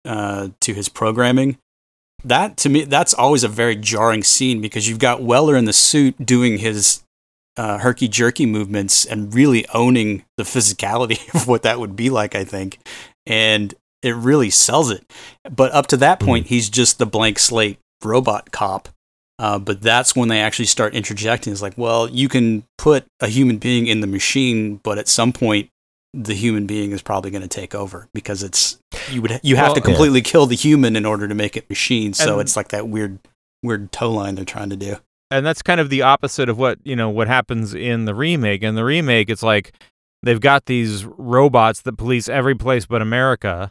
uh, 0.05 0.49
to 0.61 0.75
his 0.75 0.89
programming. 0.89 1.59
That 2.25 2.57
to 2.59 2.69
me, 2.69 2.85
that's 2.85 3.15
always 3.15 3.45
a 3.45 3.49
very 3.49 3.77
jarring 3.77 4.23
scene 4.23 4.61
because 4.61 4.89
you've 4.89 4.99
got 4.99 5.23
Weller 5.23 5.57
in 5.57 5.65
the 5.65 5.73
suit 5.73 6.25
doing 6.25 6.59
his 6.59 7.03
uh, 7.57 7.79
herky 7.79 8.09
jerky 8.09 8.47
movements 8.47 9.05
and 9.05 9.35
really 9.35 9.67
owning 9.69 10.25
the 10.37 10.43
physicality 10.43 11.33
of 11.35 11.47
what 11.47 11.63
that 11.63 11.79
would 11.79 11.97
be 11.97 12.11
like. 12.11 12.35
I 12.35 12.45
think, 12.45 12.79
and 13.27 13.75
it 14.03 14.15
really 14.15 14.51
sells 14.51 14.91
it. 14.91 15.05
But 15.51 15.73
up 15.73 15.87
to 15.89 15.97
that 15.99 16.21
point, 16.21 16.49
he's 16.49 16.69
just 16.69 16.99
the 16.99 17.07
blank 17.07 17.39
slate 17.39 17.79
robot 18.03 18.51
cop. 18.51 18.89
Uh, 19.39 19.59
but 19.59 19.81
that's 19.81 20.17
when 20.17 20.29
they 20.29 20.41
actually 20.41 20.65
start 20.67 20.95
interjecting. 20.95 21.53
It's 21.53 21.63
like, 21.63 21.79
well, 21.79 22.09
you 22.11 22.29
can 22.29 22.65
put 22.77 23.05
a 23.21 23.29
human 23.29 23.59
being 23.59 23.87
in 23.87 24.01
the 24.01 24.07
machine, 24.09 24.81
but 24.83 24.99
at 24.99 25.07
some 25.09 25.33
point, 25.33 25.69
the 26.13 26.35
human 26.35 26.67
being 26.67 26.91
is 26.93 27.03
probably 27.03 27.31
going 27.31 27.43
to 27.43 27.49
take 27.49 27.75
over 27.75 28.09
because 28.15 28.43
it's 28.43 28.79
you 29.11 29.23
would 29.23 29.39
you 29.45 29.57
have 29.57 29.67
Well- 29.69 29.75
to 29.77 29.81
Yeah. 29.81 29.85
completely 29.85 30.23
kill 30.23 30.47
the 30.47 30.57
human 30.57 30.97
in 30.97 31.05
order 31.07 31.29
to 31.29 31.35
make 31.35 31.57
it 31.57 31.69
machine. 31.69 32.15
So 32.15 32.33
And- 32.35 32.41
it's 32.43 32.57
like 32.57 32.69
that 32.69 32.89
weird 32.89 33.19
weird 33.63 33.93
toe 33.93 34.11
line 34.11 34.35
they're 34.37 34.45
trying 34.45 34.71
to 34.71 34.77
do. 34.77 34.97
and 35.31 35.45
that's 35.45 35.61
kind 35.63 35.79
of 35.81 35.91
the 35.91 36.01
opposite 36.01 36.49
of 36.49 36.57
what 36.59 36.79
you 36.85 36.97
know 36.97 37.11
what 37.11 37.27
happens 37.29 37.75
in 37.75 38.07
the 38.07 38.15
remake 38.15 38.63
in 38.63 38.75
the 38.77 38.85
remake 38.85 39.29
it's 39.29 39.43
like 39.43 39.73
they've 40.23 40.41
got 40.41 40.65
these 40.67 41.05
robots 41.05 41.83
that 41.83 41.99
police 41.99 42.29
every 42.31 42.55
place 42.55 42.87
but 42.87 43.03
america 43.03 43.71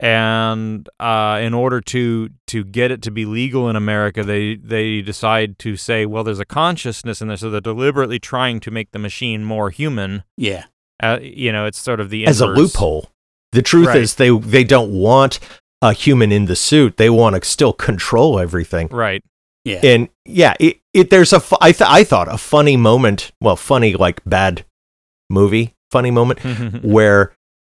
and 0.00 0.88
uh, 1.00 1.38
in 1.42 1.54
order 1.54 1.80
to 1.80 2.30
to 2.46 2.64
get 2.64 2.90
it 2.90 3.02
to 3.02 3.10
be 3.10 3.24
legal 3.24 3.68
in 3.68 3.76
america 3.76 4.22
they 4.22 4.54
they 4.56 5.00
decide 5.00 5.58
to 5.58 5.76
say 5.76 6.06
well 6.06 6.22
there's 6.24 6.38
a 6.40 6.44
consciousness 6.44 7.20
in 7.20 7.28
there 7.28 7.36
so 7.36 7.50
they're 7.50 7.60
deliberately 7.60 8.18
trying 8.18 8.60
to 8.60 8.70
make 8.70 8.90
the 8.92 8.98
machine 8.98 9.44
more 9.44 9.70
human 9.70 10.22
Yeah, 10.36 10.64
uh, 11.02 11.18
you 11.20 11.50
know 11.52 11.66
it's 11.66 11.78
sort 11.78 12.00
of 12.00 12.10
the 12.10 12.26
as 12.26 12.40
a 12.40 12.46
loophole. 12.46 13.10
The 13.52 13.62
truth 13.62 13.86
Right. 13.88 13.96
is 14.02 14.14
they 14.16 14.30
they 14.30 14.64
don't 14.64 14.92
want 14.92 15.40
a 15.80 15.92
human 15.92 16.32
in 16.32 16.44
the 16.46 16.56
suit. 16.56 16.96
They 16.96 17.08
want 17.08 17.34
to 17.40 17.48
still 17.48 17.72
control 17.72 18.38
everything. 18.38 18.88
right 18.90 19.22
yeah, 19.64 19.80
And 19.82 20.08
yeah, 20.24 20.54
it, 20.60 20.78
it 20.94 21.10
there's 21.10 21.32
a 21.32 21.40
fu- 21.40 21.56
I 21.60 21.72
th- 21.72 21.90
I 21.90 22.02
thought 22.04 22.32
a 22.32 22.38
funny 22.38 22.76
moment, 22.76 23.32
well, 23.40 23.56
funny 23.56 23.94
like 23.94 24.20
bad 24.24 24.64
movie, 25.28 25.74
funny 25.90 26.10
moment 26.10 26.40
where 26.84 27.32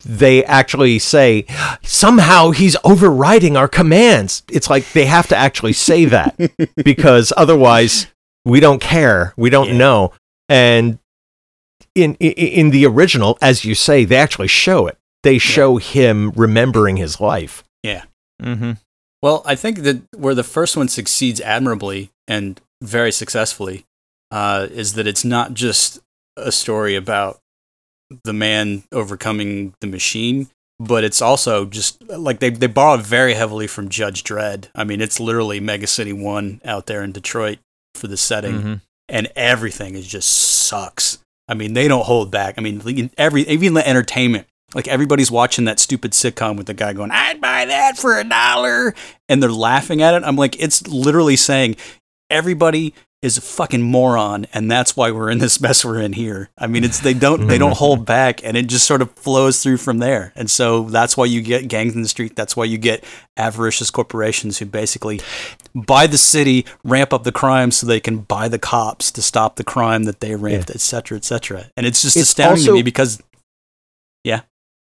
they 0.06 0.43
actually 0.45 0.99
say 0.99 1.45
somehow 1.84 2.52
he's 2.52 2.76
overriding 2.84 3.56
our 3.58 3.68
commands. 3.68 4.43
It's 4.49 4.70
like 4.70 4.91
they 4.93 5.06
have 5.06 5.28
to 5.30 5.36
actually 5.36 5.74
say 5.74 6.06
that 6.06 6.36
because 6.84 7.32
otherwise 7.38 8.08
we 8.45 8.60
don't 8.60 8.82
care, 8.82 9.34
we 9.38 9.49
don't 9.49 9.70
Yeah. 9.70 9.78
know. 9.78 10.14
And 10.49 10.99
in, 11.95 12.16
in 12.16 12.32
in 12.34 12.70
the 12.72 12.86
original, 12.86 13.38
as 13.41 13.66
you 13.66 13.76
say, 13.76 14.06
they 14.06 14.16
actually 14.18 14.47
show 14.47 14.88
it. 14.88 14.97
They 15.24 15.38
show 15.38 15.78
him 15.78 16.32
remembering 16.32 16.97
his 16.97 17.20
life. 17.20 17.64
yeah 17.84 18.04
mhm 18.41 18.78
Well, 19.22 19.43
I 19.45 19.56
think 19.56 19.80
that 19.84 20.02
where 20.18 20.34
the 20.36 20.43
first 20.43 20.76
one 20.78 20.88
succeeds 20.88 21.39
admirably 21.41 22.10
and 22.28 22.60
very 22.82 23.12
successfully 23.12 23.86
uh, 24.32 24.68
is 24.72 24.93
that 24.93 25.06
it's 25.06 25.24
not 25.26 25.54
just 25.54 25.99
a 26.38 26.52
story 26.52 26.95
about 26.95 27.38
the 28.24 28.34
man 28.34 28.84
overcoming 28.91 29.74
the 29.82 29.88
machine, 29.88 30.49
but 30.80 31.03
it's 31.03 31.22
also 31.22 31.66
just 31.66 32.01
like 32.09 32.39
they, 32.39 32.49
they 32.49 32.68
borrow 32.68 32.97
very 32.97 33.34
heavily 33.34 33.68
from 33.68 33.89
Judge 33.89 34.24
Dredd. 34.24 34.68
I 34.76 34.84
mean, 34.84 35.01
it's 35.01 35.20
literally 35.20 35.59
Mega 35.59 35.88
City 35.88 36.14
1 36.14 36.62
out 36.66 36.86
there 36.88 37.03
in 37.03 37.12
Detroit 37.12 37.59
for 37.95 38.07
the 38.07 38.18
setting, 38.18 38.62
Mhm. 38.62 38.82
and 39.09 39.28
everything 39.36 39.95
is 39.95 40.07
just 40.07 40.30
sucks. 40.30 41.20
I 41.47 41.53
mean, 41.53 41.74
they 41.74 41.88
don't 41.88 42.05
hold 42.05 42.32
back. 42.32 42.55
I 42.57 42.62
mean, 42.62 43.12
every 43.18 43.41
even 43.47 43.74
the 43.74 43.88
entertainment 43.88 44.47
Like 44.74 44.88
everybody's 44.88 45.30
watching 45.30 45.66
that 45.66 45.80
stupid 45.80 46.12
sitcom 46.14 46.55
with 46.55 46.66
the 46.68 46.74
guy 46.74 46.93
going, 46.93 47.12
"I'd 47.12 47.41
buy 47.41 47.66
that 47.66 47.97
for 47.97 48.18
a 48.18 48.24
dollar," 48.24 48.95
and 49.28 49.43
they're 49.43 49.51
laughing 49.51 50.01
at 50.01 50.14
it. 50.14 50.24
I'm 50.24 50.38
like, 50.38 50.55
it's 50.62 50.88
literally 50.88 51.36
saying 51.36 51.76
everybody 52.30 52.93
is 53.22 53.38
a 53.38 53.42
fucking 53.42 53.82
moron, 53.82 54.48
and 54.54 54.70
that's 54.70 54.98
why 54.98 55.12
we're 55.12 55.30
in 55.30 55.38
this 55.38 55.62
mess 55.62 55.86
we're 55.86 56.00
in 56.00 56.14
here. 56.14 56.50
I 56.58 56.68
mean, 56.68 56.84
it's 56.84 57.00
they 57.00 57.14
don't 57.14 57.48
they 57.48 57.58
don't 57.58 57.76
hold 57.76 58.06
back, 58.06 58.44
and 58.44 58.58
it 58.58 58.68
just 58.68 58.86
sort 58.86 59.02
of 59.02 59.12
flows 59.12 59.62
through 59.62 59.78
from 59.78 60.00
there. 60.00 60.34
And 60.36 60.50
so 60.50 60.84
that's 60.84 61.16
why 61.16 61.26
you 61.26 61.42
get 61.42 61.68
gangs 61.68 61.96
in 61.96 62.02
the 62.02 62.08
street. 62.08 62.36
That's 62.36 62.56
why 62.56 62.66
you 62.66 62.78
get 62.78 63.04
avaricious 63.38 63.92
corporations 63.92 64.58
who 64.58 64.66
basically 64.66 65.22
buy 65.74 66.08
the 66.08 66.18
city, 66.18 66.66
ramp 66.84 67.14
up 67.14 67.24
the 67.24 67.32
crime 67.32 67.72
so 67.72 67.86
they 67.86 68.00
can 68.00 68.20
buy 68.20 68.48
the 68.48 68.60
cops 68.60 69.12
to 69.12 69.22
stop 69.22 69.56
the 69.56 69.64
crime 69.64 70.04
that 70.04 70.20
they 70.20 70.36
ramped, 70.36 70.70
et 70.70 70.82
cetera, 70.82 71.18
et 71.18 71.26
cetera. 71.26 71.72
And 71.78 71.86
it's 71.86 72.02
just 72.02 72.18
It's 72.18 72.30
astounding 72.30 72.66
to 72.66 72.74
me 72.74 72.84
because 72.84 73.22
yeah 74.24 74.42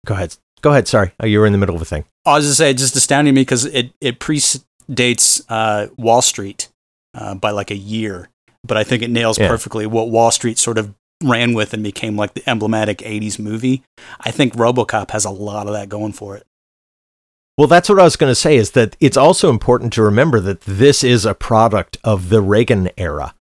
Go 0.05 0.13
ahead. 0.15 0.35
Go 0.61 0.71
ahead. 0.71 0.87
Sorry. 0.87 1.11
Oh, 1.19 1.25
you 1.25 1.39
were 1.39 1.45
in 1.45 1.51
the 1.51 1.57
middle 1.57 1.75
of 1.75 1.81
a 1.81 1.85
thing. 1.85 2.05
I 2.25 2.35
was 2.35 2.45
just 2.45 2.57
say 2.57 2.71
it's 2.71 2.81
just 2.81 2.95
astounding 2.95 3.33
to 3.33 3.35
me 3.35 3.41
because 3.41 3.65
it 3.65 3.91
it 4.01 4.19
predates 4.19 5.43
uh, 5.49 5.87
Wall 5.97 6.21
Street 6.21 6.69
uh, 7.13 7.35
by 7.35 7.51
like 7.51 7.71
a 7.71 7.75
year, 7.77 8.29
but 8.65 8.77
I 8.77 8.83
think 8.83 9.03
it 9.03 9.09
nails 9.09 9.39
Yeah. 9.39 9.47
perfectly 9.47 9.85
what 9.85 10.09
Wall 10.09 10.31
Street 10.31 10.57
sort 10.57 10.77
of 10.77 10.93
ran 11.23 11.53
with 11.53 11.73
and 11.73 11.83
became 11.83 12.17
like 12.17 12.33
the 12.33 12.47
emblematic 12.49 12.97
'80s 12.99 13.39
movie. 13.39 13.83
I 14.19 14.31
think 14.31 14.53
RoboCop 14.55 15.11
has 15.11 15.25
a 15.25 15.29
lot 15.29 15.67
of 15.67 15.73
that 15.73 15.89
going 15.89 16.13
for 16.13 16.35
it. 16.35 16.45
Well, 17.57 17.67
that's 17.67 17.87
what 17.87 17.99
I 17.99 18.03
was 18.03 18.15
going 18.15 18.31
to 18.31 18.35
say 18.35 18.55
is 18.55 18.71
that 18.71 18.95
it's 18.99 19.15
also 19.17 19.49
important 19.49 19.93
to 19.93 20.01
remember 20.03 20.39
that 20.39 20.61
this 20.61 21.03
is 21.03 21.23
a 21.25 21.35
product 21.35 21.97
of 22.03 22.29
the 22.29 22.41
Reagan 22.41 22.89
era, 22.97 23.35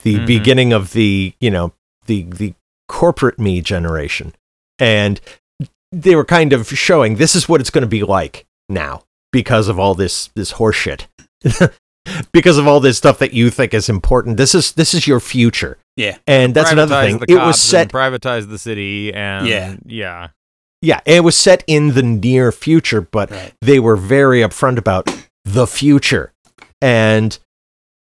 the 0.00 0.16
Mhm. 0.20 0.26
beginning 0.26 0.72
of 0.72 0.92
the, 0.92 1.34
you 1.40 1.50
know, 1.50 1.72
the 2.06 2.22
the 2.22 2.54
corporate 2.88 3.38
me 3.38 3.60
generation. 3.60 4.34
And 4.78 5.20
they 5.92 6.16
were 6.16 6.24
kind 6.24 6.52
of 6.54 6.68
showing 6.68 7.16
this 7.16 7.34
is 7.34 7.46
what 7.48 7.60
it's 7.60 7.70
going 7.70 7.82
to 7.82 7.86
be 7.88 8.02
like 8.02 8.46
now 8.70 9.02
because 9.32 9.68
of 9.68 9.78
all 9.78 9.94
this 9.94 10.30
this 10.34 10.54
horseshit. 10.54 11.02
because 12.32 12.58
of 12.58 12.66
all 12.66 12.80
this 12.80 12.98
stuff 12.98 13.18
that 13.18 13.32
you 13.32 13.50
think 13.50 13.74
is 13.74 13.88
important. 13.88 14.36
This 14.36 14.54
is 14.54 14.72
this 14.72 14.94
is 14.94 15.06
your 15.06 15.20
future. 15.20 15.78
Yeah. 15.96 16.18
And 16.26 16.54
that's 16.54 16.72
another 16.72 17.00
thing. 17.02 17.20
It 17.28 17.36
was 17.36 17.60
set 17.60 17.90
privatize 17.90 18.48
the 18.48 18.58
city, 18.58 19.12
and 19.12 19.46
Yeah. 19.46 19.76
yeah. 19.86 20.28
Yeah, 20.80 21.00
it 21.04 21.24
was 21.24 21.36
set 21.36 21.64
in 21.66 21.94
the 21.94 22.02
near 22.04 22.52
future, 22.52 23.00
but 23.00 23.30
Right. 23.32 23.52
they 23.60 23.80
were 23.80 23.96
very 23.96 24.40
upfront 24.42 24.78
about 24.78 25.08
the 25.44 25.66
future. 25.66 26.32
And 26.80 27.36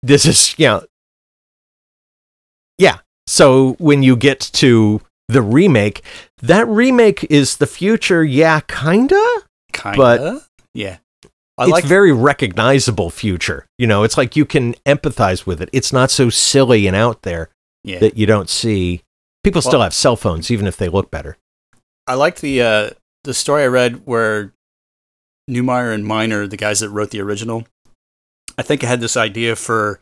this 0.02 0.24
is, 0.24 0.54
you 0.58 0.66
know, 0.68 0.84
yeah. 2.78 2.98
So 3.26 3.72
when 3.78 4.02
you 4.02 4.16
get 4.16 4.40
to 4.54 5.00
the 5.28 5.42
remake, 5.42 6.02
that 6.42 6.66
remake 6.68 7.24
is 7.30 7.56
the 7.58 7.66
future, 7.66 8.24
yeah, 8.24 8.60
kinda. 8.60 9.22
Kinda. 9.72 9.96
But- 9.98 10.42
yeah, 10.74 10.98
I 11.56 11.64
it's 11.64 11.72
like 11.72 11.84
very 11.84 12.12
recognizable 12.12 13.10
future. 13.10 13.66
You 13.78 13.86
know, 13.86 14.02
it's 14.02 14.18
like 14.18 14.34
you 14.34 14.44
can 14.44 14.74
empathize 14.86 15.46
with 15.46 15.62
it. 15.62 15.68
It's 15.72 15.92
not 15.92 16.10
so 16.10 16.30
silly 16.30 16.86
and 16.86 16.96
out 16.96 17.22
there 17.22 17.50
yeah. 17.84 18.00
that 18.00 18.16
you 18.16 18.26
don't 18.26 18.50
see. 18.50 19.02
People 19.44 19.62
still 19.62 19.82
have 19.82 19.94
cell 19.94 20.16
phones, 20.16 20.50
even 20.50 20.66
if 20.66 20.76
they 20.76 20.88
look 20.88 21.10
better. 21.10 21.36
I 22.06 22.14
like 22.14 22.40
the 22.40 22.62
uh, 22.62 22.90
the 23.24 23.34
story 23.34 23.62
I 23.62 23.66
read 23.66 24.06
where 24.06 24.52
Neumeier 25.48 25.94
and 25.94 26.04
Miner, 26.04 26.46
the 26.46 26.56
guys 26.56 26.80
that 26.80 26.90
wrote 26.90 27.10
the 27.10 27.20
original, 27.20 27.66
I 28.58 28.62
think 28.62 28.82
had 28.82 29.00
this 29.00 29.16
idea 29.16 29.54
for 29.54 30.00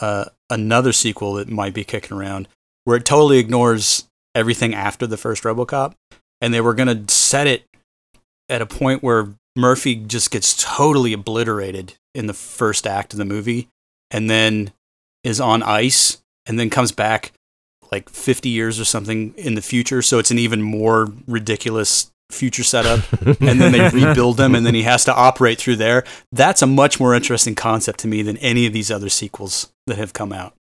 uh, 0.00 0.26
another 0.50 0.92
sequel 0.92 1.34
that 1.34 1.48
might 1.48 1.72
be 1.72 1.84
kicking 1.84 2.16
around, 2.16 2.48
where 2.84 2.96
it 2.96 3.04
totally 3.04 3.38
ignores 3.38 4.06
everything 4.34 4.74
after 4.74 5.06
the 5.06 5.16
first 5.16 5.44
RoboCop, 5.44 5.94
and 6.40 6.52
they 6.52 6.60
were 6.60 6.74
gonna 6.74 7.08
set 7.08 7.46
it 7.46 7.64
at 8.48 8.60
a 8.60 8.66
point 8.66 9.02
where 9.02 9.28
Murphy 9.56 9.96
just 9.96 10.30
gets 10.30 10.56
totally 10.62 11.12
obliterated 11.12 11.94
in 12.14 12.26
the 12.26 12.34
first 12.34 12.86
act 12.86 13.12
of 13.12 13.18
the 13.18 13.24
movie, 13.24 13.68
and 14.10 14.30
then 14.30 14.72
is 15.24 15.40
on 15.40 15.62
ice, 15.62 16.22
and 16.46 16.58
then 16.58 16.70
comes 16.70 16.92
back 16.92 17.32
like 17.92 18.08
50 18.08 18.48
years 18.48 18.78
or 18.78 18.84
something 18.84 19.34
in 19.36 19.54
the 19.54 19.62
future. 19.62 20.00
So 20.02 20.18
it's 20.18 20.30
an 20.30 20.38
even 20.38 20.62
more 20.62 21.08
ridiculous 21.26 22.10
future 22.30 22.62
setup. 22.62 23.00
and 23.40 23.60
then 23.60 23.72
they 23.72 23.88
rebuild 23.88 24.40
him, 24.40 24.54
and 24.54 24.64
then 24.64 24.74
he 24.74 24.82
has 24.82 25.04
to 25.04 25.14
operate 25.14 25.58
through 25.58 25.76
there. 25.76 26.04
That's 26.32 26.62
a 26.62 26.66
much 26.66 27.00
more 27.00 27.14
interesting 27.14 27.54
concept 27.54 28.00
to 28.00 28.08
me 28.08 28.22
than 28.22 28.36
any 28.38 28.66
of 28.66 28.72
these 28.72 28.90
other 28.90 29.08
sequels 29.08 29.72
that 29.86 29.98
have 29.98 30.12
come 30.12 30.32
out. 30.32 30.54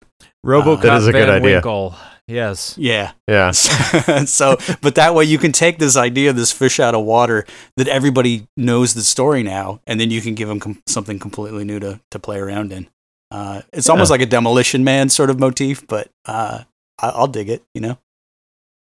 RoboCop 0.45 0.83
That 0.83 0.99
is 0.99 1.07
a 1.07 1.13
good 1.13 1.27
Van 1.27 1.43
idea. 1.43 1.57
Winkle. 1.57 1.95
Yes. 2.29 2.77
Yeah. 2.79 3.13
Yeah. 3.27 3.51
so, 4.27 4.59
but 4.83 4.95
that 4.97 5.15
way 5.15 5.25
you 5.25 5.39
can 5.39 5.51
take 5.51 5.79
this 5.79 5.97
idea, 5.97 6.33
this 6.35 6.53
fish 6.53 6.79
out 6.79 6.95
of 6.95 7.05
water, 7.05 7.47
that 7.79 7.89
everybody 7.89 8.47
knows 8.57 8.93
the 8.95 9.01
story 9.03 9.43
now, 9.43 9.81
and 9.87 9.99
then 9.99 10.11
you 10.11 10.21
can 10.21 10.35
give 10.35 10.47
them 10.49 10.61
com- 10.61 10.83
something 10.87 11.19
completely 11.19 11.65
new 11.65 11.81
to, 11.81 12.01
to 12.11 12.19
play 12.19 12.39
around 12.39 12.73
in. 12.73 12.89
Uh, 13.31 13.63
it's 13.73 13.89
almost 13.89 14.11
like 14.11 14.21
a 14.21 14.27
Demolition 14.27 14.85
Man 14.85 15.09
sort 15.09 15.31
of 15.31 15.41
motif, 15.41 15.87
but 15.87 16.11
uh, 16.27 16.65
I- 17.01 17.09
I'll 17.09 17.27
dig 17.27 17.49
it, 17.49 17.63
you 17.75 17.81
know? 17.81 17.99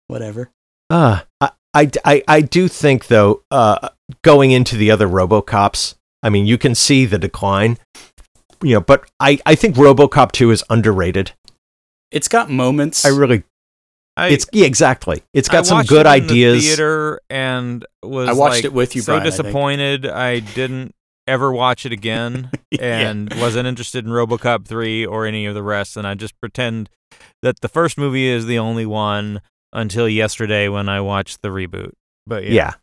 Whatever. 0.08 0.52
Uh, 0.90 1.22
I, 1.40 1.52
I, 1.74 1.90
I, 2.06 2.24
I 2.28 2.42
do 2.42 2.68
think, 2.68 3.08
though, 3.08 3.44
uh, 3.50 3.90
going 4.24 4.52
into 4.52 4.76
the 4.76 4.92
other 4.92 5.08
Robocops, 5.08 5.96
I 6.22 6.30
mean, 6.30 6.46
you 6.46 6.58
can 6.58 6.76
see 6.76 7.06
the 7.06 7.18
decline, 7.18 7.78
you 8.62 8.76
know, 8.76 8.82
but 8.82 9.10
I, 9.20 9.40
I 9.46 9.56
think 9.56 9.76
Robocop 9.76 10.32
2 10.32 10.52
is 10.52 10.64
underrated. 10.70 11.32
It's 12.12 12.28
got 12.28 12.50
moments. 12.50 13.06
I 13.06 13.10
really, 13.10 13.44
I, 14.18 14.30
it's, 14.30 14.46
yeah, 14.52 14.66
exactly. 14.66 15.24
It's 15.34 15.48
got 15.48 15.66
some 15.66 15.84
good 15.86 16.06
it 16.06 16.18
in 16.18 16.28
the 16.28 16.34
ideas. 16.34 16.66
theater 16.66 17.22
and 17.30 17.86
was 18.04 18.30
I 18.30 18.34
watched 18.34 18.56
like, 18.56 18.66
it 18.66 18.74
with 18.74 18.96
you, 18.96 19.02
so 19.02 19.14
Brian, 19.14 19.22
I 19.22 19.26
disappointed 19.26 20.06
I, 20.06 20.40
didn't 20.40 20.94
ever 21.28 21.52
watch 21.52 21.86
it 21.86 21.92
again 21.92 22.52
Yeah. 22.72 23.10
and 23.10 23.34
wasn't 23.36 23.68
interested 23.68 24.06
in 24.06 24.12
RoboCop 24.12 24.66
3 24.66 25.06
or 25.06 25.26
any 25.26 25.46
of 25.46 25.56
the 25.56 25.64
rest 25.64 25.96
and 25.96 26.06
I 26.06 26.16
just 26.16 26.40
pretend 26.40 26.90
that 27.42 27.62
the 27.62 27.70
first 27.70 27.98
movie 27.98 28.28
is 28.28 28.46
the 28.46 28.60
only 28.60 28.86
one 28.86 29.42
until 29.74 30.10
yesterday 30.10 30.68
when 30.68 30.90
I 30.90 31.00
watched 31.02 31.42
the 31.42 31.50
reboot. 31.50 31.94
But 32.28 32.44
yeah. 32.44 32.52
yeah. 32.52 32.74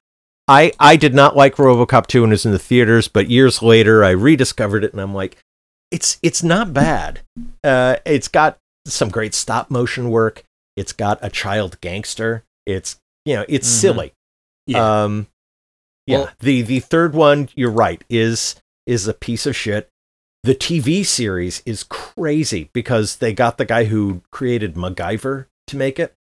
I, 0.51 0.73
I 0.81 0.97
did 0.97 1.15
not 1.15 1.37
like 1.37 1.57
Robocop 1.57 2.07
2 2.07 2.23
when 2.23 2.31
it 2.31 2.35
was 2.35 2.47
in 2.47 2.53
the 2.53 2.59
theaters, 2.59 3.07
but 3.07 3.29
years 3.29 3.63
later 3.63 4.03
I 4.03 4.11
rediscovered 4.11 4.83
it 4.83 4.93
and 4.93 5.01
I'm 5.01 5.15
like, 5.15 5.37
it's 5.91 6.19
it's 6.23 6.43
not 6.43 6.73
bad. 6.73 7.21
Uh, 7.63 7.97
it's 8.05 8.29
got 8.29 8.59
some 8.93 9.09
great 9.11 9.35
stop 9.35 9.71
motion 9.71 10.11
work. 10.11 10.45
It's 10.77 10.93
got 10.93 11.19
a 11.23 11.31
child 11.31 11.81
gangster. 11.81 12.45
It's 12.67 12.97
you 13.25 13.35
know 13.37 13.45
it's 13.49 13.69
Mhm. 13.69 13.81
silly. 13.81 14.13
Yeah. 14.67 15.05
Um, 15.05 15.27
yeah. 16.07 16.19
Well- 16.19 16.31
the 16.41 16.63
the 16.63 16.81
third 16.81 17.15
one, 17.15 17.49
you're 17.55 17.71
right, 17.71 18.03
is 18.09 18.57
is 18.87 19.07
a 19.07 19.15
piece 19.15 19.47
of 19.47 19.55
shit. 19.57 19.89
The 20.45 20.55
TV 20.55 21.05
series 21.05 21.63
is 21.67 21.83
crazy 21.85 22.71
because 22.73 23.17
they 23.17 23.33
got 23.33 23.59
the 23.59 23.65
guy 23.65 23.85
who 23.85 24.23
created 24.31 24.75
MacGyver 24.75 25.47
to 25.67 25.77
make 25.77 25.99
it, 25.99 26.15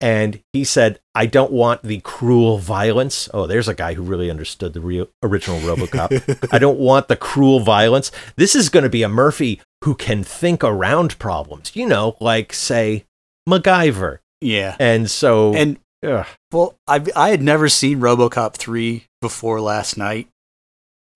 and 0.00 0.40
he 0.52 0.64
said, 0.64 1.00
"I 1.14 1.26
don't 1.26 1.52
want 1.52 1.82
the 1.82 2.00
cruel 2.00 2.58
violence." 2.58 3.28
Oh, 3.34 3.46
there's 3.46 3.68
a 3.68 3.74
guy 3.74 3.94
who 3.94 4.02
really 4.02 4.30
understood 4.30 4.72
the 4.72 4.80
real 4.80 5.08
original 5.22 5.60
RoboCop. 5.60 6.48
I 6.52 6.58
don't 6.58 6.78
want 6.78 7.08
the 7.08 7.16
cruel 7.16 7.60
violence. 7.60 8.10
This 8.36 8.54
is 8.54 8.68
going 8.68 8.84
to 8.84 8.90
be 8.90 9.02
a 9.02 9.08
Murphy 9.08 9.60
who 9.84 9.94
can 9.94 10.24
think 10.24 10.62
around 10.62 11.18
problems. 11.18 11.74
You 11.74 11.86
know, 11.86 12.16
like 12.20 12.52
say 12.52 13.04
MacGyver. 13.48 14.18
yeah. 14.40 14.76
And 14.78 15.10
so, 15.10 15.54
And 15.54 15.78
ugh. 16.04 16.26
Well, 16.52 16.76
I 16.86 17.04
I 17.16 17.30
had 17.30 17.42
never 17.42 17.68
seen 17.68 18.00
RoboCop 18.00 18.54
3 18.54 19.04
before 19.20 19.60
last 19.60 19.96
night 19.96 20.28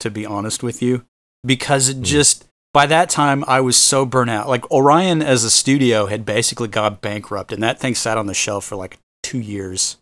to 0.03 0.11
be 0.11 0.25
honest 0.25 0.61
with 0.61 0.81
you 0.81 1.05
because 1.45 1.87
it 1.87 1.97
hmm. 1.97 2.03
just 2.03 2.45
by 2.73 2.85
that 2.87 3.09
time 3.09 3.43
I 3.47 3.61
was 3.61 3.77
so 3.77 4.05
burnt 4.05 4.29
out. 4.29 4.47
Like 4.49 4.69
Orion 4.71 5.21
as 5.21 5.43
a 5.43 5.49
studio 5.51 6.07
had 6.07 6.25
basically 6.25 6.67
got 6.67 7.01
bankrupt 7.01 7.51
and 7.51 7.61
that 7.63 7.79
thing 7.79 7.95
sat 7.95 8.17
on 8.17 8.25
the 8.25 8.33
shelf 8.33 8.65
for 8.65 8.75
like 8.75 8.97
2 9.23 9.39
years. 9.39 9.97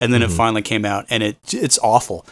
And 0.00 0.12
then 0.14 0.22
it 0.22 0.30
Mhm. 0.30 0.36
finally 0.36 0.62
came 0.62 0.84
out 0.84 1.06
and 1.10 1.22
it 1.22 1.36
it's 1.52 1.78
awful. 1.82 2.24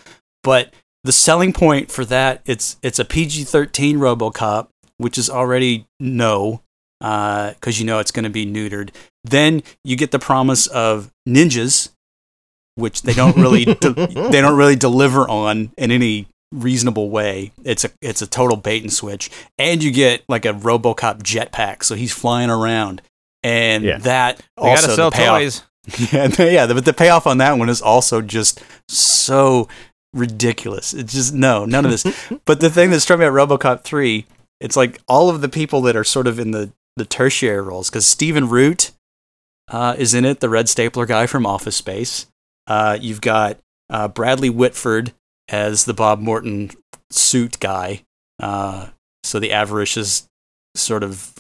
But 0.43 0.73
the 1.05 1.13
selling 1.13 1.53
point 1.53 1.91
for 1.91 2.05
that 2.07 2.41
it's 2.47 2.77
it's 2.83 2.99
a 2.99 3.05
PG-13 3.05 3.97
RoboCop, 3.99 4.69
which 4.99 5.19
is 5.19 5.29
already 5.29 5.87
no 6.01 6.63
because 7.01 7.79
you 7.79 7.85
know 7.85 7.99
it's 7.99 8.11
going 8.13 8.25
to 8.25 8.31
be 8.31 8.47
neutered. 8.47 8.91
Then 9.25 9.63
you 9.85 9.97
get 9.97 10.13
the 10.13 10.19
promise 10.19 10.67
of 10.69 11.11
ninjas, 11.29 11.91
which 12.77 13.03
they 13.03 13.13
don't 13.13 13.37
really 13.37 13.65
de- 13.81 13.93
they 14.31 14.41
don't 14.41 14.57
really 14.57 14.77
deliver 14.77 15.29
on 15.29 15.73
in 15.77 15.91
any 15.91 16.27
reasonable 16.53 17.11
way. 17.11 17.53
It's 17.65 17.85
a 17.85 17.91
it's 18.01 18.23
a 18.23 18.27
total 18.27 18.57
bait 18.57 18.83
and 18.83 18.93
switch, 18.93 19.31
and 19.59 19.83
you 19.83 19.91
get 19.91 20.23
like 20.29 20.45
a 20.45 20.53
RoboCop 20.53 21.23
jetpack, 21.23 21.83
so 21.83 21.95
he's 21.95 22.13
flying 22.13 22.51
around, 22.51 23.03
and 23.43 23.85
Yeah. 23.85 23.99
that 23.99 24.39
They 24.39 24.45
also 24.63 24.87
gotta 24.87 24.97
sell 24.97 25.11
the 25.11 25.17
payoff, 25.17 25.39
toys. 25.41 25.63
yeah, 26.13 26.29
yeah, 26.39 26.67
but 26.67 26.85
the 26.85 26.93
payoff 26.93 27.27
on 27.27 27.39
that 27.39 27.59
one 27.59 27.69
is 27.69 27.81
also 27.83 28.21
just 28.21 28.61
so 28.89 29.69
ridiculous. 30.13 30.95
It's 30.95 31.13
just 31.13 31.35
no, 31.35 31.65
none 31.65 31.85
of 31.85 31.91
this. 31.91 32.05
but 32.45 32.61
the 32.61 32.71
thing 32.71 32.91
that 32.91 33.01
struck 33.01 33.19
me 33.21 33.27
at 33.27 33.33
RoboCop 33.33 33.83
three, 33.85 34.27
it's 34.61 34.77
like 34.77 35.01
all 35.09 35.29
of 35.31 35.41
the 35.43 35.49
people 35.49 35.81
that 35.83 35.97
are 35.97 36.05
sort 36.05 36.27
of 36.27 36.39
in 36.39 36.51
the 36.53 36.73
the 36.97 37.05
tertiary 37.05 37.61
roles, 37.61 37.91
because 37.91 38.07
Stephen 38.07 38.49
Root 38.49 38.91
uh, 39.71 39.95
is 39.99 40.15
in 40.15 40.25
it, 40.25 40.41
the 40.41 40.49
red 40.49 40.69
stapler 40.69 41.05
guy 41.07 41.27
from 41.27 41.45
Office 41.45 41.77
Space. 41.77 42.27
Uh, 42.67 42.97
you've 43.01 43.21
got 43.21 43.59
uh, 43.91 44.09
Bradley 44.09 44.49
Whitford 44.51 45.13
as 45.49 45.85
the 45.85 45.95
Bob 45.95 46.21
Morton 46.21 46.71
suit 47.11 47.59
guy. 47.61 48.03
Uh, 48.41 48.89
so 49.25 49.39
the 49.41 49.53
avaricious 49.53 50.27
sort 50.75 51.03
of 51.03 51.33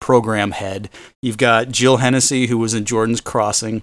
program 0.00 0.52
head. 0.52 0.88
You've 1.22 1.38
got 1.38 1.68
Jill 1.70 1.98
Hennessy, 1.98 2.46
who 2.46 2.58
was 2.58 2.74
in 2.74 2.84
Jordan's 2.84 3.20
Crossing. 3.20 3.82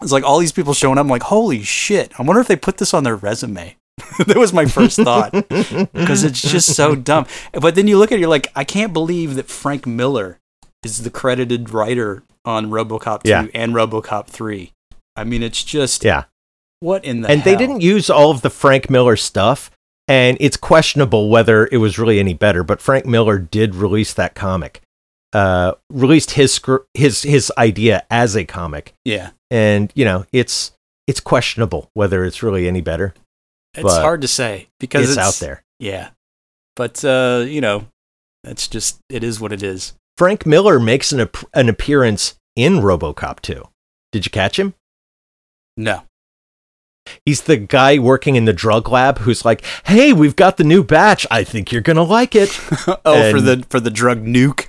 It's 0.00 0.12
like 0.12 0.24
all 0.24 0.38
these 0.38 0.52
people 0.52 0.74
showing 0.74 0.98
up. 0.98 1.02
I'm 1.04 1.08
like, 1.08 1.22
holy 1.24 1.62
shit! 1.62 2.18
I 2.18 2.22
wonder 2.22 2.40
if 2.40 2.48
they 2.48 2.56
put 2.56 2.78
this 2.78 2.94
on 2.94 3.04
their 3.04 3.14
resume. 3.16 3.76
that 4.26 4.36
was 4.38 4.52
my 4.52 4.64
first 4.64 4.96
thought 4.98 5.32
because 5.32 6.24
it's 6.24 6.40
just 6.40 6.74
so 6.74 6.94
dumb. 7.10 7.26
But 7.52 7.74
then 7.74 7.86
you 7.86 7.98
look 7.98 8.10
at 8.10 8.16
it, 8.16 8.20
you're 8.20 8.28
like, 8.30 8.48
I 8.56 8.64
can't 8.64 8.92
believe 8.92 9.34
that 9.34 9.48
Frank 9.48 9.86
Miller 9.86 10.38
is 10.82 11.02
the 11.02 11.10
credited 11.10 11.70
writer 11.70 12.22
on 12.44 12.70
RoboCop 12.70 13.22
2 13.24 13.28
Yeah. 13.30 13.46
and 13.54 13.74
RoboCop 13.74 14.26
3. 14.26 14.72
I 15.14 15.24
mean, 15.24 15.42
it's 15.42 15.62
just 15.62 16.02
Yeah. 16.02 16.24
What 16.82 17.04
in 17.04 17.20
the 17.22 17.28
and 17.28 17.44
they 17.44 17.56
didn't 17.56 17.80
use 17.80 18.10
all 18.10 18.30
of 18.30 18.42
the 18.42 18.50
Frank 18.50 18.90
Miller 18.90 19.16
stuff, 19.16 19.70
and 20.08 20.36
it's 20.40 20.56
questionable 20.56 21.30
whether 21.30 21.68
it 21.70 21.78
was 21.78 21.98
really 21.98 22.18
any 22.18 22.34
better. 22.34 22.64
But 22.64 22.80
Frank 22.80 23.06
Miller 23.06 23.38
did 23.38 23.74
release 23.74 24.12
that 24.14 24.34
comic, 24.34 24.82
uh, 25.32 25.74
released 25.88 26.32
his 26.32 26.60
his 26.94 27.22
his 27.22 27.52
idea 27.56 28.04
as 28.10 28.36
a 28.36 28.44
comic, 28.44 28.94
Yeah, 29.04 29.30
and 29.50 29.92
you 29.94 30.04
know 30.04 30.26
it's 30.32 30.72
it's 31.06 31.20
questionable 31.20 31.90
whether 31.94 32.24
it's 32.24 32.42
really 32.42 32.66
any 32.66 32.80
better. 32.80 33.14
it's 33.74 33.96
hard 33.96 34.20
to 34.22 34.28
say 34.28 34.68
because 34.80 35.02
it's, 35.08 35.12
it's, 35.12 35.18
out 35.18 35.34
there. 35.34 35.62
Yeah, 35.78 36.10
but 36.76 37.04
uh, 37.04 37.44
you 37.46 37.60
know, 37.60 37.86
that's 38.42 38.66
just 38.66 38.98
it 39.08 39.22
is 39.22 39.40
what 39.40 39.52
it 39.52 39.62
is. 39.62 39.94
Frank 40.18 40.44
Miller 40.44 40.78
makes 40.80 41.12
an 41.12 41.20
ap- 41.20 41.44
an 41.54 41.68
appearance 41.68 42.34
in 42.54 42.74
RoboCop 42.74 43.40
2. 43.40 43.64
Did 44.12 44.26
you 44.26 44.30
catch 44.30 44.58
him? 44.58 44.74
No, 45.76 46.02
He's 47.26 47.42
the 47.42 47.56
guy 47.56 47.98
working 47.98 48.36
in 48.36 48.44
the 48.44 48.52
drug 48.52 48.88
lab 48.88 49.18
who's 49.18 49.44
like, 49.44 49.64
"Hey, 49.86 50.12
we've 50.12 50.36
got 50.36 50.56
the 50.56 50.64
new 50.64 50.84
batch. 50.84 51.26
I 51.30 51.44
think 51.44 51.72
you're 51.72 51.80
gonna 51.82 52.02
like 52.02 52.34
it." 52.34 52.50
oh, 53.04 53.30
for 53.30 53.40
the 53.40 53.64
for 53.68 53.80
the 53.80 53.90
drug 53.90 54.24
nuke. 54.24 54.68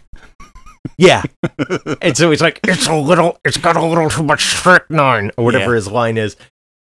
Yeah. 0.97 1.23
and 2.01 2.15
so 2.17 2.29
he's 2.29 2.41
like, 2.41 2.59
it's 2.65 2.87
a 2.87 2.95
little, 2.95 3.39
it's 3.45 3.57
got 3.57 3.75
a 3.75 3.85
little 3.85 4.09
too 4.09 4.23
much 4.23 4.43
strychnine, 4.43 5.31
or 5.37 5.45
whatever 5.45 5.71
Yeah. 5.71 5.75
his 5.75 5.87
line 5.87 6.17
is. 6.17 6.35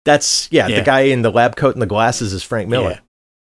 That's, 0.06 0.48
yeah, 0.52 0.68
Yeah. 0.68 0.80
the 0.80 0.86
guy 0.86 1.00
in 1.02 1.22
the 1.24 1.32
lab 1.32 1.56
coat 1.56 1.74
and 1.74 1.82
the 1.82 1.88
glasses 1.88 2.32
is 2.32 2.44
Frank 2.44 2.70
Miller. 2.70 3.00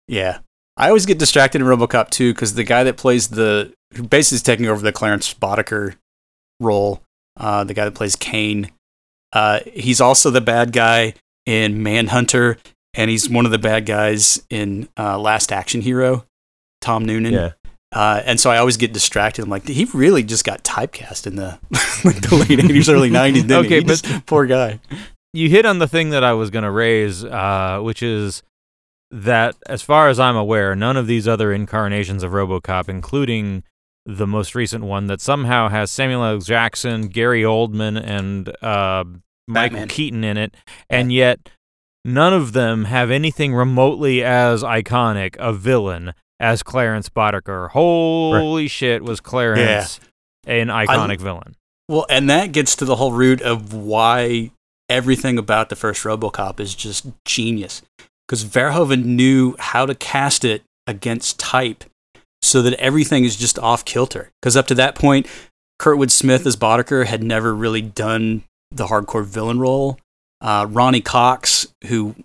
Yeah. 0.07 0.21
yeah. 0.21 0.37
I 0.77 0.87
always 0.89 1.05
get 1.05 1.17
distracted 1.19 1.61
in 1.61 1.67
RoboCop 1.67 2.09
2 2.11 2.33
because 2.33 2.53
the 2.53 2.63
guy 2.63 2.83
that 2.83 2.95
plays 2.97 3.29
the, 3.29 3.73
who 3.95 4.03
basically 4.03 4.35
is 4.35 4.43
taking 4.43 4.67
over 4.67 4.81
the 4.81 4.91
Clarence 4.91 5.33
Boddicker 5.33 5.95
role, 6.59 7.01
uh, 7.37 7.63
the 7.63 7.73
guy 7.73 7.85
that 7.85 7.95
plays 7.95 8.15
Kane, 8.15 8.71
uh, 9.33 9.61
he's 9.73 9.99
also 9.99 10.29
the 10.29 10.41
bad 10.41 10.71
guy 10.73 11.13
in 11.45 11.81
Manhunter, 11.83 12.57
and 12.93 13.09
he's 13.09 13.29
one 13.29 13.45
of 13.45 13.51
the 13.51 13.59
bad 13.59 13.85
guys 13.85 14.41
in 14.49 14.87
uh, 14.97 15.17
Last 15.19 15.51
Action 15.51 15.81
Hero, 15.81 16.25
Tom 16.81 17.05
Noonan. 17.05 17.33
Yeah. 17.33 17.51
Uh, 17.93 18.21
and 18.25 18.39
so 18.39 18.49
I 18.49 18.57
always 18.57 18.77
get 18.77 18.91
distracted. 18.93 19.43
I'm 19.43 19.49
like, 19.49 19.67
he 19.67 19.85
really 19.93 20.23
just 20.23 20.43
got 20.43 20.63
typecast 20.63 21.27
in 21.27 21.35
the 21.37 21.59
like 22.03 22.19
the 22.21 22.35
late 22.35 22.59
80s, 22.59 22.91
early 22.93 23.09
90s. 23.09 23.33
Didn't 23.33 23.51
Okay, 23.51 23.67
he? 23.69 23.75
He 23.75 23.81
but- 23.81 24.01
just- 24.03 24.25
poor 24.25 24.45
guy. 24.45 24.79
you 25.33 25.49
hit 25.49 25.65
on 25.65 25.79
the 25.79 25.87
thing 25.87 26.09
that 26.09 26.23
I 26.23 26.33
was 26.33 26.49
going 26.49 26.63
to 26.63 26.71
raise, 26.71 27.23
uh, 27.23 27.79
which 27.81 28.03
is 28.03 28.43
that, 29.11 29.55
as 29.67 29.81
far 29.81 30.09
as 30.09 30.19
I'm 30.19 30.35
aware, 30.35 30.75
none 30.75 30.97
of 30.97 31.07
these 31.07 31.27
other 31.27 31.53
incarnations 31.53 32.23
of 32.23 32.31
RoboCop, 32.31 32.89
including 32.89 33.63
the 34.05 34.27
most 34.27 34.55
recent 34.55 34.83
one 34.83 35.07
that 35.07 35.21
somehow 35.21 35.69
has 35.69 35.89
Samuel 35.89 36.23
L. 36.23 36.39
Jackson, 36.39 37.07
Gary 37.07 37.43
Oldman, 37.43 38.01
and 38.03 38.49
uh, 38.61 39.03
Michael 39.47 39.79
Batman. 39.79 39.87
Keaton 39.87 40.23
in 40.23 40.37
it, 40.37 40.55
and 40.89 41.11
yet 41.11 41.49
none 42.03 42.33
of 42.33 42.53
them 42.53 42.85
have 42.85 43.11
anything 43.11 43.53
remotely 43.53 44.23
as 44.23 44.63
iconic 44.63 45.35
a 45.37 45.53
villain 45.53 46.13
as 46.39 46.63
Clarence 46.63 47.09
Boddicker. 47.09 47.69
Holy 47.69 48.67
shit, 48.67 49.03
was 49.03 49.19
Clarence 49.19 49.99
an 50.45 50.67
iconic 50.67 51.19
villain? 51.19 51.55
Well, 51.87 52.05
and 52.09 52.29
that 52.29 52.51
gets 52.51 52.75
to 52.77 52.85
the 52.85 52.95
whole 52.95 53.11
root 53.11 53.41
of 53.41 53.73
why 53.73 54.51
everything 54.89 55.37
about 55.37 55.69
the 55.69 55.75
first 55.75 56.03
RoboCop 56.03 56.59
is 56.59 56.75
just 56.75 57.05
genius. 57.25 57.81
Because 58.27 58.43
Verhoeven 58.43 59.05
knew 59.05 59.55
how 59.59 59.85
to 59.85 59.93
cast 59.93 60.43
it 60.43 60.63
against 60.87 61.39
type 61.39 61.83
so 62.41 62.61
that 62.63 62.73
everything 62.73 63.23
is 63.23 63.35
just 63.35 63.59
off 63.59 63.85
kilter. 63.85 64.31
Because 64.41 64.57
up 64.57 64.65
to 64.67 64.75
that 64.75 64.95
point, 64.95 65.27
Kurtwood 65.79 66.09
Smith 66.09 66.45
as 66.45 66.55
Boddicker 66.55 67.05
had 67.05 67.23
never 67.23 67.53
really 67.53 67.81
done 67.81 68.43
the 68.76 68.88
hardcore 68.88 69.26
villain 69.26 69.59
role. 69.59 69.97
Uh, 70.41 70.67
Ronny 70.69 71.01
Cox, 71.01 71.67
who 71.88 72.15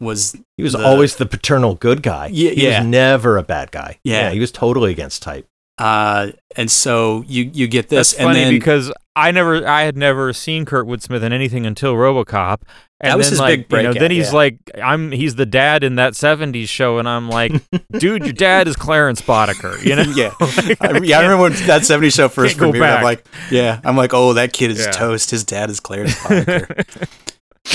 was 0.00 0.36
He 0.56 0.62
was 0.62 0.72
the- 0.72 0.84
always 0.86 1.16
the 1.16 1.26
paternal 1.26 1.74
good 1.74 2.02
guy. 2.02 2.28
Yeah, 2.32 2.50
he 2.50 2.64
yeah. 2.66 2.80
was 2.80 2.88
never 2.88 3.36
a 3.36 3.42
bad 3.42 3.70
guy. 3.72 3.98
Yeah. 4.04 4.30
he 4.30 4.40
was 4.40 4.50
totally 4.52 4.90
against 4.92 5.22
type. 5.22 5.46
Uh, 5.78 6.28
and 6.56 6.70
so 6.70 7.22
you 7.26 7.50
you 7.52 7.68
get 7.68 7.88
this, 7.88 8.12
That's 8.12 8.20
and 8.20 8.26
funny 8.28 8.40
then 8.40 8.52
because 8.52 8.92
I 9.14 9.30
never, 9.30 9.66
I 9.66 9.82
had 9.82 9.96
never 9.96 10.32
seen 10.32 10.64
Kurtwood 10.64 11.02
Smith 11.02 11.22
in 11.22 11.32
anything 11.32 11.66
until 11.66 11.94
RoboCop. 11.94 12.58
And 12.98 13.10
That 13.10 13.18
was 13.18 13.26
then, 13.26 13.32
his 13.32 13.40
like, 13.40 13.68
big 13.68 13.78
you 13.78 13.82
know, 13.82 13.92
then 13.92 14.10
he's 14.10 14.28
yeah. 14.30 14.36
like, 14.36 14.56
I'm, 14.82 15.12
he's 15.12 15.34
the 15.34 15.44
dad 15.44 15.84
in 15.84 15.96
that 15.96 16.14
'70s 16.14 16.66
show, 16.68 16.98
and 16.98 17.06
I'm 17.06 17.28
like, 17.28 17.52
dude, 17.92 18.24
your 18.24 18.32
dad 18.32 18.68
is 18.68 18.76
Clarence 18.76 19.20
Boddicker. 19.20 19.82
You 19.84 19.96
know? 19.96 20.02
yeah, 20.14 20.32
Like, 20.40 21.02
I, 21.02 21.04
yeah. 21.04 21.18
I 21.18 21.22
remember 21.22 21.42
when 21.42 21.52
that 21.66 21.82
'70s 21.82 22.14
show 22.14 22.28
first 22.30 22.56
premiered. 22.56 22.96
I'm 22.96 23.04
like, 23.04 23.26
yeah, 23.50 23.80
I'm 23.84 23.96
like, 23.98 24.14
oh, 24.14 24.32
that 24.32 24.54
kid 24.54 24.70
is 24.70 24.84
Yeah. 24.86 24.92
toast. 24.92 25.30
His 25.30 25.44
dad 25.44 25.68
is 25.68 25.78
Clarence 25.80 26.14
Boddicker. 26.20 27.06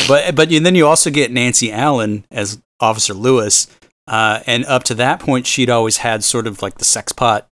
but 0.08 0.36
but 0.36 0.50
you, 0.50 0.60
then 0.60 0.74
you 0.74 0.88
also 0.88 1.12
get 1.12 1.32
Nancy 1.32 1.72
Allen 1.72 2.26
as 2.32 2.60
Officer 2.80 3.14
Lewis, 3.14 3.68
uh, 4.08 4.40
and 4.48 4.66
up 4.66 4.84
to 4.86 4.96
that 4.96 5.20
point, 5.20 5.46
she'd 5.46 5.70
always 5.70 5.98
had 5.98 6.24
sort 6.24 6.48
of 6.48 6.64
like 6.64 6.80
the 6.80 6.86
sex 6.86 7.12
pot, 7.14 7.48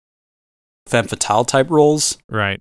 femme 0.87 1.07
fatale 1.07 1.45
type 1.45 1.71
roles. 1.71 2.19
right. 2.31 2.61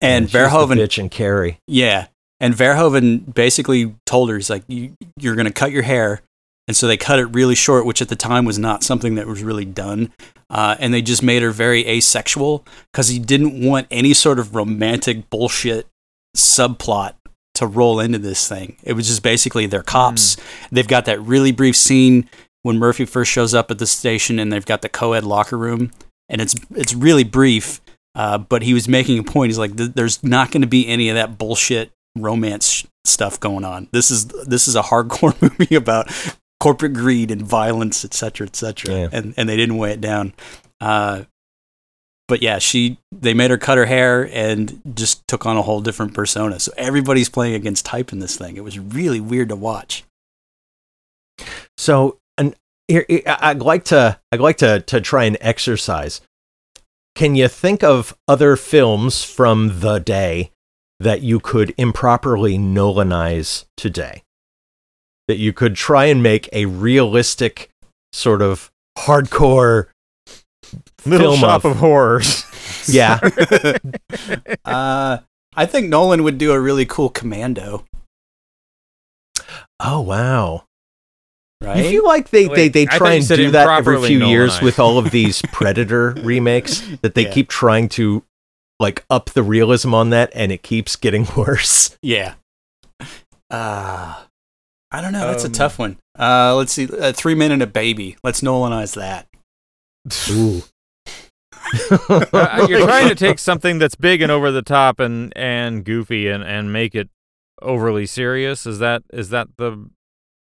And 0.00 0.26
she's 0.26 0.32
the 0.32 0.38
Verhoeven, 0.38 0.76
bitch 0.76 0.98
and 0.98 1.10
Carrie. 1.10 1.58
yeah, 1.66 2.06
and 2.40 2.54
Verhoeven 2.54 3.34
basically 3.34 3.94
told 4.06 4.30
her, 4.30 4.36
he's 4.36 4.50
like, 4.50 4.62
you, 4.68 4.94
you're 5.18 5.34
going 5.34 5.46
to 5.46 5.52
cut 5.52 5.72
your 5.72 5.82
hair. 5.82 6.20
And 6.68 6.76
so 6.76 6.86
they 6.86 6.96
cut 6.96 7.18
it 7.18 7.24
really 7.26 7.54
short, 7.54 7.86
which 7.86 8.02
at 8.02 8.08
the 8.08 8.16
time 8.16 8.44
was 8.44 8.58
not 8.58 8.84
something 8.84 9.14
that 9.14 9.26
was 9.26 9.42
really 9.42 9.64
done. 9.64 10.12
Uh, 10.50 10.76
and 10.78 10.92
they 10.92 11.02
just 11.02 11.22
made 11.22 11.42
her 11.42 11.50
very 11.50 11.86
asexual 11.86 12.64
because 12.92 13.08
he 13.08 13.18
didn't 13.18 13.64
want 13.64 13.86
any 13.90 14.12
sort 14.12 14.38
of 14.38 14.54
romantic 14.54 15.30
bullshit 15.30 15.86
subplot 16.36 17.14
to 17.54 17.66
roll 17.66 17.98
into 18.00 18.18
this 18.18 18.46
thing. 18.46 18.76
It 18.82 18.92
was 18.92 19.08
just 19.08 19.22
basically 19.22 19.66
they're 19.66 19.82
cops. 19.82 20.36
They've 20.70 20.86
got 20.86 21.06
that 21.06 21.20
really 21.20 21.52
brief 21.52 21.74
scene 21.74 22.28
when 22.62 22.78
Murphy 22.78 23.04
first 23.04 23.30
shows 23.30 23.54
up 23.54 23.70
at 23.70 23.78
the 23.78 23.86
station 23.86 24.38
and 24.38 24.52
they've 24.52 24.64
got 24.64 24.82
the 24.82 24.88
co 24.88 25.14
ed 25.14 25.24
locker 25.24 25.58
room. 25.58 25.90
And 26.28 26.40
it's, 26.40 26.54
it's 26.70 26.94
really 26.94 27.24
brief. 27.24 27.80
Uh, 28.14 28.36
but 28.36 28.62
he 28.62 28.74
was 28.74 28.88
making 28.88 29.18
a 29.18 29.22
point. 29.22 29.50
He's 29.50 29.58
like, 29.58 29.76
"There's 29.76 30.24
not 30.24 30.50
going 30.50 30.62
to 30.62 30.68
be 30.68 30.88
any 30.88 31.08
of 31.08 31.14
that 31.14 31.38
bullshit 31.38 31.92
romance 32.16 32.68
sh- 32.68 32.84
stuff 33.04 33.38
going 33.38 33.64
on. 33.64 33.86
This 33.92 34.10
is 34.10 34.26
this 34.26 34.66
is 34.66 34.74
a 34.74 34.82
hardcore 34.82 35.40
movie 35.58 35.76
about 35.76 36.10
corporate 36.58 36.94
greed 36.94 37.30
and 37.30 37.42
violence, 37.42 38.04
etc., 38.04 38.18
cetera, 38.18 38.46
et 38.48 38.56
cetera." 38.56 38.94
Yeah. 38.94 39.08
And 39.12 39.34
and 39.36 39.48
they 39.48 39.56
didn't 39.56 39.76
weigh 39.76 39.92
it 39.92 40.00
down. 40.00 40.32
Uh, 40.80 41.24
but 42.28 42.42
yeah, 42.42 42.58
she 42.58 42.98
they 43.10 43.34
made 43.34 43.50
her 43.50 43.58
cut 43.58 43.78
her 43.78 43.86
hair 43.86 44.28
and 44.32 44.80
just 44.94 45.26
took 45.28 45.46
on 45.46 45.56
a 45.56 45.62
whole 45.62 45.80
different 45.80 46.12
persona. 46.12 46.58
So 46.58 46.72
everybody's 46.76 47.28
playing 47.28 47.54
against 47.54 47.86
type 47.86 48.12
in 48.12 48.18
this 48.18 48.36
thing. 48.36 48.56
It 48.56 48.64
was 48.64 48.78
really 48.78 49.20
weird 49.20 49.48
to 49.48 49.56
watch. 49.56 50.04
So, 51.76 52.18
and 52.36 52.54
here, 52.88 53.04
I- 53.08 53.38
I'd 53.50 53.60
like 53.60 53.84
to, 53.86 54.18
I'd 54.32 54.40
like 54.40 54.56
to, 54.58 54.80
to 54.80 55.00
try 55.00 55.24
and 55.24 55.36
exercise. 55.40 56.20
Can 57.14 57.34
you 57.34 57.48
think 57.48 57.82
of 57.84 58.16
other 58.26 58.56
films 58.56 59.22
from 59.24 59.80
the 59.80 59.98
day 59.98 60.50
that 61.00 61.20
you 61.22 61.40
could 61.40 61.74
improperly 61.78 62.58
Nolanize 62.58 63.64
today? 63.76 64.22
That 65.26 65.38
you 65.38 65.52
could 65.52 65.74
try 65.76 66.06
and 66.06 66.22
make 66.22 66.48
a 66.52 66.66
realistic, 66.66 67.68
sort 68.12 68.40
of 68.40 68.70
hardcore 68.98 69.88
Little 71.04 71.32
film 71.32 71.40
Shop 71.40 71.64
of- 71.64 71.72
of 71.72 71.76
Horrors. 71.78 72.44
Yeah, 72.86 73.18
uh, 74.64 75.18
I 75.54 75.66
think 75.66 75.88
Nolan 75.88 76.22
would 76.22 76.38
do 76.38 76.52
a 76.52 76.60
really 76.60 76.86
cool 76.86 77.10
commando, 77.10 77.84
Oh 79.80 80.00
wow! 80.00 80.64
Right? 81.62 81.76
You 81.84 81.90
feel 81.90 82.04
like 82.06 82.30
they, 82.30 82.44
they, 82.44 82.48
Wait, 82.48 82.72
they 82.72 82.82
I 82.82 82.86
thought 82.86 82.98
try 82.98 83.12
and 83.14 83.26
do 83.28 83.50
that 83.50 83.62
every 83.68 83.76
improperly 83.94 84.08
few 84.08 84.26
years 84.26 84.54
Nolanized. 84.58 84.62
with 84.62 84.78
all 84.78 84.98
of 84.98 85.10
these 85.10 85.42
Predator 85.52 86.10
remakes 86.22 86.80
that 87.02 87.14
they 87.14 87.24
Yeah. 87.24 87.32
keep 87.32 87.48
trying 87.48 87.88
to 87.90 88.24
like 88.80 89.04
up 89.10 89.30
the 89.30 89.42
realism 89.42 89.92
on 89.94 90.10
that 90.10 90.30
and 90.34 90.52
it 90.52 90.62
keeps 90.62 90.94
getting 90.96 91.26
worse. 91.36 91.96
Yeah. 92.02 92.34
Uh, 93.50 94.22
I 94.90 95.00
don't 95.00 95.12
know. 95.12 95.26
That's 95.30 95.44
Um, 95.44 95.50
a 95.50 95.54
tough 95.54 95.78
one. 95.78 95.96
Uh, 96.18 96.54
let's 96.56 96.72
see. 96.72 96.86
Uh, 96.88 97.12
Three 97.12 97.34
Men 97.34 97.50
and 97.52 97.62
a 97.62 97.66
Baby. 97.66 98.16
Let's 98.22 98.40
Nolanize 98.40 98.94
that. 98.96 99.26
Ooh. 100.30 100.62
Uh, 102.08 102.66
you're 102.66 102.86
trying 102.86 103.10
to 103.10 103.14
take 103.14 103.38
something 103.38 103.78
that's 103.78 103.94
big 103.94 104.22
and 104.22 104.32
over 104.32 104.50
the 104.50 104.62
top 104.62 104.98
and 104.98 105.30
and 105.36 105.84
goofy 105.84 106.26
and 106.26 106.42
and 106.42 106.72
make 106.72 106.94
it 106.94 107.10
overly 107.60 108.06
serious. 108.06 108.64
Is 108.64 108.78
that 108.78 109.02
is 109.12 109.28
that 109.30 109.48
the 109.58 109.90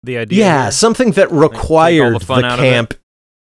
The 0.03 0.17
idea. 0.17 0.39
Yeah, 0.39 0.61
here? 0.63 0.71
something 0.71 1.11
that 1.11 1.29
take 1.29 1.33
all 1.33 1.39
the 1.39 1.49
required 1.49 2.15
the, 2.21 2.25
fun 2.25 2.45
out 2.45 2.59
of 2.59 2.65
it? 2.65 2.69
camp, 2.69 2.93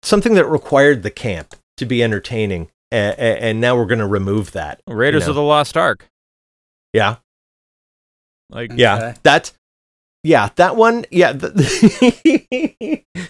something 0.04 0.34
that 0.34 0.46
required 0.46 1.04
the 1.04 1.12
camp 1.12 1.56
to 1.78 1.86
be 1.86 2.04
entertaining, 2.04 2.70
and, 2.92 3.18
and 3.20 3.62
now 3.62 3.76
we're 3.78 3.86
going 3.86 4.00
to 4.00 4.08
remove 4.08 4.52
that. 4.52 4.82
Raiders 4.88 5.24
you 5.26 5.30
of 5.30 5.36
the 5.36 5.42
Lost 5.42 5.78
Ark. 5.78 6.10
Yeah, 6.94 7.18
Like 8.50 8.72
yeah, 8.76 8.96
Okay. 8.96 9.16
that, 9.24 9.54
yeah, 10.24 10.50
that 10.56 10.76
one. 10.76 11.06
Yeah, 11.12 11.32
the, 11.34 13.04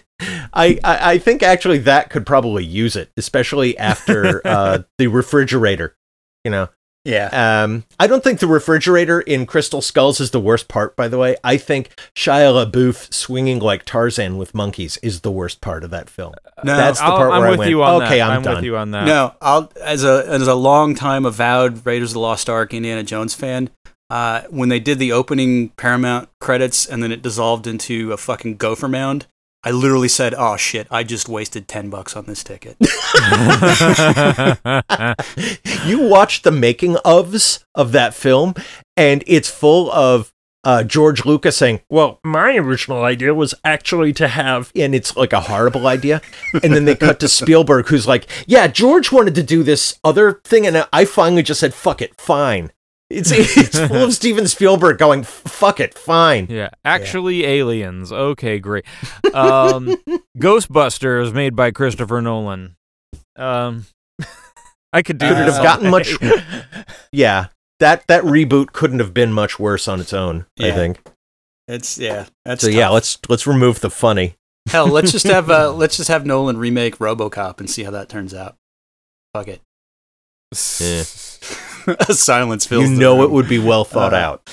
I, 0.52 0.78
I 0.82 1.12
I 1.12 1.18
think 1.18 1.42
actually 1.42 1.78
that 1.78 2.10
could 2.10 2.26
probably 2.26 2.64
use 2.64 2.96
it, 2.96 3.10
especially 3.16 3.78
after 3.78 4.40
uh, 4.46 4.82
the 4.98 5.06
refrigerator. 5.06 5.94
You 6.44 6.50
know, 6.50 6.68
Yeah. 7.04 7.62
um, 7.64 7.84
I 7.98 8.06
don't 8.06 8.22
think 8.22 8.40
the 8.40 8.46
refrigerator 8.46 9.20
in 9.22 9.46
Crystal 9.46 9.80
Skulls 9.80 10.20
is 10.20 10.32
the 10.32 10.40
worst 10.40 10.68
part. 10.68 10.96
By 10.96 11.08
the 11.08 11.16
way, 11.16 11.36
I 11.42 11.56
think 11.56 11.98
Shia 12.14 12.52
LaBeouf 12.70 13.12
swinging 13.12 13.58
like 13.58 13.84
Tarzan 13.86 14.36
with 14.36 14.54
monkeys 14.54 14.98
is 14.98 15.22
the 15.22 15.30
worst 15.30 15.60
part 15.62 15.82
of 15.82 15.90
that 15.90 16.10
film. 16.10 16.34
No, 16.62 16.76
That's 16.76 16.98
the 16.98 17.06
I'll- 17.06 17.16
part 17.16 17.32
I'm 17.32 17.38
where 17.40 17.48
I 17.48 17.50
with 17.52 17.58
went, 17.60 17.70
you 17.70 17.82
on 17.82 18.02
okay, 18.02 18.18
that. 18.18 18.30
I'm 18.30 18.42
done. 18.42 18.56
with 18.56 18.64
you 18.64 18.76
on 18.76 18.90
that. 18.90 19.06
No, 19.06 19.34
I'll 19.40 19.72
as 19.80 20.04
a 20.04 20.24
as 20.28 20.46
a 20.46 20.54
long 20.54 20.94
time 20.94 21.24
avowed 21.24 21.86
Raiders 21.86 22.10
of 22.10 22.14
the 22.14 22.20
Lost 22.20 22.50
Ark 22.50 22.74
Indiana 22.74 23.02
Jones 23.02 23.34
fan. 23.34 23.70
Uh, 24.10 24.42
when 24.50 24.68
they 24.68 24.80
did 24.80 24.98
the 24.98 25.12
opening 25.12 25.68
Paramount 25.70 26.28
credits 26.40 26.84
and 26.84 27.00
then 27.02 27.12
it 27.12 27.22
dissolved 27.22 27.66
into 27.68 28.12
a 28.12 28.16
fucking 28.16 28.56
gopher 28.56 28.88
mound, 28.88 29.26
I 29.62 29.72
literally 29.72 30.08
said, 30.08 30.34
"Oh 30.36 30.56
shit! 30.56 30.86
I 30.90 31.02
just 31.02 31.28
wasted 31.28 31.68
ten 31.68 31.90
bucks 31.90 32.16
on 32.16 32.24
this 32.24 32.42
ticket." 32.42 32.76
you 35.86 36.00
watch 36.00 36.42
the 36.42 36.50
making 36.50 36.94
ofs 36.94 37.62
of 37.74 37.92
that 37.92 38.14
film, 38.14 38.54
and 38.96 39.22
it's 39.26 39.50
full 39.50 39.92
of 39.92 40.32
uh, 40.64 40.82
George 40.82 41.26
Lucas 41.26 41.58
saying, 41.58 41.80
"Well, 41.90 42.20
my 42.24 42.56
original 42.56 43.04
idea 43.04 43.34
was 43.34 43.54
actually 43.62 44.14
to 44.14 44.28
have," 44.28 44.72
and 44.74 44.94
it's 44.94 45.14
like 45.16 45.34
a 45.34 45.40
horrible 45.40 45.86
idea. 45.86 46.22
And 46.62 46.74
then 46.74 46.86
they 46.86 46.96
cut 46.96 47.20
to 47.20 47.28
Spielberg, 47.28 47.88
who's 47.88 48.06
like, 48.06 48.26
"Yeah, 48.46 48.66
George 48.66 49.12
wanted 49.12 49.34
to 49.34 49.42
do 49.42 49.62
this 49.62 49.98
other 50.02 50.40
thing, 50.44 50.66
and 50.66 50.86
I 50.92 51.04
finally 51.04 51.42
just 51.42 51.60
said, 51.60 51.74
fuck 51.74 52.00
it, 52.00 52.18
fine." 52.18 52.72
It's 53.10 53.32
it's 53.32 53.76
full 53.76 54.04
of 54.04 54.12
Steven 54.14 54.46
Spielberg 54.46 54.96
going, 54.98 55.24
"Fuck 55.24 55.80
it, 55.80 55.94
fine." 55.98 56.46
Yeah, 56.48 56.70
actually 56.84 57.44
aliens. 57.44 58.12
Okay, 58.12 58.60
great. 58.60 58.84
Um, 59.34 59.96
Ghostbusters, 60.38 61.34
made 61.34 61.56
by 61.56 61.72
Christopher 61.72 62.20
Nolan. 62.22 62.76
Um, 63.34 63.86
I 64.92 65.02
could 65.02 65.18
do 65.18 65.26
Could 65.28 65.38
it 65.38 65.46
this 65.46 65.56
have 65.56 65.64
gotten 65.64 65.84
day. 65.86 65.90
much? 65.90 66.14
Yeah, 67.10 67.46
that 67.80 68.06
that 68.06 68.22
reboot 68.22 68.72
couldn't 68.72 69.00
have 69.00 69.12
been 69.12 69.32
much 69.32 69.58
worse 69.58 69.88
on 69.88 70.00
its 70.00 70.12
own. 70.12 70.46
I 70.60 70.70
think. 70.70 71.00
It's 71.66 71.98
yeah, 71.98 72.26
that's 72.44 72.62
So 72.62 72.68
yeah, 72.68 72.90
let's 72.90 73.18
let's 73.28 73.46
remove 73.46 73.80
the 73.80 73.90
funny. 73.90 74.34
hell. 74.68 74.86
Let's 74.86 75.10
just 75.10 75.26
have 75.26 75.50
uh, 75.50 75.72
let's 75.72 75.96
just 75.96 76.08
have 76.08 76.24
Nolan 76.26 76.58
remake 76.58 76.98
RoboCop 76.98 77.58
and 77.58 77.68
see 77.68 77.82
how 77.82 77.90
that 77.90 78.08
turns 78.08 78.34
out. 78.34 78.56
Fuck 79.34 79.48
it. 79.48 79.60
Yeah. 80.80 81.04
A 82.08 82.14
silence 82.14 82.66
fills. 82.66 82.88
You 82.90 82.96
know 82.96 83.22
it 83.22 83.30
would 83.30 83.48
be 83.48 83.58
well 83.58 83.84
thought 83.84 84.12
Uh, 84.14 84.16
out. 84.16 84.50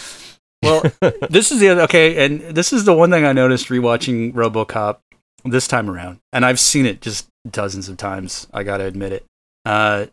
Well, 0.64 0.82
this 1.30 1.52
is 1.52 1.60
the 1.60 1.70
other, 1.70 1.82
okay, 1.84 2.26
and 2.26 2.42
this 2.42 2.74
is 2.74 2.86
the 2.86 2.94
one 2.94 3.12
thing 3.12 3.26
I 3.26 3.32
noticed 3.34 3.68
rewatching 3.70 4.34
RoboCop 4.34 4.98
this 5.46 5.68
time 5.68 5.90
around, 5.90 6.20
and 6.34 6.44
I've 6.46 6.60
seen 6.60 6.86
it 6.86 7.02
just 7.02 7.28
dozens 7.50 7.90
of 7.90 7.98
times. 7.98 8.48
I 8.54 8.64
gotta 8.64 8.86
admit 8.86 9.12
it. 9.14 9.26
Uh, 9.66 10.08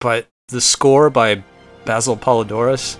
but 0.00 0.28
the 0.48 0.60
score 0.60 1.08
by 1.10 1.42
Basil 1.86 2.16
Poledouris, 2.16 2.98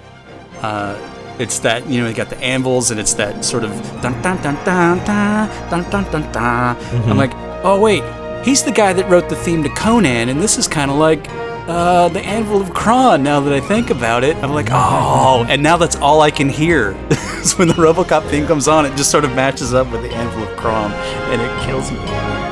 uh, 0.62 0.96
it's 1.38 1.58
that 1.60 1.86
you 1.88 2.00
know 2.02 2.08
you 2.08 2.14
got 2.14 2.28
the 2.30 2.38
anvils 2.38 2.90
and 2.90 2.98
it's 3.00 3.14
that 3.14 3.44
sort 3.44 3.64
of 3.64 3.70
dun 4.02 4.12
dun 4.22 4.36
dun 4.42 4.56
dun 4.64 4.98
dun 5.04 5.70
dun 5.70 5.90
dun 5.90 6.04
dun 6.12 6.32
dun. 6.32 6.76
I'm 7.10 7.16
like, 7.18 7.32
oh 7.64 7.78
wait, 7.80 8.02
he's 8.44 8.62
the 8.64 8.72
guy 8.72 8.92
that 8.94 9.08
wrote 9.10 9.28
the 9.28 9.36
theme 9.36 9.62
to 9.62 9.68
Conan, 9.70 10.28
and 10.30 10.40
this 10.40 10.56
is 10.58 10.66
kind 10.66 10.90
of 10.90 10.96
like 10.96 11.26
uh, 11.70 12.08
the 12.08 12.20
Anvil 12.20 12.60
of 12.60 12.74
Crom. 12.74 13.22
Now 13.22 13.40
that 13.40 13.52
I 13.52 13.60
think 13.60 13.90
about 13.90 14.24
it, 14.24 14.36
I'm 14.38 14.52
like, 14.52 14.68
oh, 14.70 15.46
and 15.48 15.62
now 15.62 15.76
that's 15.76 15.96
all 15.96 16.20
I 16.20 16.30
can 16.30 16.48
hear. 16.48 16.96
is 17.40 17.56
when 17.56 17.68
the 17.68 17.74
RoboCop 17.74 18.28
theme 18.28 18.46
comes 18.46 18.68
on, 18.68 18.84
it 18.84 18.96
just 18.96 19.10
sort 19.10 19.24
of 19.24 19.34
matches 19.34 19.72
up 19.72 19.90
with 19.92 20.02
the 20.02 20.10
Anvil 20.10 20.42
of 20.42 20.56
Crom, 20.56 20.92
and 20.92 21.40
it 21.40 21.66
kills 21.66 21.90
me. 21.92 22.49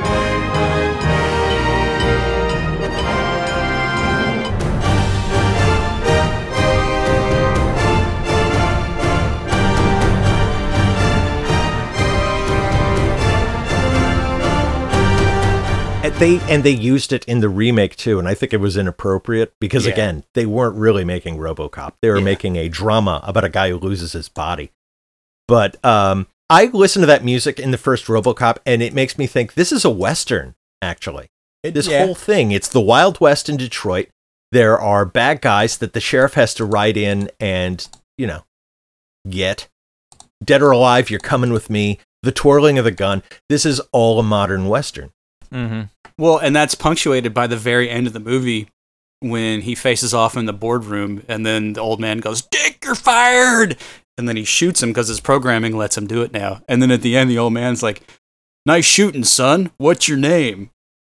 They 16.19 16.41
and 16.53 16.65
they 16.65 16.71
used 16.71 17.13
it 17.13 17.25
in 17.27 17.41
the 17.41 17.49
remake 17.49 17.97
too, 17.97 18.19
and 18.19 18.27
I 18.27 18.35
think 18.35 18.53
it 18.53 18.59
was 18.61 18.77
inappropriate 18.77 19.53
because 19.61 19.87
Yeah. 19.87 19.93
again, 19.93 20.25
they 20.35 20.47
weren't 20.47 20.77
really 20.77 21.05
making 21.05 21.39
RoboCop. 21.39 21.93
They 22.03 22.11
were 22.11 22.19
Yeah. 22.19 22.25
making 22.25 22.57
a 22.57 22.69
drama 22.69 23.21
about 23.25 23.45
a 23.45 23.49
guy 23.49 23.71
who 23.71 23.79
loses 23.79 24.13
his 24.13 24.29
body. 24.29 24.71
But 25.47 25.83
um, 25.85 26.27
I 26.51 26.67
listened 26.67 27.03
to 27.03 27.07
that 27.07 27.25
music 27.25 27.59
in 27.61 27.71
the 27.71 27.79
first 27.79 28.07
RoboCop, 28.07 28.59
and 28.67 28.83
it 28.83 28.93
makes 28.95 29.17
me 29.17 29.27
think 29.27 29.55
this 29.55 29.71
is 29.73 29.85
a 29.85 29.91
western. 29.91 30.55
Actually, 30.83 31.29
this 31.63 31.89
yeah. 31.89 32.05
whole 32.05 32.15
thing 32.15 32.51
it's 32.53 32.69
the 32.69 32.81
Wild 32.81 33.21
West 33.21 33.49
in 33.49 33.57
Detroit. 33.57 34.09
There 34.51 34.79
are 34.81 35.05
bad 35.05 35.41
guys 35.41 35.79
that 35.79 35.93
the 35.93 36.01
sheriff 36.01 36.35
has 36.35 36.55
to 36.55 36.65
ride 36.65 36.97
in 36.97 37.31
and 37.39 37.87
you 38.17 38.27
know 38.27 38.45
get 39.29 39.69
dead 40.43 40.63
or 40.63 40.71
alive. 40.71 41.11
You're 41.11 41.21
coming 41.21 41.53
with 41.53 41.69
me. 41.71 41.99
The 42.23 42.33
twirling 42.33 42.79
of 42.79 42.85
the 42.85 42.91
gun. 42.91 43.23
This 43.49 43.65
is 43.65 43.81
all 43.93 44.19
a 44.19 44.23
modern 44.25 44.69
western. 44.69 45.13
hmm 45.53 45.83
Well, 46.19 46.39
and 46.39 46.55
that's 46.55 46.75
punctuated 46.75 47.33
by 47.33 47.47
the 47.47 47.57
very 47.57 47.89
end 47.89 48.07
of 48.07 48.13
the 48.13 48.21
movie 48.21 48.69
when 49.21 49.63
he 49.63 49.75
faces 49.75 50.13
off 50.13 50.37
in 50.37 50.47
the 50.47 50.53
boardroom, 50.53 51.23
and 51.29 51.47
then 51.47 51.73
the 51.75 51.81
old 51.81 52.01
man 52.01 52.19
goes, 52.19 52.43
"Dick, 52.43 52.79
you're 52.85 52.95
fired!" 52.95 53.77
And 54.17 54.29
then 54.29 54.37
he 54.37 54.45
shoots 54.45 54.83
him 54.83 54.91
because 54.91 55.09
his 55.09 55.21
programming 55.21 55.77
lets 55.77 55.97
him 55.97 56.07
do 56.09 56.23
it 56.23 56.33
now. 56.33 56.61
And 56.69 56.83
then 56.83 56.91
at 56.91 57.03
the 57.03 57.17
end, 57.17 57.31
the 57.31 57.39
old 57.39 57.53
man's 57.53 57.83
like, 57.83 58.03
"Nice 58.67 58.85
shooting, 58.85 59.25
son. 59.25 59.71
What's 59.79 60.09
your 60.09 60.19
name?" 60.19 60.71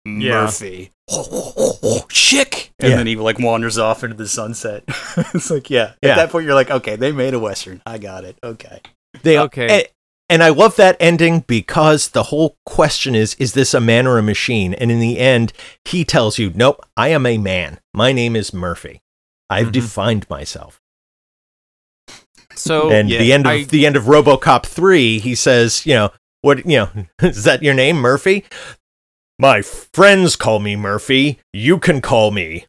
Murphy. 0.06 0.26
Yeah. 0.26 0.41
Murphy. 0.43 2.04
Chick. 2.10 2.72
And 2.80 2.89
Yeah. 2.91 2.97
then 2.97 3.08
he 3.08 3.16
like 3.16 3.39
wanders 3.39 3.78
off 3.78 4.04
into 4.04 4.16
the 4.16 4.28
sunset. 4.28 4.84
it's 5.34 5.49
like, 5.49 5.70
yeah. 5.70 5.93
Yeah. 6.01 6.12
At 6.12 6.16
that 6.16 6.30
point, 6.30 6.45
you're 6.45 6.54
like, 6.56 6.72
okay, 6.72 6.95
they 6.95 7.12
made 7.12 7.34
a 7.34 7.39
western. 7.39 7.82
I 7.86 7.97
got 7.97 8.24
it. 8.26 8.38
Okay. 8.43 8.82
They 9.22 9.38
Okay. 9.39 9.88
And, 10.30 10.42
I 10.42 10.50
love 10.50 10.76
that 10.78 10.98
ending 11.00 11.42
because 11.42 12.10
the 12.10 12.24
whole 12.24 12.58
question 12.66 13.14
is 13.14 13.36
is 13.36 13.54
this 13.54 13.74
a 13.74 13.80
man 13.82 14.08
or 14.08 14.18
a 14.18 14.24
machine? 14.24 14.74
And 14.74 14.90
in 14.92 15.00
the 15.00 15.20
end, 15.20 15.54
he 15.86 16.04
tells 16.06 16.38
you, 16.40 16.52
"Nope, 16.56 16.84
I 16.98 17.10
am 17.10 17.26
a 17.26 17.38
man. 17.38 17.80
My 17.94 18.12
name 18.14 18.36
is 18.36 18.54
Murphy. 18.54 19.02
I've 19.50 19.68
Mhm. 19.68 19.72
defined 19.74 20.30
myself." 20.30 20.80
So 22.56 22.90
and 22.92 23.10
yeah, 23.10 23.20
the 23.20 23.34
end 23.34 23.46
of 23.46 23.52
I- 23.52 23.64
the 23.64 23.86
end 23.86 23.96
of 23.96 24.04
RoboCop 24.06 24.66
3, 24.66 25.20
he 25.20 25.36
says, 25.36 25.86
you 25.86 25.94
know, 25.96 26.12
what, 26.42 26.60
you 26.66 26.78
know, 26.78 26.90
is 27.22 27.44
that 27.44 27.64
your 27.64 27.74
name, 27.74 27.98
Murphy? 27.98 28.46
My 29.40 29.62
friends 29.62 30.36
call 30.36 30.60
me 30.60 30.76
Murphy. 30.76 31.40
You 31.52 31.78
can 31.80 32.00
call 32.02 32.32
me 32.32 32.66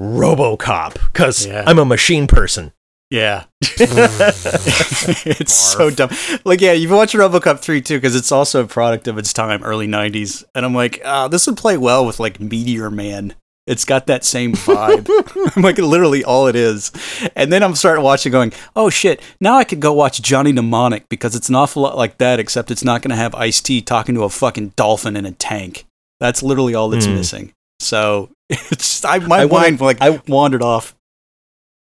RoboCop 0.00 1.12
cuz 1.12 1.46
Yeah. 1.46 1.64
I'm 1.66 1.78
a 1.78 1.84
machine 1.84 2.26
person. 2.26 2.72
Yeah. 3.10 3.44
it's 3.62 5.52
so 5.54 5.90
dumb. 5.90 6.10
Like, 6.44 6.60
yeah, 6.60 6.72
you've 6.72 6.90
watched 6.90 7.14
RoboCop 7.14 7.60
3 7.60 7.80
too, 7.80 7.96
because 7.98 8.16
it's 8.16 8.32
also 8.32 8.64
a 8.64 8.66
product 8.66 9.06
of 9.08 9.18
its 9.18 9.32
time, 9.32 9.62
early 9.62 9.86
90s. 9.86 10.44
And 10.54 10.64
I'm 10.64 10.74
like, 10.74 11.00
oh, 11.04 11.28
this 11.28 11.46
would 11.46 11.56
play 11.56 11.76
well 11.76 12.04
with 12.06 12.18
like 12.20 12.40
Meteor 12.40 12.90
Man. 12.90 13.34
It's 13.66 13.84
got 13.84 14.06
that 14.06 14.24
same 14.24 14.52
vibe. 14.52 15.08
I'm 15.56 15.62
like, 15.62 15.78
literally 15.78 16.22
all 16.24 16.46
it 16.46 16.54
is. 16.54 16.92
And 17.34 17.52
then 17.52 17.62
I'm 17.64 17.74
starting 17.74 18.04
watching, 18.04 18.30
going, 18.30 18.52
oh 18.76 18.90
shit, 18.90 19.20
now 19.40 19.56
I 19.56 19.64
could 19.64 19.80
go 19.80 19.92
watch 19.92 20.22
Johnny 20.22 20.52
Mnemonic 20.52 21.08
because 21.08 21.34
it's 21.34 21.48
an 21.48 21.56
awful 21.56 21.82
lot 21.82 21.96
like 21.96 22.18
that, 22.18 22.38
except 22.38 22.70
it's 22.70 22.84
not 22.84 23.02
going 23.02 23.10
to 23.10 23.16
have 23.16 23.34
Ice 23.34 23.60
T 23.60 23.80
talking 23.82 24.14
to 24.14 24.22
a 24.22 24.28
fucking 24.28 24.74
dolphin 24.76 25.16
in 25.16 25.26
a 25.26 25.32
tank. 25.32 25.84
That's 26.20 26.42
literally 26.44 26.74
all 26.76 26.88
that's 26.90 27.06
Hmm. 27.06 27.14
missing. 27.14 27.52
So 27.80 28.30
it's 28.50 29.04
I, 29.04 29.18
my 29.18 29.40
I 29.40 29.44
wanna- 29.46 29.64
mind 29.64 29.80
like 29.80 29.98
I- 30.00 30.22
wandered 30.28 30.62
off. 30.62 30.94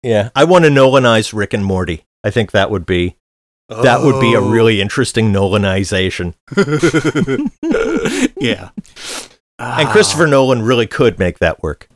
Yeah, 0.04 0.30
I 0.36 0.44
want 0.46 0.66
to 0.66 0.72
Nolanize 0.72 1.34
Rick 1.34 1.54
and 1.54 1.64
Morty. 1.66 2.06
I 2.24 2.30
think 2.32 2.52
that 2.52 2.70
would 2.72 2.86
be 2.86 3.18
that 3.70 4.02
would 4.02 4.20
be 4.20 4.34
a 4.34 4.40
Oh. 4.42 4.50
really 4.50 4.82
interesting 4.82 5.32
Nolanization. 5.32 6.34
yeah. 8.40 8.70
And 9.60 9.90
Christopher 9.90 10.26
ah. 10.26 10.30
Nolan 10.30 10.62
really 10.64 10.88
could 10.88 11.20
make 11.20 11.40
that 11.40 11.62
work. 11.64 11.88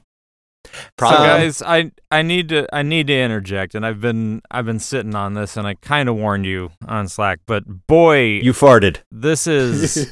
So 1.00 1.08
um, 1.08 1.14
guys, 1.14 1.62
I 1.62 1.92
I 2.12 2.22
need 2.22 2.50
to 2.50 2.68
I 2.74 2.82
need 2.82 3.08
to 3.08 3.14
interject, 3.18 3.76
and 3.76 3.86
I've 3.86 4.02
been 4.02 4.42
I've 4.52 4.66
been 4.66 4.80
sitting 4.80 5.16
on 5.16 5.34
this, 5.34 5.58
and 5.58 5.66
I 5.68 5.76
kind 5.76 6.10
of 6.10 6.16
warned 6.16 6.46
you 6.46 6.72
on 6.88 7.08
Slack, 7.08 7.40
but 7.46 7.88
boy, 7.88 8.40
You 8.42 8.52
farted. 8.52 8.98
this 9.12 9.48
is 9.48 10.12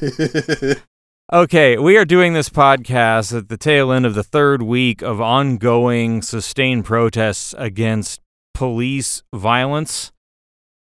okay. 1.34 1.76
We 1.78 1.96
are 1.96 2.04
doing 2.04 2.32
this 2.32 2.48
podcast 2.48 3.36
at 3.36 3.48
the 3.48 3.56
tail 3.56 3.92
end 3.92 4.06
of 4.06 4.14
the 4.14 4.22
third 4.22 4.62
week 4.62 5.02
of 5.02 5.20
ongoing 5.20 6.22
sustained 6.22 6.84
protests 6.84 7.54
against 7.58 8.20
police 8.54 9.22
violence, 9.34 10.12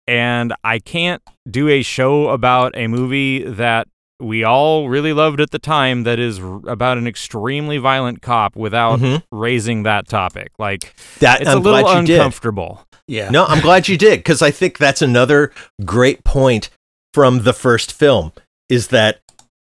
and 0.07 0.55
I 0.65 0.79
can't 0.79 1.23
do 1.49 1.69
a 1.69 1.83
show 1.83 2.29
about 2.31 2.73
a 2.77 2.87
movie 2.87 3.45
that 3.45 3.87
we 4.21 4.43
all 4.43 4.89
really 4.89 5.13
loved 5.13 5.41
at 5.41 5.51
the 5.53 5.61
time 5.61 6.03
that 6.03 6.19
is 6.19 6.41
r- 6.41 6.61
about 6.67 6.99
an 6.99 7.07
extremely 7.07 7.79
violent 7.79 8.21
cop 8.21 8.57
without 8.57 8.99
Mhm. 8.99 9.23
raising 9.31 9.85
that 9.85 10.09
topic. 10.09 10.51
Like 10.59 10.93
That 11.21 11.43
it's 11.43 11.51
I'm 11.51 11.59
a 11.59 11.61
little 11.61 11.83
glad 11.83 12.01
you 12.01 12.07
did. 12.07 12.15
uncomfortable. 12.17 12.85
Yeah. 13.07 13.31
No, 13.31 13.45
I'm 13.47 13.61
glad 13.61 13.87
you 13.87 13.97
did 13.97 14.19
because 14.19 14.43
I 14.43 14.51
think 14.51 14.79
that's 14.79 15.03
another 15.03 15.53
great 15.85 16.25
point 16.25 16.69
from 17.15 17.45
the 17.45 17.53
first 17.53 17.93
film 17.93 18.33
is 18.69 18.89
that 18.89 19.21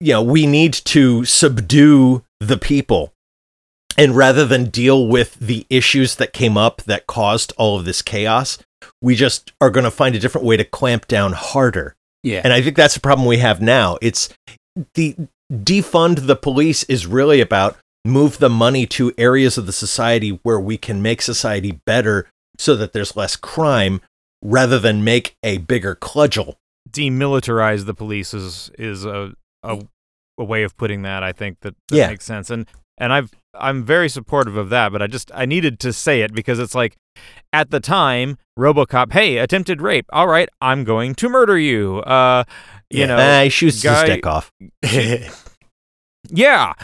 you 0.00 0.12
know 0.12 0.22
we 0.22 0.46
need 0.46 0.72
to 0.72 1.24
subdue 1.24 2.24
the 2.40 2.58
people. 2.58 3.12
And 3.98 4.16
rather 4.16 4.46
than 4.46 4.70
deal 4.70 5.08
with 5.08 5.34
the 5.34 5.66
issues 5.68 6.14
that 6.16 6.32
came 6.32 6.56
up 6.56 6.82
that 6.84 7.06
caused 7.06 7.52
all 7.58 7.78
of 7.78 7.84
this 7.84 8.00
chaos 8.00 8.56
we 9.02 9.14
just 9.14 9.52
are 9.60 9.70
going 9.70 9.84
to 9.84 9.90
find 9.90 10.14
a 10.14 10.18
different 10.18 10.46
way 10.46 10.56
to 10.56 10.64
clamp 10.64 11.06
down 11.06 11.32
harder. 11.32 11.94
Yeah. 12.22 12.42
and 12.44 12.52
i 12.52 12.60
think 12.60 12.76
that's 12.76 12.92
the 12.92 13.00
problem 13.00 13.26
we 13.26 13.38
have 13.38 13.62
now. 13.62 13.96
It's 14.02 14.28
the 14.94 15.16
defund 15.50 16.26
the 16.26 16.36
police 16.36 16.84
is 16.84 17.06
really 17.06 17.40
about 17.40 17.78
move 18.04 18.38
the 18.38 18.50
money 18.50 18.86
to 18.86 19.12
areas 19.16 19.56
of 19.56 19.64
the 19.66 19.72
society 19.72 20.38
where 20.42 20.60
we 20.60 20.76
can 20.76 21.00
make 21.00 21.22
society 21.22 21.80
better 21.86 22.28
so 22.58 22.76
that 22.76 22.92
there's 22.92 23.16
less 23.16 23.36
crime 23.36 24.02
rather 24.42 24.78
than 24.78 25.02
make 25.02 25.34
a 25.42 25.58
bigger 25.58 25.94
cudgel. 25.94 26.56
Demilitarize 26.90 27.86
the 27.86 27.94
police 27.94 28.34
is 28.34 28.70
is 28.78 29.06
a 29.06 29.34
a, 29.62 29.82
a 30.38 30.44
way 30.44 30.62
of 30.62 30.76
putting 30.76 31.02
that. 31.02 31.22
I 31.22 31.32
think 31.32 31.60
that, 31.60 31.74
that 31.88 31.96
Yeah. 31.96 32.08
makes 32.08 32.24
sense. 32.24 32.50
And 32.50 32.66
and 32.98 33.12
I've 33.12 33.30
I'm 33.54 33.82
very 33.84 34.08
supportive 34.08 34.56
of 34.56 34.68
that, 34.70 34.92
but 34.92 35.02
I 35.02 35.06
just 35.06 35.30
I 35.34 35.44
needed 35.46 35.80
to 35.80 35.92
say 35.92 36.20
it 36.22 36.32
because 36.32 36.58
it's 36.58 36.74
like 36.74 36.96
at 37.52 37.70
the 37.70 37.80
time 37.80 38.36
RoboCop, 38.58 39.12
hey, 39.12 39.38
attempted 39.38 39.80
rape. 39.82 40.06
All 40.12 40.28
right, 40.28 40.48
I'm 40.60 40.84
going 40.84 41.14
to 41.16 41.28
murder 41.28 41.58
you. 41.58 41.98
Uh, 42.00 42.44
you 42.90 43.06
know, 43.06 43.16
Ah, 43.18 43.42
he 43.44 43.48
shoots 43.48 43.82
guy- 43.82 44.00
his 44.06 44.16
dick 44.16 44.26
off 44.26 44.52
Yeah. 46.30 46.74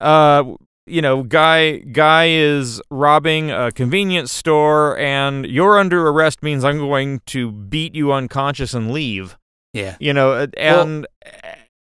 Uh 0.00 0.54
you 0.88 1.02
know, 1.02 1.24
guy 1.24 1.78
guy 1.78 2.28
is 2.28 2.80
robbing 2.92 3.50
a 3.50 3.72
convenience 3.72 4.30
store 4.30 4.96
and 4.98 5.44
you're 5.46 5.78
under 5.80 6.06
arrest 6.06 6.44
means 6.44 6.64
I'm 6.64 6.78
going 6.78 7.20
to 7.26 7.50
beat 7.50 7.94
you 7.96 8.12
unconscious 8.12 8.72
and 8.72 8.92
leave. 8.92 9.36
yeah. 9.72 9.96
You 9.98 10.12
know, 10.12 10.32
uh, 10.32 10.46
and 10.56 11.06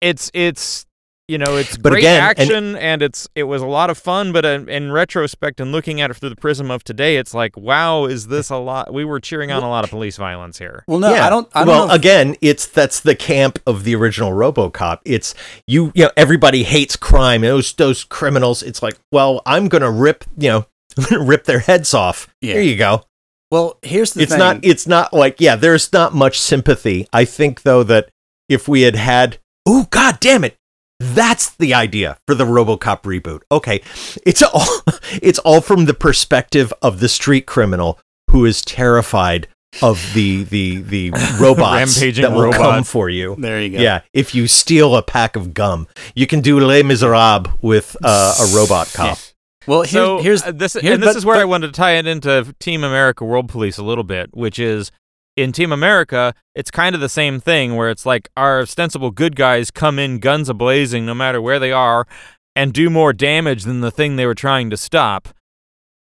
it's 0.04 0.30
it's 0.34 0.86
you 1.26 1.38
know, 1.38 1.56
it's 1.56 1.78
But 1.78 1.92
great 1.92 2.00
again, 2.00 2.22
action 2.22 2.76
and, 2.76 3.00
it's 3.00 3.26
it 3.34 3.44
was 3.44 3.62
a 3.62 3.66
lot 3.66 3.88
of 3.88 3.96
fun, 3.96 4.30
but 4.30 4.44
in, 4.44 4.68
in 4.68 4.92
retrospect 4.92 5.58
and 5.58 5.72
looking 5.72 6.02
at 6.02 6.10
it 6.10 6.16
through 6.18 6.28
the 6.28 6.36
prism 6.36 6.70
of 6.70 6.84
today, 6.84 7.16
it's 7.16 7.32
like, 7.32 7.56
wow, 7.56 8.04
is 8.04 8.26
this 8.26 8.50
a 8.50 8.58
lot? 8.58 8.92
We 8.92 9.06
were 9.06 9.20
cheering 9.20 9.50
on 9.50 9.62
a 9.62 9.68
lot 9.70 9.84
of 9.84 9.90
police 9.90 10.18
violence 10.18 10.58
here. 10.58 10.84
Well, 10.86 10.98
no, 10.98 11.14
yeah. 11.14 11.26
I 11.26 11.30
don't. 11.30 11.48
I 11.54 11.60
don't 11.60 11.68
well, 11.68 11.86
know 11.86 11.94
if- 11.94 11.98
again, 11.98 12.36
it's 12.42 12.66
that's 12.66 13.00
the 13.00 13.14
camp 13.14 13.58
of 13.66 13.84
the 13.84 13.94
original 13.94 14.32
RoboCop. 14.32 14.98
It's 15.06 15.34
you. 15.66 15.92
You 15.94 16.04
know, 16.04 16.10
everybody 16.14 16.62
hates 16.62 16.94
crime. 16.94 17.40
Those 17.40 17.72
those 17.72 18.04
criminals. 18.04 18.62
It's 18.62 18.82
like, 18.82 18.98
well, 19.10 19.40
I'm 19.46 19.68
gonna 19.68 19.90
rip. 19.90 20.24
You 20.36 20.48
know, 20.50 20.66
rip 21.18 21.44
their 21.44 21.60
heads 21.60 21.94
off. 21.94 22.28
Yeah. 22.42 22.54
Here 22.54 22.62
you 22.62 22.76
go. 22.76 23.02
well, 23.50 23.78
here's 23.80 24.12
the 24.12 24.24
it's 24.24 24.32
thing. 24.32 24.38
not. 24.40 24.58
It's 24.62 24.86
not 24.86 25.14
like 25.14 25.40
yeah. 25.40 25.56
There's 25.56 25.90
not 25.90 26.14
much 26.14 26.38
sympathy. 26.38 27.08
I 27.14 27.24
think 27.24 27.62
though 27.62 27.82
that 27.84 28.10
if 28.46 28.68
we 28.68 28.82
had 28.82 28.94
had, 28.94 29.38
oh 29.66 29.86
god 29.90 30.20
damn 30.20 30.44
it. 30.44 30.56
That's 31.00 31.50
the 31.56 31.74
idea 31.74 32.18
for 32.26 32.34
the 32.34 32.44
RoboCop 32.44 33.02
reboot. 33.02 33.40
Okay, 33.50 33.80
it's 34.24 34.42
all 34.42 34.66
it's 35.22 35.38
all 35.40 35.60
from 35.60 35.86
the 35.86 35.94
perspective 35.94 36.72
of 36.82 37.00
the 37.00 37.08
street 37.08 37.46
criminal 37.46 37.98
who 38.30 38.44
is 38.44 38.62
terrified 38.62 39.48
of 39.82 40.00
the 40.14 40.44
the 40.44 40.76
the 40.82 41.10
robots 41.40 41.96
Rampaging 42.00 42.22
that 42.22 42.32
will 42.32 42.52
come 42.52 42.84
for 42.84 43.08
you. 43.10 43.34
there 43.38 43.60
you 43.60 43.70
go. 43.70 43.78
Yeah, 43.82 44.02
if 44.12 44.34
you 44.34 44.46
steal 44.46 44.94
a 44.96 45.02
pack 45.02 45.34
of 45.36 45.52
gum, 45.52 45.88
you 46.14 46.26
can 46.28 46.40
do 46.40 46.60
Les 46.60 46.82
Miserables 46.84 47.48
with 47.60 47.96
uh, 48.04 48.34
a 48.40 48.56
robot 48.56 48.92
cop. 48.94 49.18
Well, 49.66 49.80
here's 49.80 49.90
so 49.90 50.18
here's 50.22 50.42
uh, 50.44 50.52
this, 50.52 50.74
here- 50.74 50.92
and 50.94 51.02
this 51.02 51.10
but- 51.10 51.16
is 51.16 51.26
where 51.26 51.36
I 51.38 51.42
but- 51.42 51.48
wanted 51.48 51.66
to 51.68 51.72
tie 51.72 51.92
it 51.96 52.06
into 52.06 52.54
Team 52.60 52.84
America 52.84 53.24
World 53.24 53.48
Police 53.48 53.76
a 53.78 53.82
little 53.82 54.04
bit, 54.04 54.30
which 54.32 54.58
is 54.60 54.92
in 55.36 55.52
Team 55.52 55.72
America, 55.72 56.34
it's 56.54 56.70
kind 56.70 56.94
of 56.94 57.00
the 57.00 57.08
same 57.08 57.40
thing 57.40 57.76
where 57.76 57.90
it's 57.90 58.06
like 58.06 58.28
our 58.36 58.60
ostensible 58.60 59.10
good 59.10 59.36
guys 59.36 59.70
come 59.70 59.98
in 59.98 60.18
guns 60.18 60.48
a 60.48 60.54
blazing 60.54 61.04
no 61.04 61.14
matter 61.14 61.40
where 61.40 61.58
they 61.58 61.72
are 61.72 62.06
and 62.54 62.72
do 62.72 62.88
more 62.88 63.12
damage 63.12 63.64
than 63.64 63.80
the 63.80 63.90
thing 63.90 64.16
they 64.16 64.26
were 64.26 64.34
trying 64.34 64.70
to 64.70 64.76
stop. 64.76 65.28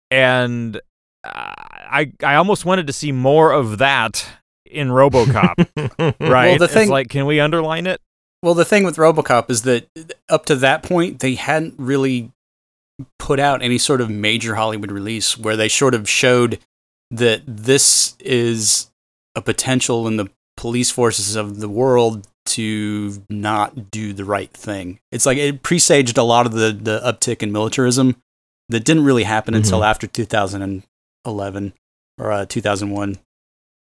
And 0.10 0.82
I 1.24 2.12
I 2.24 2.36
almost 2.36 2.66
wanted 2.66 2.88
to 2.88 2.94
see 2.94 3.12
more 3.12 3.52
of 3.52 3.78
that 3.78 4.26
in 4.66 4.90
RoboCop, 4.90 6.16
right? 6.20 6.60
the 6.60 6.68
thing- 6.68 6.84
it's 6.84 6.92
like 6.92 7.10
can 7.10 7.26
we 7.26 7.40
underline 7.40 7.88
it? 7.88 8.02
Well, 8.44 8.56
the 8.56 8.66
thing 8.66 8.84
with 8.84 8.96
RoboCop 8.96 9.52
is 9.52 9.62
that 9.64 9.88
up 10.28 10.48
to 10.48 10.56
that 10.56 10.82
point, 10.82 11.20
they 11.20 11.36
hadn't 11.36 11.76
really 11.78 12.32
put 13.20 13.40
out 13.40 13.62
any 13.62 13.78
sort 13.78 14.02
of 14.02 14.10
major 14.10 14.56
Hollywood 14.56 14.92
release 14.92 15.38
where 15.38 15.56
they 15.56 15.70
sort 15.70 15.94
of 15.94 16.10
showed 16.10 16.60
that 17.12 17.44
this 17.46 18.16
is 18.20 18.91
a 19.36 19.42
potential 19.42 20.08
in 20.08 20.18
the 20.18 20.30
police 20.58 20.92
forces 20.92 21.36
of 21.36 21.60
the 21.60 21.70
world 21.70 22.28
to 22.46 23.24
not 23.30 23.92
do 23.92 24.14
the 24.14 24.26
right 24.26 24.52
thing. 24.52 25.00
It's 25.12 25.26
like 25.26 25.38
it 25.38 25.64
presaged 25.64 26.18
a 26.18 26.24
lot 26.24 26.46
of 26.46 26.54
the, 26.54 26.72
the 26.72 27.00
uptick 27.00 27.42
in 27.42 27.52
militarism 27.52 28.18
that 28.70 28.84
didn't 28.84 29.06
really 29.06 29.24
happen 29.24 29.54
until 29.54 29.84
after 29.84 30.08
2011 30.08 31.74
or 32.18 32.32
uh, 32.32 32.46
2001 32.46 33.18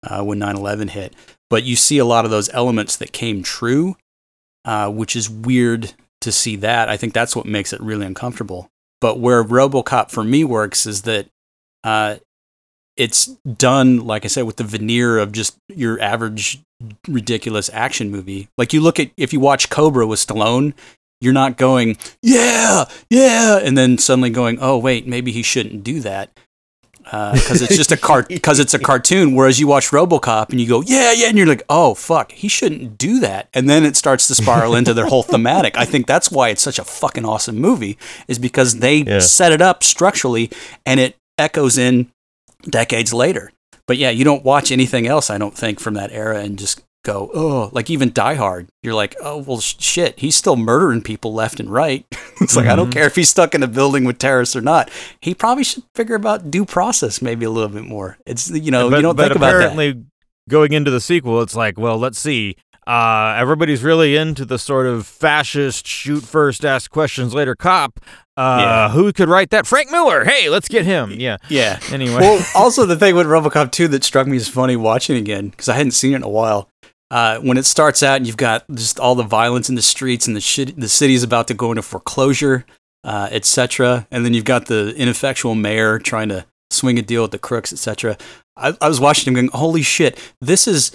uh, 0.04 0.24
when 0.24 0.40
9 0.40 0.56
11 0.56 0.88
hit. 0.90 1.14
But 1.50 1.64
you 1.64 1.76
see 1.76 1.98
a 1.98 2.06
lot 2.06 2.26
of 2.26 2.32
those 2.32 2.50
elements 2.54 2.96
that 2.98 3.12
came 3.12 3.44
true 3.44 3.96
uh, 4.68 4.90
which 4.90 5.16
is 5.16 5.30
weird 5.30 5.94
to 6.20 6.32
see 6.32 6.58
that. 6.58 6.90
I 6.90 6.98
think 6.98 7.14
that's 7.14 7.36
what 7.36 7.46
makes 7.46 7.72
it 7.72 7.80
really 7.80 8.06
uncomfortable. 8.06 8.70
But 9.00 9.18
where 9.18 9.44
RoboCop 9.44 10.12
for 10.12 10.26
me 10.26 10.44
works 10.44 10.86
is 10.86 11.04
that 11.04 11.28
uh, 11.86 12.18
it's 12.98 13.28
done, 13.28 14.06
like 14.06 14.26
I 14.26 14.28
said, 14.28 14.43
with 14.43 14.58
the 14.58 14.64
veneer 14.64 15.18
of 15.18 15.32
just 15.32 15.58
your 15.70 16.00
average 16.02 16.60
ridiculous 17.08 17.70
action 17.74 18.12
movie. 18.12 18.50
Like 18.58 18.74
you 18.74 18.82
look 18.82 19.00
at 19.00 19.12
if 19.18 19.34
you 19.34 19.39
watch 19.39 19.70
Cobra 19.70 20.06
with 20.06 20.20
Stallone, 20.20 20.74
you're 21.22 21.34
not 21.34 21.58
going 21.58 21.98
yeah, 22.22 22.86
yeah, 23.10 23.58
and 23.58 23.78
then 23.78 23.98
suddenly 23.98 24.30
going, 24.30 24.58
oh 24.62 24.78
wait, 24.78 25.08
maybe 25.08 25.32
he 25.32 25.41
shouldn't 25.41 25.84
do 25.84 26.00
that 26.02 26.30
uh, 27.12 27.34
because 27.34 27.62
it's 27.62 27.76
just 27.78 27.91
a 27.91 27.98
cart 27.98 28.28
because 28.28 28.60
it's 28.64 28.74
a 28.74 28.80
cartoon. 28.80 29.34
Whereas 29.34 29.60
you 29.60 29.68
watch 29.68 29.89
RoboCop 29.89 30.50
and 30.50 30.60
you 30.62 30.68
go, 30.68 30.82
yeah, 30.82 31.12
yeah, 31.14 31.28
and 31.28 31.38
you're 31.38 31.48
like, 31.48 31.64
oh 31.70 31.93
fuck, 31.95 32.32
he 32.32 32.48
shouldn't 32.48 32.98
do 32.98 33.20
that, 33.22 33.48
and 33.54 33.70
then 33.70 33.84
it 33.86 33.95
starts 33.95 34.28
to 34.28 34.36
spiral 34.36 34.76
into 34.76 34.93
their 34.93 35.08
whole 35.08 35.24
thematic. 35.24 35.78
I 35.78 35.86
think 35.86 36.06
that's 36.06 36.30
why 36.30 36.50
it's 36.50 36.62
such 36.62 36.78
a 36.80 36.84
fucking 36.84 37.26
awesome 37.26 37.58
movie, 37.58 37.98
is 38.28 38.38
because 38.39 38.80
they 38.80 38.98
Yeah. 38.98 39.20
set 39.20 39.52
it 39.52 39.62
up 39.62 39.84
structurally 39.84 40.52
and 40.86 41.00
it 41.00 41.16
echoes 41.39 41.78
in 41.78 42.12
decades 42.70 43.13
later. 43.13 43.51
But 43.88 43.97
yeah, 43.97 44.09
you 44.09 44.24
don't 44.26 44.43
watch 44.43 44.72
anything 44.72 45.07
else, 45.07 45.30
I 45.30 45.38
don't 45.38 45.55
think, 45.55 45.80
from 45.80 45.93
that 45.93 46.11
era 46.11 46.39
and 46.39 46.59
just 46.59 46.82
go, 47.05 47.32
oh, 47.34 47.70
like 47.72 47.89
even 47.89 48.11
Die 48.11 48.34
Hard. 48.36 48.68
You're 48.84 48.93
like, 48.93 49.15
oh, 49.24 49.38
well, 49.38 49.59
sh- 49.61 49.76
shit, 49.80 50.20
he's 50.20 50.36
still 50.36 50.57
murdering 50.57 51.01
people 51.01 51.34
left 51.34 51.59
and 51.61 51.70
right. 51.70 52.05
it's 52.41 52.55
like, 52.55 52.65
I 52.65 52.70
Mm-hmm. 52.72 52.78
don't 52.78 52.91
care 52.91 53.05
if 53.05 53.15
he's 53.15 53.30
stuck 53.30 53.55
in 53.55 53.63
a 53.63 53.68
building 53.68 54.03
with 54.03 54.18
terrorists 54.18 54.55
or 54.57 54.61
not. 54.61 54.89
He 55.22 55.34
probably 55.34 55.63
should 55.63 55.84
figure 55.95 56.15
about 56.15 56.51
due 56.51 56.65
process 56.65 57.22
maybe 57.22 57.45
a 57.45 57.49
little 57.49 57.70
bit 57.70 57.86
more. 57.86 58.18
It's, 58.26 58.49
you 58.49 58.72
know, 58.72 58.89
but, 58.89 58.97
you 58.97 59.01
don't 59.03 59.15
but 59.15 59.24
think 59.28 59.36
about 59.38 59.51
that. 59.53 59.55
apparently 59.57 60.03
going 60.49 60.72
into 60.72 60.89
the 60.89 61.01
sequel 61.01 61.41
it's 61.41 61.57
like 61.57 61.78
well 61.78 61.97
let's 61.97 62.18
see 62.18 62.55
uh, 62.88 63.36
everybody's 63.38 63.84
really 63.84 64.16
into 64.16 64.46
the 64.46 64.58
sort 64.58 64.86
of 64.88 65.06
fascist 65.06 65.86
shoot 65.86 66.24
first 66.24 66.64
ask 66.66 66.90
questions 66.90 67.34
later 67.34 67.54
cop 67.56 68.00
uh, 68.38 68.58
Yeah. 68.62 68.90
who 68.90 69.12
could 69.14 69.28
write 69.30 69.50
that 69.50 69.68
frank 69.68 69.92
miller 69.92 70.24
hey 70.24 70.50
let's 70.50 70.68
get 70.70 70.86
him 70.86 71.12
yeah 71.12 71.38
Yeah. 71.50 71.80
anyway 71.92 72.22
well, 72.22 72.46
also 72.56 72.86
the 72.86 72.96
thing 72.96 73.16
with 73.16 73.28
RoboCop 73.28 73.72
2 73.72 73.88
that 73.90 74.04
struck 74.04 74.26
me 74.26 74.38
as 74.38 74.48
funny 74.48 74.76
watching 74.78 75.18
again 75.18 75.50
because 75.50 75.68
I 75.70 75.76
hadn't 75.76 75.92
seen 75.92 76.14
it 76.14 76.18
in 76.18 76.24
a 76.24 76.30
while. 76.30 76.70
Uh, 77.10 77.40
when 77.40 77.58
it 77.58 77.64
starts 77.66 78.04
out 78.04 78.18
and 78.18 78.28
you've 78.28 78.36
got 78.36 78.66
just 78.74 79.00
all 79.00 79.16
the 79.16 79.24
violence 79.24 79.70
in 79.70 79.76
the 79.76 79.82
streets 79.82 80.28
and 80.28 80.36
the 80.36 80.42
shit, 80.42 80.78
the 80.78 80.90
city's 80.90 81.24
about 81.24 81.48
to 81.48 81.54
go 81.54 81.72
into 81.72 81.82
foreclosure, 81.82 82.66
uh, 83.06 83.30
etc. 83.32 84.06
And 84.12 84.26
then 84.26 84.34
you've 84.34 84.44
got 84.44 84.66
the 84.66 84.94
ineffectual 84.98 85.56
mayor 85.56 86.00
trying 86.00 86.28
to 86.30 86.46
swing 86.70 87.00
a 87.00 87.02
deal 87.02 87.22
with 87.22 87.32
the 87.32 87.40
crooks, 87.40 87.72
etc. 87.72 88.18
I, 88.58 88.76
I 88.82 88.90
was 88.90 89.00
watching 89.00 89.26
him 89.32 89.36
going, 89.36 89.48
"Holy 89.54 89.82
shit! 89.84 90.20
This 90.42 90.68
is 90.68 90.92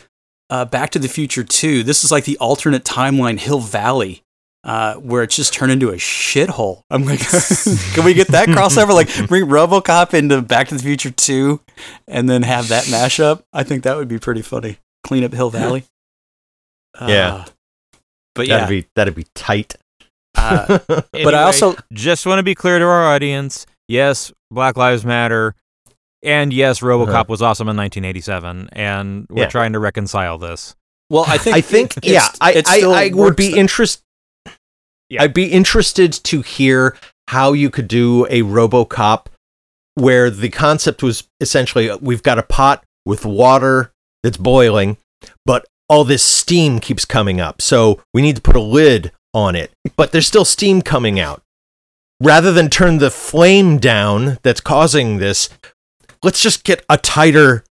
uh, 0.52 0.66
Back 0.66 0.90
to 0.90 0.98
the 0.98 1.08
Future 1.08 1.42
2. 1.42 1.82
This 1.82 2.04
is 2.04 2.12
like 2.12 2.24
the 2.24 2.36
alternate 2.36 2.84
timeline, 2.84 3.38
Hill 3.40 3.60
Valley." 3.60 4.22
Uh, 4.64 4.94
where 4.94 5.24
it's 5.24 5.34
just 5.34 5.52
turned 5.52 5.72
into 5.72 5.88
a 5.88 5.94
shithole. 5.94 6.82
I'm 6.88 7.04
like, 7.04 7.18
can 7.94 8.04
we 8.04 8.14
get 8.14 8.28
that 8.28 8.46
crossover? 8.46 8.94
Like, 8.94 9.08
bring 9.26 9.46
RoboCop 9.46 10.14
into 10.14 10.40
Back 10.40 10.68
to 10.68 10.76
the 10.76 10.82
Future 10.82 11.10
2 11.10 11.60
and 12.06 12.28
then 12.28 12.44
have 12.44 12.68
that 12.68 12.84
mashup? 12.84 13.42
I 13.52 13.64
think 13.64 13.82
that 13.82 13.96
would 13.96 14.06
be 14.06 14.20
pretty 14.20 14.40
funny. 14.40 14.78
Clean 15.02 15.24
up 15.24 15.32
Hill 15.32 15.50
Valley. 15.50 15.84
Yeah. 17.00 17.34
Uh, 17.34 17.44
but 18.34 18.46
yeah. 18.46 18.58
That'd 18.58 18.68
be 18.68 18.88
that'd 18.94 19.14
be 19.14 19.26
tight. 19.34 19.74
uh, 20.36 20.78
but 20.88 21.34
I 21.34 21.42
also, 21.42 21.74
just 21.92 22.26
want 22.26 22.38
to 22.38 22.42
be 22.42 22.54
clear 22.54 22.78
to 22.78 22.84
our 22.84 23.06
audience 23.06 23.66
yes 23.88 24.30
black 24.50 24.76
lives 24.76 25.04
matter 25.04 25.54
And 26.22 26.52
yes, 26.52 26.80
RoboCop 26.80 27.28
was 27.28 27.42
awesome 27.42 27.68
in 27.68 27.76
1987, 27.76 28.68
and 28.72 29.26
we're 29.28 29.42
Yeah. 29.42 29.48
trying 29.48 29.72
to 29.72 29.78
reconcile 29.80 30.38
this. 30.38 30.76
Well, 31.10 31.24
I 31.26 31.36
think 31.36 31.56
I 31.56 31.60
think 31.60 31.94
yeah, 32.02 32.28
I 32.40 32.62
I, 32.66 32.82
I 32.84 33.10
would 33.12 33.36
be 33.36 33.50
though. 33.50 33.56
interested. 33.58 34.02
Yeah. 35.10 35.22
I'd 35.24 35.34
be 35.34 35.46
interested 35.52 36.12
to 36.24 36.40
hear 36.42 36.96
how 37.28 37.52
you 37.52 37.68
could 37.70 37.88
do 37.88 38.24
a 38.30 38.42
RoboCop 38.42 39.26
where 39.94 40.30
the 40.30 40.48
concept 40.48 41.02
was 41.02 41.24
essentially 41.40 41.90
uh, 41.90 41.98
we've 42.00 42.22
got 42.22 42.38
a 42.38 42.42
pot 42.42 42.82
with 43.04 43.26
water 43.26 43.92
that's 44.22 44.38
boiling, 44.38 44.96
but 45.44 45.66
all 45.88 46.04
this 46.04 46.22
steam 46.22 46.78
keeps 46.80 47.04
coming 47.04 47.40
up, 47.40 47.60
so 47.60 48.00
we 48.14 48.22
need 48.22 48.36
to 48.36 48.42
put 48.42 48.56
a 48.56 48.60
lid 48.60 49.12
on 49.34 49.54
it, 49.54 49.70
but 49.96 50.12
there's 50.12 50.26
still 50.26 50.44
steam 50.46 50.80
coming 50.80 51.20
out. 51.20 51.42
Rather 52.22 52.52
than 52.52 52.70
turn 52.70 52.98
the 52.98 53.10
flame 53.10 53.76
down 53.78 54.38
that's 54.42 54.60
causing 54.60 55.18
this, 55.18 55.50
let's 56.22 56.40
just 56.42 56.64
get 56.64 56.84
a 56.88 56.96
tighter 56.98 57.64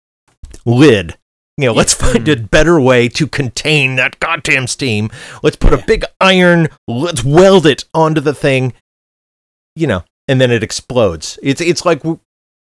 lid. 0.65 1.17
You 1.57 1.65
know, 1.67 1.73
let's 1.73 1.93
find 1.93 2.27
a 2.29 2.37
better 2.37 2.79
way 2.79 3.09
to 3.09 3.27
contain 3.27 3.95
that 3.97 4.19
goddamn 4.19 4.65
steam. 4.67 5.09
Let's 5.43 5.57
put 5.57 5.73
a 5.73 5.83
big 5.85 6.05
iron, 6.21 6.69
let's 6.87 7.23
weld 7.23 7.65
it 7.65 7.83
onto 7.93 8.21
the 8.21 8.33
thing, 8.33 8.73
you 9.75 9.85
know, 9.87 10.03
and 10.29 10.39
then 10.39 10.51
it 10.51 10.63
explodes. 10.63 11.37
It's 11.43 11.61
it's 11.61 11.85
like 11.85 11.99
w- 11.99 12.19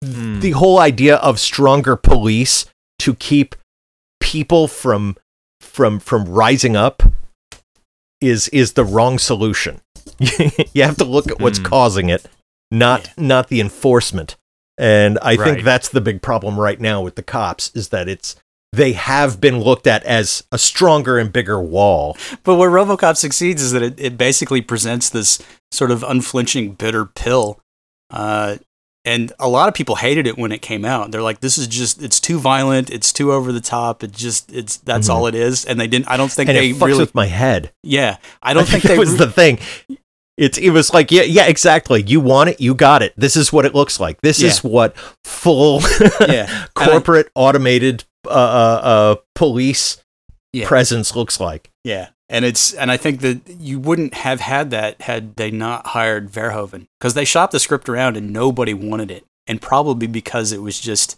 Hmm. 0.05 0.41
the 0.41 0.51
whole 0.51 0.79
idea 0.81 1.17
of 1.17 1.41
stronger 1.41 1.97
police 1.97 2.67
to 2.99 3.15
keep 3.15 3.55
people 4.21 4.69
from 4.69 5.17
from 5.63 5.99
from 5.99 6.27
rising 6.27 6.77
up 6.77 7.03
is 8.21 8.49
is 8.49 8.75
the 8.75 8.85
wrong 8.85 9.19
solution. 9.19 9.81
you 10.75 10.83
have 10.83 10.97
to 10.99 11.05
look 11.05 11.31
at 11.31 11.41
what's 11.41 11.59
Hmm. 11.59 11.65
causing 11.65 12.09
it, 12.11 12.27
not 12.71 13.11
not 13.19 13.49
the 13.49 13.61
enforcement. 13.61 14.37
And 14.79 15.19
I 15.23 15.37
think 15.37 15.63
that's 15.63 15.89
the 15.89 16.01
big 16.01 16.21
problem 16.23 16.59
right 16.59 16.81
now 16.81 17.01
with 17.01 17.15
the 17.15 17.23
cops 17.23 17.71
is 17.75 17.91
that 17.91 18.09
it's 18.09 18.37
they 18.73 18.93
have 18.95 19.41
been 19.41 19.61
looked 19.61 19.87
at 19.87 20.03
as 20.03 20.43
a 20.51 20.59
stronger 20.59 21.17
and 21.17 21.33
bigger 21.33 21.61
wall. 21.61 22.17
But 22.43 22.57
where 22.57 22.71
RoboCop 22.71 23.17
succeeds 23.17 23.63
is 23.63 23.71
that 23.71 23.83
it, 23.83 24.01
it 24.01 24.19
basically 24.19 24.61
presents 24.63 25.09
this 25.11 25.39
sort 25.71 25.93
of 25.93 26.03
unflinching 26.03 26.73
bitter 26.73 27.05
pill. 27.07 27.61
Uh, 28.11 28.57
and 29.05 29.33
a 29.39 29.49
lot 29.49 29.69
of 29.69 29.75
people 29.75 29.97
hated 29.97 30.27
it 30.27 30.37
when 30.39 30.51
it 30.51 30.63
came 30.63 30.85
out. 30.85 31.11
They're 31.13 31.23
like, 31.23 31.41
"This 31.41 31.57
is 31.59 31.69
just 31.69 32.03
it's 32.03 32.19
too 32.19 32.39
violent. 32.41 32.91
It's 32.91 33.13
too 33.13 33.33
over 33.33 33.53
the 33.53 33.61
top. 33.61 34.03
It 34.03 34.13
just 34.13 34.51
it's 34.53 34.79
that's 34.79 35.09
Mhm. 35.09 35.15
all 35.15 35.27
it 35.27 35.35
is." 35.35 35.65
And 35.67 35.79
they 35.79 35.87
didn't. 35.87 36.09
I 36.09 36.17
don't 36.17 36.33
think 36.33 36.49
And 36.49 36.57
they 36.59 36.71
it 36.71 36.77
fucks 36.77 36.87
really. 36.87 37.01
with 37.01 37.15
my 37.15 37.27
head. 37.27 37.71
yeah, 37.83 38.17
I 38.43 38.55
don't 38.55 38.67
think, 38.69 38.83
that 38.85 38.89
they 38.89 38.99
was 38.99 39.13
re- 39.13 39.19
the 39.19 39.31
thing. 39.31 39.59
It's 40.37 40.59
it 40.59 40.71
was 40.71 40.93
like 40.93 41.11
yeah 41.13 41.23
yeah 41.23 41.47
exactly. 41.47 42.03
You 42.03 42.21
want 42.21 42.51
it, 42.51 42.61
you 42.61 42.75
got 42.75 43.03
it. 43.03 43.13
This 43.17 43.37
is 43.37 43.53
what 43.53 43.65
it 43.65 43.75
looks 43.75 44.01
like. 44.01 44.21
This 44.21 44.43
is 44.43 44.65
what 44.65 44.97
full 45.25 45.81
yeah 46.21 46.47
And 46.51 46.69
I- 46.77 46.87
corporate 46.87 47.31
automated 47.35 48.05
uh, 48.27 48.31
uh, 48.31 48.81
uh, 48.83 49.17
police 49.35 50.03
Yeah. 50.53 50.67
presence 50.67 51.15
looks 51.15 51.39
like. 51.39 51.71
Yeah, 51.85 52.09
and 52.29 52.45
it's 52.45 52.73
and 52.73 52.91
I 52.91 52.97
think 52.97 53.21
that 53.21 53.43
you 53.49 53.79
wouldn't 53.79 54.15
have 54.15 54.41
had 54.41 54.71
that 54.71 55.03
had 55.03 55.37
they 55.37 55.51
not 55.53 55.89
hired 55.89 56.31
Verhoeven 56.33 56.87
because 56.99 57.15
they 57.15 57.25
shopped 57.25 57.53
the 57.53 57.61
script 57.61 57.89
around 57.89 58.17
and 58.17 58.33
nobody 58.33 58.75
wanted 58.75 59.11
it, 59.11 59.25
and 59.47 59.61
probably 59.63 60.07
because 60.09 60.51
it 60.51 60.63
was 60.63 60.81
just 60.81 61.17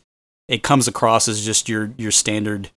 it 0.48 0.62
comes 0.62 0.86
across 0.88 1.26
as 1.28 1.42
just 1.44 1.68
your 1.70 1.92
your 1.96 2.10
standard 2.10 2.70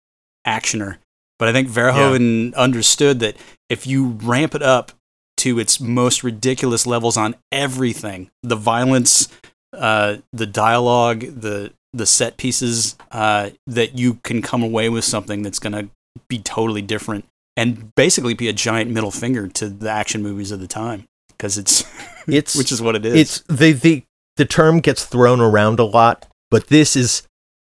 actioner. 0.48 0.98
But 1.38 1.48
I 1.50 1.54
think 1.54 1.68
Verhoeven 1.70 2.54
understood 2.56 3.20
that 3.22 3.36
if 3.70 3.88
you 3.88 4.18
ramp 4.24 4.54
it 4.56 4.62
up 4.62 4.92
to 5.40 5.60
its 5.60 5.80
most 5.80 6.24
ridiculous 6.24 6.86
levels 6.88 7.18
on 7.18 7.36
everything, 7.52 8.30
the 8.44 8.56
violence, 8.56 9.28
uh, 9.74 10.18
the 10.34 10.46
dialogue, 10.46 11.22
the 11.22 11.72
the 11.94 12.06
set 12.06 12.38
pieces, 12.38 12.96
uh, 13.12 13.50
that 13.66 13.98
you 13.98 14.16
can 14.24 14.42
come 14.42 14.62
away 14.62 14.90
with 14.90 15.04
something 15.04 15.42
that's 15.42 15.58
going 15.60 15.74
to 15.74 15.90
be 16.28 16.38
totally 16.40 16.84
different 16.84 17.26
and 17.58 17.94
basically 17.96 18.34
be 18.36 18.48
a 18.48 18.54
giant 18.54 18.92
middle 18.92 19.10
finger 19.12 19.48
to 19.48 19.68
the 19.70 19.90
action 19.90 20.22
movies 20.22 20.52
of 20.52 20.60
the 20.60 20.68
time 20.68 21.06
because 21.30 21.58
it's 21.58 21.84
It's 22.28 22.56
which 22.56 22.72
is 22.72 22.80
what 22.82 22.96
it 22.96 23.06
is. 23.06 23.16
it's 23.16 23.40
the 23.48 23.72
the 23.74 24.04
the 24.38 24.46
term 24.46 24.80
gets 24.82 25.04
thrown 25.06 25.42
around 25.42 25.80
a 25.80 25.84
lot, 25.84 26.28
but 26.52 26.68
this 26.68 26.96
is 26.96 27.24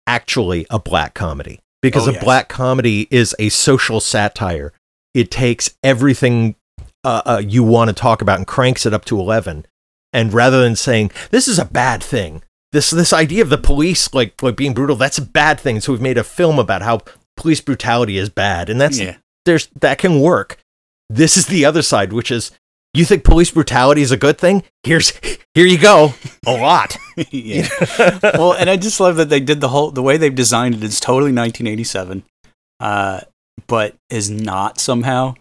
actually 0.06 0.66
a 0.70 0.78
black 0.78 1.14
comedy 1.14 1.60
because 1.82 2.06
Oh, 2.06 2.10
a 2.10 2.14
yes. 2.14 2.22
black 2.24 2.48
comedy 2.48 3.08
is 3.10 3.34
a 3.38 3.48
social 3.48 4.00
satire. 4.00 4.72
It 5.14 5.30
takes 5.30 5.74
everything 5.82 6.56
uh, 7.04 7.22
uh, 7.24 7.42
you 7.44 7.62
want 7.62 7.88
to 7.88 7.94
talk 7.94 8.22
about 8.22 8.38
and 8.38 8.46
cranks 8.46 8.86
it 8.86 8.94
up 8.94 9.04
to 9.06 9.18
eleven. 9.18 9.66
And 10.12 10.32
rather 10.32 10.60
than 10.60 10.76
saying 10.76 11.12
this 11.30 11.46
is 11.46 11.58
a 11.58 11.64
bad 11.64 12.02
thing, 12.02 12.42
this 12.72 12.90
this 12.90 13.12
idea 13.12 13.42
of 13.42 13.50
the 13.50 13.58
police 13.58 14.12
like 14.12 14.42
like 14.42 14.56
being 14.56 14.74
brutal, 14.74 14.96
that's 14.96 15.18
a 15.18 15.22
bad 15.22 15.60
thing. 15.60 15.80
So 15.80 15.92
we've 15.92 16.00
made 16.00 16.18
a 16.18 16.24
film 16.24 16.58
about 16.58 16.82
how 16.82 17.00
police 17.36 17.60
brutality 17.60 18.16
is 18.18 18.28
bad, 18.28 18.68
and 18.68 18.80
that's 18.80 18.98
yeah. 18.98 19.16
there's 19.44 19.68
that 19.80 19.98
can 19.98 20.20
work. 20.20 20.58
This 21.08 21.36
is 21.36 21.46
the 21.46 21.64
other 21.64 21.82
side, 21.82 22.12
which 22.12 22.30
is 22.30 22.52
you 22.92 23.04
think 23.04 23.24
police 23.24 23.50
brutality 23.50 24.02
is 24.02 24.10
a 24.10 24.16
good 24.16 24.38
thing? 24.38 24.64
Here's 24.82 25.12
here 25.54 25.66
you 25.66 25.78
go, 25.78 26.14
a 26.46 26.52
lot. 26.52 26.96
yeah. 27.30 27.68
well, 28.22 28.52
and 28.52 28.68
I 28.68 28.76
just 28.76 29.00
love 29.00 29.16
that 29.16 29.28
they 29.28 29.40
did 29.40 29.60
the 29.60 29.68
whole 29.68 29.90
the 29.90 30.02
way 30.02 30.16
they've 30.16 30.34
designed 30.34 30.74
it. 30.74 30.84
it 30.84 30.88
is 30.88 31.00
totally 31.00 31.32
1987, 31.32 32.24
uh, 32.80 33.20
but 33.66 33.96
is 34.08 34.30
not 34.30 34.78
somehow. 34.78 35.34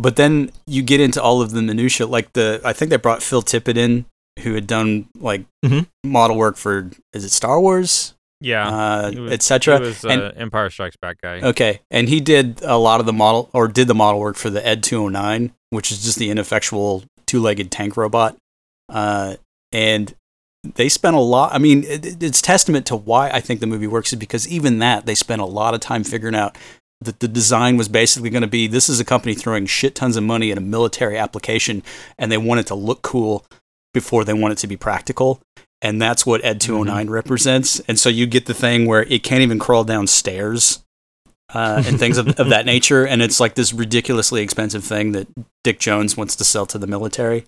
But 0.00 0.16
then 0.16 0.50
you 0.66 0.82
get 0.82 1.00
into 1.00 1.22
all 1.22 1.42
of 1.42 1.50
the 1.50 1.60
minutia, 1.62 2.06
like 2.06 2.32
the 2.32 2.60
I 2.64 2.72
think 2.72 2.90
they 2.90 2.96
brought 2.96 3.22
Phil 3.22 3.42
Tippett 3.42 3.76
in, 3.76 4.06
who 4.42 4.54
had 4.54 4.66
done 4.66 5.08
like 5.18 5.44
Mhm. 5.64 5.86
model 6.04 6.36
work 6.36 6.56
for 6.56 6.90
is 7.12 7.24
it 7.24 7.30
Star 7.30 7.60
Wars, 7.60 8.14
Yeah, 8.40 8.66
uh, 8.68 9.10
he 9.10 9.20
was- 9.20 9.32
etc. 9.32 9.78
He 9.78 9.84
was 9.86 10.04
uh, 10.04 10.32
Empire 10.36 10.70
Strikes 10.70 10.96
Back 10.96 11.20
guy. 11.20 11.40
Okay, 11.40 11.80
and 11.90 12.08
he 12.08 12.20
did 12.20 12.60
a 12.62 12.78
lot 12.78 13.00
of 13.00 13.06
the 13.06 13.12
model 13.12 13.50
or 13.52 13.68
did 13.68 13.88
the 13.88 13.94
model 13.94 14.20
work 14.20 14.36
for 14.36 14.48
the 14.48 14.66
Ed 14.66 14.82
209, 14.82 15.52
which 15.70 15.92
is 15.92 16.02
just 16.02 16.18
the 16.18 16.30
ineffectual 16.30 17.04
two-legged 17.26 17.70
tank 17.70 17.96
robot. 17.96 18.36
Uh, 18.88 19.36
and 19.72 20.14
they 20.74 20.88
spent 20.88 21.14
a 21.16 21.20
lot. 21.20 21.54
I 21.54 21.58
mean, 21.58 21.84
it, 21.84 22.04
it- 22.06 22.22
it's 22.22 22.40
testament 22.42 22.86
to 22.86 22.96
why 22.96 23.30
I 23.30 23.40
think 23.40 23.60
the 23.60 23.66
movie 23.66 23.86
works 23.86 24.12
is 24.12 24.18
because 24.18 24.48
even 24.48 24.78
that 24.80 25.06
they 25.06 25.14
spent 25.14 25.40
a 25.42 25.46
lot 25.46 25.74
of 25.74 25.80
time 25.80 26.04
figuring 26.04 26.34
out 26.34 26.56
that 27.00 27.20
the 27.20 27.28
design 27.28 27.76
was 27.76 27.88
basically 27.88 28.30
going 28.30 28.42
to 28.42 28.48
be 28.48 28.66
this 28.66 28.88
is 28.88 29.00
a 29.00 29.04
company 29.04 29.34
throwing 29.34 29.66
shit 29.66 29.94
tons 29.94 30.16
of 30.16 30.24
money 30.24 30.52
at 30.52 30.58
a 30.58 30.62
military 30.62 31.16
application, 31.16 31.82
and 32.18 32.30
they 32.30 32.38
want 32.38 32.60
it 32.60 32.66
to 32.66 32.74
look 32.74 33.02
cool 33.02 33.44
before 33.92 34.24
they 34.24 34.34
want 34.34 34.52
it 34.52 34.58
to 34.58 34.66
be 34.66 34.76
practical. 34.76 35.40
And 35.82 36.00
that's 36.00 36.26
what 36.26 36.44
Ed 36.44 36.60
209 36.60 37.08
represents. 37.08 37.80
And 37.80 37.98
so 37.98 38.08
you 38.08 38.26
get 38.26 38.46
the 38.46 38.54
thing 38.54 38.86
where 38.86 39.04
it 39.04 39.22
can't 39.22 39.40
even 39.40 39.58
crawl 39.58 39.84
down 39.84 40.06
stairs 40.06 40.84
uh, 41.54 41.82
and 41.86 41.98
things 41.98 42.18
of, 42.18 42.28
of 42.38 42.50
that 42.50 42.66
nature. 42.74 43.06
And 43.06 43.22
it's 43.22 43.40
like 43.40 43.54
this 43.54 43.72
ridiculously 43.72 44.42
expensive 44.42 44.84
thing 44.84 45.12
that 45.12 45.28
Dick 45.64 45.78
Jones 45.78 46.16
wants 46.16 46.36
to 46.36 46.44
sell 46.44 46.66
to 46.66 46.78
the 46.78 46.86
military. 46.86 47.46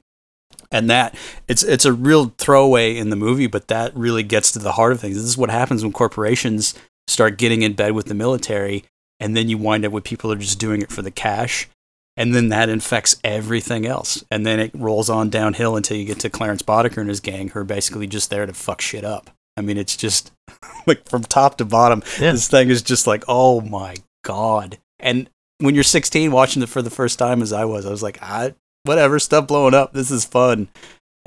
And 0.71 0.89
that 0.89 1.15
it's 1.49 1.63
it's 1.63 1.85
a 1.85 1.93
real 1.93 2.35
throwaway 2.39 2.97
in 2.97 3.11
the 3.11 3.17
movie, 3.17 3.47
but 3.47 3.69
that 3.69 3.95
really 3.95 4.23
gets 4.23 4.53
to 4.53 4.59
the 4.59 4.73
heart 4.73 4.93
of 4.93 5.01
things. 5.01 5.17
This 5.17 5.25
is 5.25 5.37
what 5.37 5.51
happens 5.51 5.83
when 5.83 5.93
corporations 5.93 6.75
start 7.07 7.37
getting 7.37 7.63
in 7.63 7.75
bed 7.75 7.93
with 7.93 8.07
the 8.07 8.15
military, 8.15 8.85
and 9.23 9.37
then 9.37 9.49
you 9.49 9.57
wind 9.57 9.85
up 9.87 9.93
with 9.93 10.05
people 10.05 10.29
who 10.31 10.37
are 10.37 10.41
just 10.41 10.59
doing 10.59 10.83
it 10.83 10.91
for 10.91 11.01
the 11.01 11.11
cash, 11.11 11.69
and 12.17 12.35
then 12.35 12.49
that 12.51 12.69
infects 12.69 13.17
everything 13.25 13.87
else, 13.87 14.23
and 14.31 14.45
then 14.45 14.61
it 14.61 14.71
rolls 14.75 15.09
on 15.09 15.31
downhill 15.31 15.77
until 15.77 15.97
you 15.97 16.05
get 16.05 16.19
to 16.21 16.29
Clarence 16.31 16.63
Boddicker 16.63 16.99
and 16.99 17.09
his 17.09 17.21
gang, 17.21 17.49
who 17.49 17.61
are 17.61 17.65
basically 17.65 18.07
just 18.07 18.29
there 18.29 18.45
to 18.45 18.53
fuck 18.53 18.81
shit 18.81 19.05
up. 19.05 19.31
I 19.57 19.61
mean, 19.61 19.79
it's 19.79 19.97
just 19.97 20.33
like 20.87 21.09
from 21.09 21.23
top 21.23 21.57
to 21.59 21.65
bottom, 21.65 22.03
Yeah. 22.21 22.33
this 22.33 22.49
thing 22.49 22.69
is 22.69 22.83
just 22.83 23.07
like, 23.07 23.25
oh 23.29 23.61
my 23.61 23.97
god. 24.25 24.79
And 24.99 25.31
when 25.59 25.75
you're 25.75 25.85
16 25.85 26.33
watching 26.33 26.63
it 26.63 26.69
for 26.69 26.83
the 26.83 26.91
first 26.91 27.19
time, 27.19 27.41
as 27.43 27.53
I 27.53 27.65
was, 27.65 27.87
I 27.87 27.91
was 27.91 28.03
like, 28.03 28.19
I, 28.23 28.55
whatever, 28.85 29.19
stuff 29.19 29.47
blowing 29.47 29.75
up. 29.75 29.93
This 29.93 30.11
is 30.11 30.25
fun. 30.25 30.69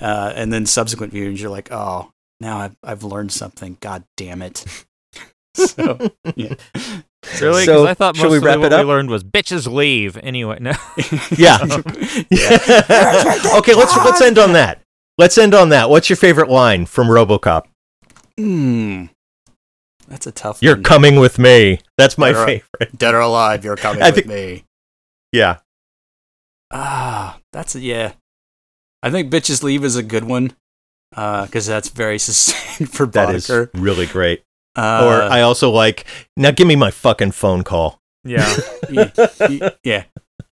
Uh, 0.02 0.34
and 0.36 0.52
then 0.52 0.66
subsequent 0.66 1.14
viewings, 1.14 1.40
you're 1.40 1.50
like, 1.50 1.72
oh, 1.72 2.12
now 2.42 2.58
I've, 2.58 2.76
I've 2.84 3.04
learned 3.04 3.32
something. 3.32 3.78
God 3.80 4.04
damn 4.18 4.42
it. 4.42 4.66
so, 5.56 6.12
yeah. 6.36 6.56
Really? 7.42 7.64
Because 7.64 7.66
So, 7.66 7.88
I 7.88 7.94
thought 7.94 8.16
shall 8.16 8.26
most 8.26 8.32
we 8.32 8.38
of 8.38 8.60
what 8.62 8.72
it 8.74 8.78
we 8.78 8.84
learned 8.84 9.10
was 9.10 9.24
bitches 9.24 9.72
leave. 9.72 10.18
Anyway, 10.18 10.58
no. 10.62 10.74
Yeah. 11.38 11.58
okay, 13.58 13.74
let's 13.74 13.96
let's 13.98 14.22
end 14.22 14.38
on 14.38 14.54
that. 14.54 14.82
Let's 15.18 15.38
end 15.38 15.54
on 15.54 15.70
that. 15.70 15.90
What's 15.90 16.10
your 16.10 16.18
favorite 16.18 16.50
line 16.50 16.86
from 16.86 17.08
RoboCop? 17.08 17.66
Hmm. 18.38 19.06
That's 20.08 20.28
a 20.28 20.32
tough 20.32 20.62
You're 20.62 20.76
one. 20.76 20.84
coming 20.84 21.16
with 21.20 21.40
me. 21.40 21.80
That's 21.98 22.18
my 22.18 22.32
Better- 22.32 22.46
favorite. 22.46 22.98
Dead 22.98 23.16
or 23.16 23.20
alive, 23.22 23.64
you're 23.66 23.76
coming 23.76 24.02
I 24.04 24.08
with 24.08 24.16
think- 24.16 24.28
me. 24.28 24.66
Yeah. 25.32 25.58
Ah, 26.72 27.40
that's 27.54 27.76
a, 27.76 27.80
yeah. 27.80 28.14
I 29.02 29.10
think 29.12 29.32
bitches 29.32 29.64
leave 29.64 29.84
is 29.84 29.96
a 29.96 30.04
good 30.04 30.24
one 30.26 30.54
because 31.12 31.66
that's 31.66 31.90
very 31.90 32.18
succinct 32.20 32.94
for 32.94 33.06
That 33.06 33.34
is 33.34 33.50
really 33.74 34.06
great. 34.06 34.44
Uh, 34.76 35.06
or 35.06 35.22
I 35.32 35.42
also 35.42 35.70
like 35.72 36.06
now 36.36 36.52
give 36.52 36.68
me 36.68 36.76
my 36.76 36.92
fucking 36.92 37.32
phone 37.32 37.64
call. 37.64 38.00
Yeah. 38.24 38.56
yeah. 39.84 40.04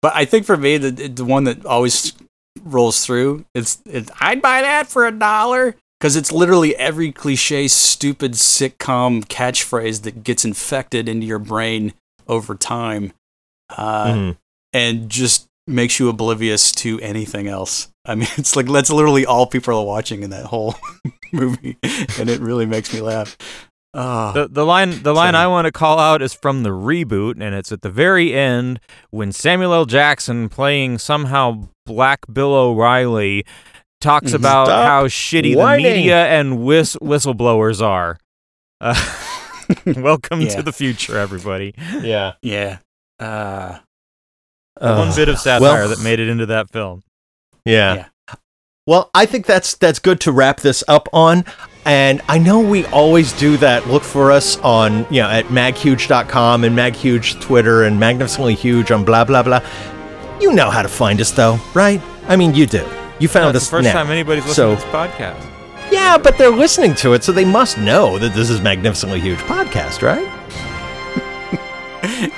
But 0.01 0.13
I 0.15 0.25
think 0.25 0.45
for 0.45 0.57
me, 0.57 0.77
the 0.77 0.91
the 0.91 1.25
one 1.25 1.43
that 1.45 1.65
always 1.65 2.13
rolls 2.61 3.05
through 3.05 3.45
it's, 3.55 3.81
it's 3.85 4.11
I'd 4.19 4.41
buy 4.41 4.61
that 4.61 4.87
for 4.87 5.05
a 5.07 5.11
dollar. 5.11 5.75
because 5.99 6.15
it's 6.15 6.31
literally 6.31 6.75
every 6.75 7.11
cliche, 7.11 7.67
stupid 7.67 8.33
sitcom 8.33 9.23
catchphrase 9.25 10.01
that 10.03 10.23
gets 10.23 10.43
infected 10.45 11.07
into 11.07 11.25
your 11.27 11.39
brain 11.39 11.93
over 12.27 12.55
time, 12.55 13.11
uh, 13.77 14.05
Mhm. 14.13 14.37
and 14.73 15.09
just 15.09 15.45
makes 15.67 15.99
you 15.99 16.09
oblivious 16.09 16.71
to 16.71 16.99
anything 17.01 17.47
else. 17.47 17.89
I 18.05 18.15
mean, 18.15 18.27
it's 18.37 18.55
like 18.55 18.65
that's 18.67 18.89
literally 18.89 19.25
all 19.25 19.45
people 19.47 19.77
are 19.77 19.85
watching 19.85 20.23
in 20.23 20.29
that 20.31 20.45
whole 20.45 20.75
movie, 21.33 21.77
and 22.17 22.29
it 22.29 22.39
really 22.41 22.65
makes 22.65 22.93
me 22.93 23.01
laugh. 23.01 23.37
Ah, 23.93 24.31
The, 24.33 24.47
the 24.47 24.65
line 24.65 25.01
the 25.03 25.13
line 25.13 25.33
So- 25.33 25.39
I 25.39 25.47
want 25.47 25.65
to 25.65 25.71
call 25.71 25.97
out 25.99 26.21
is 26.21 26.33
from 26.33 26.63
the 26.63 26.69
reboot, 26.69 27.41
and 27.41 27.55
it's 27.55 27.71
at 27.71 27.81
the 27.81 27.89
very 27.89 28.33
end 28.33 28.79
when 29.09 29.31
Samuel 29.31 29.73
L. 29.73 29.85
Jackson 29.85 30.47
playing 30.49 30.99
somehow 30.99 31.69
Black 31.85 32.19
Bill 32.31 32.53
O'Reilly 32.53 33.45
talks 33.99 34.31
about 34.33 34.67
Stop 34.67 34.85
how 34.85 35.07
shitty 35.07 35.55
whining. 35.55 35.83
the 35.85 35.89
media 35.89 36.27
and 36.27 36.59
whis- 36.59 36.97
whistleblowers 37.01 37.81
are. 37.81 38.17
Uh, 38.79 38.95
welcome 39.97 40.41
Yeah. 40.41 40.55
to 40.57 40.61
the 40.61 40.71
future, 40.71 41.17
everybody. 41.17 41.73
Yeah. 42.01 42.33
yeah. 42.41 42.77
Uh, 43.19 43.79
One 44.79 45.13
bit 45.15 45.29
of 45.29 45.39
satire 45.39 45.61
well- 45.61 45.89
that 45.89 45.99
made 46.01 46.19
it 46.19 46.29
into 46.29 46.45
that 46.45 46.69
film. 46.71 47.01
Yeah. 47.65 47.93
Yeah. 47.95 48.05
Well, 48.87 49.11
I 49.13 49.25
think 49.27 49.45
that's 49.45 49.75
that's 49.75 49.99
good 49.99 50.19
to 50.21 50.31
wrap 50.31 50.61
this 50.61 50.83
up 50.87 51.07
on. 51.13 51.45
And 51.89 52.21
I 52.29 52.37
know 52.37 52.59
we 52.59 52.85
always 52.87 53.33
do 53.33 53.57
that. 53.57 53.87
Look 53.87 54.03
for 54.03 54.31
us 54.31 54.59
on, 54.59 55.07
you 55.09 55.21
know, 55.23 55.29
at 55.29 55.45
maghuge.com 55.45 56.63
and 56.63 56.77
maghuge 56.77 57.41
Twitter 57.41 57.83
and 57.85 57.99
magnificently 57.99 58.53
huge 58.53 58.91
on 58.91 59.03
blah 59.03 59.25
blah 59.25 59.41
blah. 59.41 59.61
You 60.39 60.53
know 60.53 60.69
how 60.69 60.83
to 60.83 60.87
find 60.87 61.19
us 61.19 61.31
though, 61.31 61.59
right? 61.73 61.99
I 62.27 62.35
mean, 62.35 62.53
you 62.53 62.67
do. 62.67 62.87
You 63.17 63.27
found 63.27 63.55
That's 63.55 63.63
us 63.63 63.69
the 63.69 63.77
first 63.77 63.85
now. 63.85 63.93
time 63.93 64.11
anybody's 64.11 64.45
So- 64.55 64.75
to 64.75 64.77
this 64.81 64.85
podcast. 64.93 65.43
Yeah, 65.91 66.19
but 66.19 66.37
they're 66.37 66.51
listening 66.51 66.93
to 66.95 67.13
it, 67.13 67.23
so 67.23 67.31
they 67.31 67.43
must 67.45 67.79
know 67.79 68.19
that 68.19 68.35
this 68.35 68.51
is 68.51 68.61
magnificently 68.61 69.19
huge 69.19 69.39
podcast, 69.39 70.03
right? 70.03 70.27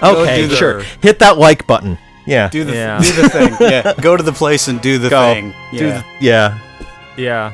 Okay, 0.02 0.44
do 0.44 0.48
the- 0.48 0.56
sure. 0.56 0.82
Hit 1.02 1.20
that 1.20 1.38
like 1.38 1.68
button. 1.68 1.98
Yeah. 2.26 2.48
do 2.50 2.64
the 2.64 2.74
Yeah. 2.74 3.02
do 3.02 3.12
the 3.22 3.30
thing. 3.30 3.56
Yeah, 3.60 3.94
go 4.00 4.16
to 4.16 4.24
the 4.24 4.32
place 4.32 4.70
and 4.70 4.80
do 4.82 4.98
the 4.98 5.10
Go. 5.10 5.34
thing. 5.34 5.54
Do 5.74 5.90
the- 5.90 6.06
yeah. 6.22 6.58
Yeah. 7.18 7.52